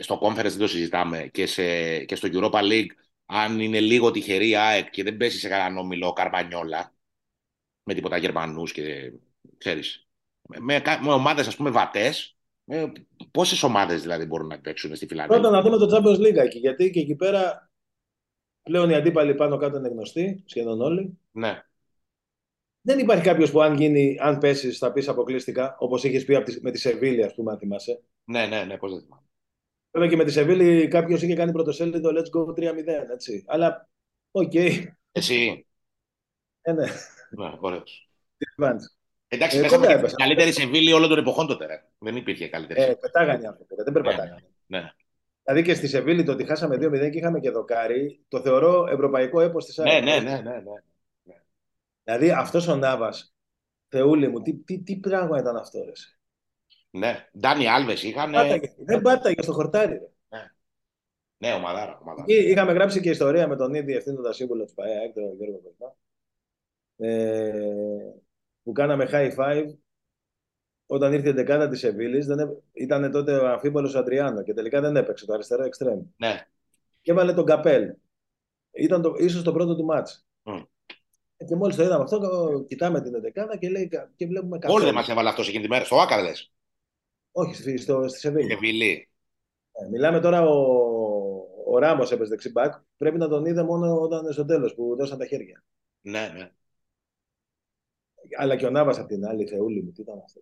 στο 0.00 0.20
conference 0.22 0.34
δεν 0.34 0.58
το 0.58 0.68
συζητάμε, 0.68 1.28
και, 1.32 1.46
σε, 1.46 1.98
και 2.04 2.16
στο 2.16 2.28
Europa 2.32 2.60
League, 2.62 2.90
αν 3.26 3.60
είναι 3.60 3.80
λίγο 3.80 4.10
τυχερή 4.10 4.48
η 4.48 4.56
ΑΕΚ 4.56 4.90
και 4.90 5.02
δεν 5.02 5.16
πέσει 5.16 5.38
σε 5.38 5.48
κανέναν 5.48 5.78
όμιλο 5.78 6.12
Καρμπανιόλα, 6.12 6.94
με 7.82 7.94
τίποτα 7.94 8.16
Γερμανούς 8.16 8.72
και 8.72 9.12
ξέρεις. 9.58 10.08
Με, 10.48 10.56
με, 10.60 10.82
με 11.02 11.12
ομάδες, 11.12 11.46
ας 11.46 11.56
πούμε, 11.56 11.70
βατές. 11.70 12.36
Πόσες 13.30 13.62
ομάδες 13.62 14.02
δηλαδή 14.02 14.24
μπορούν 14.24 14.46
να 14.46 14.60
παίξουν 14.60 14.96
στη 14.96 15.06
Φιλανδία; 15.06 15.40
Πρώτα 15.40 15.56
να 15.56 15.62
δούμε 15.62 15.78
το 15.78 15.96
Champions 15.96 16.26
League 16.26 16.44
εκεί. 16.44 16.58
Γιατί 16.58 16.90
και 16.90 17.00
εκεί 17.00 17.14
πέρα 17.14 17.70
πλέον 18.62 18.90
οι 18.90 18.94
αντίπαλοι 18.94 19.34
πάνω 19.34 19.56
κάτω 19.56 19.76
είναι 19.76 19.88
γνωστοί, 19.88 20.42
σχεδόν 20.46 20.80
όλοι. 20.80 21.18
Ναι. 21.30 21.62
Δεν 22.80 22.98
υπάρχει 22.98 23.24
κάποιος 23.24 23.50
που 23.50 23.60
αν, 23.60 23.74
γίνει, 23.74 24.16
αν 24.20 24.38
πέσεις 24.38 24.78
θα 24.78 24.92
πεις 24.92 25.08
αποκλειστικά, 25.08 25.76
όπως 25.78 26.04
είχες 26.04 26.24
πει 26.24 26.34
απ' 26.34 26.44
τη- 26.44 26.60
με 26.62 26.70
τη 26.70 26.78
Σεβίλη, 26.78 27.24
ας 27.24 27.34
πούμε, 27.34 27.52
αν 27.52 27.58
θυμάσαι. 27.58 28.02
Ναι, 28.24 28.46
ναι, 28.46 28.64
ναι, 28.64 28.76
πώς 28.76 28.92
δεν 28.92 29.00
θυμάμαι. 29.00 29.27
Βέβαια 29.90 30.08
και 30.08 30.16
με 30.16 30.24
τη 30.24 30.30
Σεβίλη 30.32 30.88
κάποιος 30.88 31.22
είχε 31.22 31.34
κάνει 31.34 31.52
πρωτοσέλιδο 31.52 32.10
Let's 32.10 32.38
go 32.40 32.54
3-0, 32.54 32.62
έτσι. 33.12 33.44
Αλλά, 33.46 33.88
οκ, 34.30 34.52
Εσύ. 35.12 35.66
ε, 36.62 36.72
ναι, 36.72 36.86
Ναι, 37.30 37.52
ωραίος. 37.60 38.10
advance. 38.56 38.80
Εντάξει, 39.28 39.58
Ε, 39.58 39.60
πέσαμε 39.62 39.80
κοντά 39.82 39.92
και 39.92 39.98
έπεσα. 39.98 40.16
την 40.16 40.24
καλύτερη 40.24 40.52
Σεβίλη 40.52 40.92
όλων 40.92 41.08
των 41.08 41.18
εποχών 41.18 41.46
τότε. 41.46 41.66
Ρε. 41.66 41.84
Δεν 41.98 42.16
υπήρχε 42.16 42.48
καλύτερη. 42.48 42.78
Ε, 42.80 42.82
Σεβίλη. 42.82 42.98
πετάγανε 43.00 43.42
οι 43.42 43.46
άνθρωποι, 43.46 43.74
δεν 43.84 43.92
περπατάγανε. 43.92 44.44
ναι. 44.66 44.90
Δηλαδή 45.42 45.62
και 45.66 45.74
στη 45.74 45.86
Σεβίλη 45.88 46.24
το 46.24 46.32
ότι 46.32 46.44
χάσαμε 46.44 46.76
2-0 46.76 47.10
και 47.10 47.18
είχαμε 47.18 47.40
και 47.40 47.50
δοκάρι, 47.50 48.24
το 48.28 48.40
θεωρώ 48.40 48.86
ευρωπαϊκό 48.90 49.40
έπος 49.40 49.64
της 49.64 49.76
Ναι, 49.76 49.90
ΑΕΚ. 49.90 50.04
ναι, 50.04 50.18
ναι, 50.20 50.30
ναι, 50.40 50.50
ναι. 50.50 51.34
Δηλαδή 52.04 52.30
αυτός 52.30 52.68
ο 52.68 52.76
Νάβας, 52.76 53.34
Θεούλη 53.88 54.28
μου, 54.28 54.42
τι, 54.42 54.56
τι, 54.56 54.82
τι 54.82 54.96
πράγμα 54.96 55.38
ήταν 55.38 55.56
αυτό 55.56 55.84
ρε. 55.84 55.92
Ναι. 56.90 57.28
Ντάνι 57.38 57.68
Άλβες 57.68 58.02
είχαν. 58.02 58.30
Πάταγε, 58.30 58.74
δεν 58.78 59.02
πάταγε 59.02 59.42
στο 59.42 59.52
χορτάρι. 59.52 59.92
Ρε. 59.92 60.08
Ναι, 61.38 61.52
ομαδάρα. 61.52 61.98
ομαδάρα. 62.02 62.24
Εκεί 62.28 62.50
είχαμε 62.50 62.72
γράψει 62.72 63.00
και 63.00 63.10
ιστορία 63.10 63.48
με 63.48 63.56
τον 63.56 63.74
ίδιο 63.74 63.84
διευθύνοντα 63.86 64.32
σύμβουλο 64.32 64.64
της 64.64 64.74
ΠαΕ, 64.74 65.12
τον 65.14 65.34
Γιώργο 65.36 65.60
Κοσμά, 65.64 65.94
ε, 66.96 68.12
που 68.62 68.72
κάναμε 68.72 69.08
high 69.12 69.34
five 69.36 69.74
όταν 70.86 71.12
ήρθε 71.12 71.28
η 71.28 71.32
δεκάδα 71.32 71.68
της 71.68 71.78
Σεβίλης, 71.78 72.26
δεν 72.26 72.38
έ- 72.38 72.62
ήταν 72.72 73.10
τότε 73.10 73.36
ο 73.36 73.48
αμφίβολος 73.48 73.94
Αντριάνο 73.94 74.42
και 74.42 74.54
τελικά 74.54 74.80
δεν 74.80 74.96
έπαιξε 74.96 75.26
το 75.26 75.32
αριστερό 75.32 75.64
εξτρέμ. 75.64 76.00
Ναι. 76.16 76.46
Και 77.00 77.10
έβαλε 77.10 77.32
τον 77.32 77.44
Καπέλ. 77.44 77.94
Ήταν 78.70 79.02
το, 79.02 79.14
ίσως 79.18 79.42
το 79.42 79.52
πρώτο 79.52 79.76
του 79.76 79.84
μάτς. 79.84 80.26
Μμ. 80.42 80.56
Και 81.46 81.54
μόλις 81.56 81.76
το 81.76 81.82
είδαμε 81.82 82.02
αυτό, 82.02 82.64
κοιτάμε 82.68 83.00
την 83.02 83.20
δεκάδα 83.20 83.56
και, 83.56 83.68
λέει, 83.70 83.88
και 84.16 84.26
βλέπουμε 84.26 84.54
Όλοι 84.56 84.60
δεν 84.66 84.76
Καπέλ. 84.78 84.92
μας 84.94 85.08
έβαλε 85.08 85.28
αυτός 85.28 85.48
εκείνη 85.48 85.62
τη 85.62 85.68
μέρα. 85.68 85.84
Στο 85.84 85.96
Άκα 86.00 86.22
λες. 86.22 86.52
Όχι, 87.32 87.54
στη, 87.54 87.76
στο, 87.76 88.08
στη 88.08 88.18
Σεβίλη. 88.18 88.50
Σεβίλη. 88.50 89.08
Ε, 89.72 89.88
μιλάμε 89.88 90.20
τώρα 90.20 90.42
ο, 90.42 90.78
ο 91.66 91.78
Ράμος 91.78 92.12
έπαιζε 92.12 92.30
δεξιμπάκ. 92.30 92.74
Πρέπει 92.96 93.18
να 93.18 93.28
τον 93.28 93.44
είδε 93.44 93.62
μόνο 93.62 94.00
όταν 94.00 94.32
στο 94.32 94.44
τέλος 94.44 94.74
που 94.74 94.96
δώσαν 94.96 95.18
τα 95.18 95.26
χέρια. 95.26 95.64
Ναι, 96.00 96.28
ναι. 96.36 96.50
Αλλά 98.38 98.56
και 98.56 98.66
ο 98.66 98.70
Νάβα 98.70 99.00
απ' 99.00 99.08
την 99.08 99.26
άλλη, 99.26 99.46
Θεούλη 99.46 99.82
μου, 99.82 99.92
τι 99.92 100.00
ήταν 100.00 100.18
αυτό. 100.24 100.40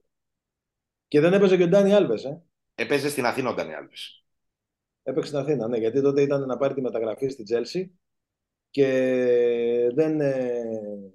Και 1.09 1.20
δεν 1.20 1.33
έπαιζε 1.33 1.57
και 1.57 1.62
ο 1.62 1.68
Ντάνι 1.68 1.94
Άλβες. 1.94 2.25
Ε. 2.25 2.42
Έπαιζε 2.75 3.09
στην 3.09 3.27
Αθήνα 3.27 3.51
ο 3.51 3.55
Ντάνι 3.55 3.75
Άλβες. 3.75 4.25
Έπαιξε 5.03 5.29
στην 5.29 5.40
Αθήνα, 5.40 5.68
ναι, 5.68 5.79
γιατί 5.79 6.03
τότε 6.03 6.22
ήταν 6.22 6.46
να 6.46 6.57
πάρει 6.57 6.75
τη 6.75 6.81
μεταγραφή 6.81 7.29
στη 7.29 7.42
Τζέλσι 7.42 7.99
και 8.70 8.87
δεν. 9.94 10.20
Ε, 10.20 11.12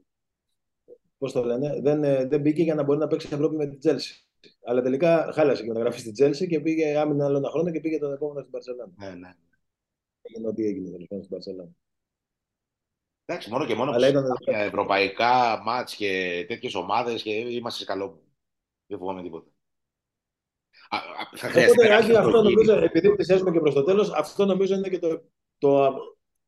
πώς 1.17 1.31
το 1.31 1.43
λένε, 1.43 1.79
δεν, 1.81 2.03
ε, 2.03 2.25
δεν 2.25 2.41
μπήκε 2.41 2.63
για 2.63 2.75
να 2.75 2.83
μπορεί 2.83 2.99
να 2.99 3.07
παίξει 3.07 3.25
στην 3.25 3.37
Ευρώπη 3.37 3.55
με 3.55 3.67
τη 3.67 3.77
Τσέλσι. 3.77 4.27
Αλλά 4.65 4.81
τελικά 4.81 5.31
χάλασε 5.33 5.61
και 5.61 5.67
μεταγραφή 5.67 5.99
στη 5.99 6.11
Τσέλσι 6.11 6.47
και 6.47 6.59
πήγε 6.59 6.97
άμυνα 6.97 7.25
άλλο 7.25 7.37
ένα 7.37 7.49
χρόνο 7.49 7.71
και 7.71 7.79
πήγε 7.79 7.99
τον 7.99 8.13
επόμενο 8.13 8.39
στην 8.39 8.51
Παρσελόνα. 8.51 8.91
Ναι, 8.97 9.09
ναι. 9.15 9.33
Έγινε 10.21 10.47
ό,τι 10.47 10.65
έγινε 10.65 10.89
τέλος 10.89 11.05
πάντων 11.07 11.23
στην 11.23 11.29
Μπαρσελόνα. 11.35 11.69
Εντάξει, 13.25 13.49
μόνο 13.49 13.65
και 13.65 13.75
μόνο 13.75 13.91
Αλλά 13.91 14.05
που 14.11 14.11
ήταν- 14.11 14.37
για 14.39 14.57
ευρωπαϊκά 14.57 15.61
ματς 15.65 15.95
και 15.95 16.45
τέτοιες 16.47 16.75
ομάδες 16.75 17.21
και 17.21 17.31
είμαστε 17.31 17.79
σε 17.79 17.85
καλό. 17.85 18.21
Δεν 18.87 18.97
φοβάμαι 18.99 19.21
τίποτα. 19.21 19.49
Α, 20.89 20.97
α, 20.97 21.01
θα 21.37 21.47
χρειαστεί 21.49 21.71
Οπότε, 21.71 21.87
να 21.87 21.95
Άκη, 21.95 22.03
κάνεις 22.03 22.17
αυτό 22.17 22.31
πρόκριση. 22.31 22.65
νομίζω, 22.65 22.85
επειδή 22.85 23.15
πλησιάζουμε 23.15 23.51
και 23.51 23.59
προς 23.59 23.73
το 23.73 23.83
τέλος, 23.83 24.11
αυτό 24.11 24.45
νομίζω 24.45 24.75
είναι 24.75 24.89
και 24.89 24.99
το, 24.99 25.23
το, 25.57 25.95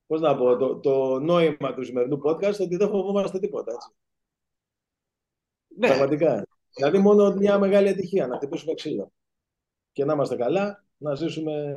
πώς 0.05 0.21
να 0.21 0.37
πω, 0.37 0.57
το, 0.57 0.79
το 0.79 1.19
νόημα 1.19 1.73
του 1.73 1.83
σημερινού 1.83 2.19
podcast, 2.25 2.59
ότι 2.59 2.75
δεν 2.75 2.89
φοβόμαστε 2.89 3.39
τίποτα. 3.39 3.71
Έτσι. 3.73 3.89
Ναι, 5.75 5.87
Πραγματικά. 5.87 6.45
Δηλαδή, 6.75 6.97
μόνο 6.97 7.33
μια 7.33 7.59
μεγάλη 7.59 7.89
ατυχία 7.89 8.27
να 8.27 8.35
χτυπήσουμε 8.35 8.73
ξύλο. 8.73 9.11
Και 9.91 10.05
να 10.05 10.13
είμαστε 10.13 10.35
καλά, 10.35 10.85
να 10.97 11.15
ζήσουμε. 11.15 11.75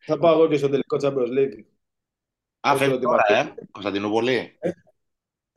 Θα 0.00 0.18
πάω 0.18 0.32
εγώ 0.34 0.48
και 0.48 0.56
στο 0.56 0.68
τελικό 0.68 0.96
Champions 1.00 1.38
League. 1.38 1.64
Α, 2.60 2.70
όχι 2.72 2.78
φεύγει 2.78 2.94
ότι 2.94 3.04
τώρα, 3.04 3.22
είμαστε- 3.30 3.62
ε. 3.62 3.66
Κωνσταντινούπολη. 3.70 4.56
Ε, 4.58 4.70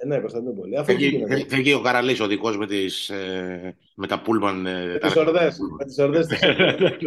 ναι, 0.05 0.19
Κωνσταντινούπολη. 0.19 0.77
Αυτό 0.77 0.93
τι 0.93 0.99
Φεύγει, 0.99 1.15
γίνεται. 1.15 1.33
φεύγει- 1.33 1.49
φεύγει 1.49 1.73
ο 1.73 1.81
Καραλής, 1.81 2.19
ο 2.19 2.27
δικός 2.27 2.57
με, 2.57 2.67
τις, 2.67 3.09
ε, 3.09 3.77
με 3.95 4.07
τα 4.07 4.21
πούλμαν. 4.21 4.65
Ε, 4.65 4.85
Με 4.85 4.97
τα- 4.97 5.07
τις 5.07 5.15
ορδές. 5.15 5.57
Με 5.77 5.85
τις 5.85 5.97
ορδές 5.97 6.27
της. 6.27 6.41
Ε, 6.41 6.97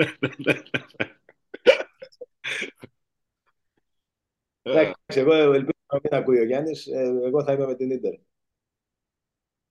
Εντάξει, 4.63 5.21
εγώ 5.21 5.33
ελπίζω 5.35 5.71
να 5.93 6.01
μην 6.03 6.15
ακούει 6.15 6.39
ο 6.39 6.45
Γιάννης. 6.45 6.87
Εγώ 7.25 7.45
θα 7.45 7.53
είμαι 7.53 7.67
με 7.67 7.75
την 7.75 7.91
Ιντερ. 7.91 8.13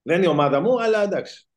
Δεν 0.08 0.18
είναι 0.18 0.26
η 0.26 0.30
ομάδα 0.30 0.60
μου, 0.60 0.82
αλλά 0.82 1.04
εντάξει. 1.04 1.48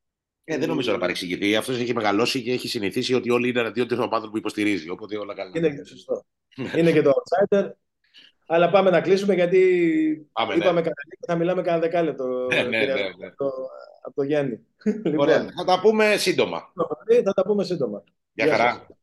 Ε, 0.45 0.59
δεν 0.59 0.69
νομίζω 0.69 0.93
να 0.93 0.99
παρεξηγηθεί. 0.99 1.57
Αυτός 1.57 1.79
έχει 1.81 1.95
μεγαλώσει 1.95 2.43
και 2.43 2.53
έχει 2.53 2.69
συνηθίσει 2.69 3.15
ότι 3.15 3.31
όλοι 3.31 3.49
είναι 3.49 3.61
εναντίον 3.61 3.89
των 3.89 4.01
ομάδων 4.01 4.31
που 4.31 4.37
υποστηρίζει. 4.37 4.91
Οπότε 4.91 5.17
όλα 5.19 5.35
καλά. 5.35 5.51
Είναι 5.55 5.69
και 5.71 5.85
σωστό. 5.85 6.25
είναι 6.77 6.93
και 6.93 7.03
το 7.03 7.13
outsider. 7.13 7.71
Αλλά 8.47 8.71
πάμε 8.71 8.91
να 8.91 9.01
κλείσουμε 9.01 9.35
γιατί 9.35 10.29
Πάμε, 10.33 10.55
ναι. 10.57 10.65
είπαμε 10.65 10.81
κατά 10.81 11.03
λίγο, 11.05 11.21
θα 11.27 11.37
μιλάμε 11.37 11.63
κανένα 11.63 11.83
δεκάλεπτο 11.83 12.47
Ναι, 12.47 12.63
ναι, 12.63 12.79
κύριε, 12.79 12.95
ναι, 12.95 13.01
ναι. 13.19 13.27
Από, 13.27 13.37
το, 13.37 13.53
από 14.03 14.15
το 14.15 14.23
Γιάννη. 14.23 14.61
Ωραία. 15.17 15.39
λοιπόν, 15.39 15.53
Θα 15.59 15.65
τα 15.65 15.81
πούμε 15.81 16.17
σύντομα. 16.17 16.73
θα 17.25 17.33
τα 17.33 17.43
πούμε 17.43 17.65
σύντομα. 17.65 18.03
Γεια 18.33 18.47
Γεια 18.47 18.57
χαρά. 18.57 18.71
σας. 18.71 18.98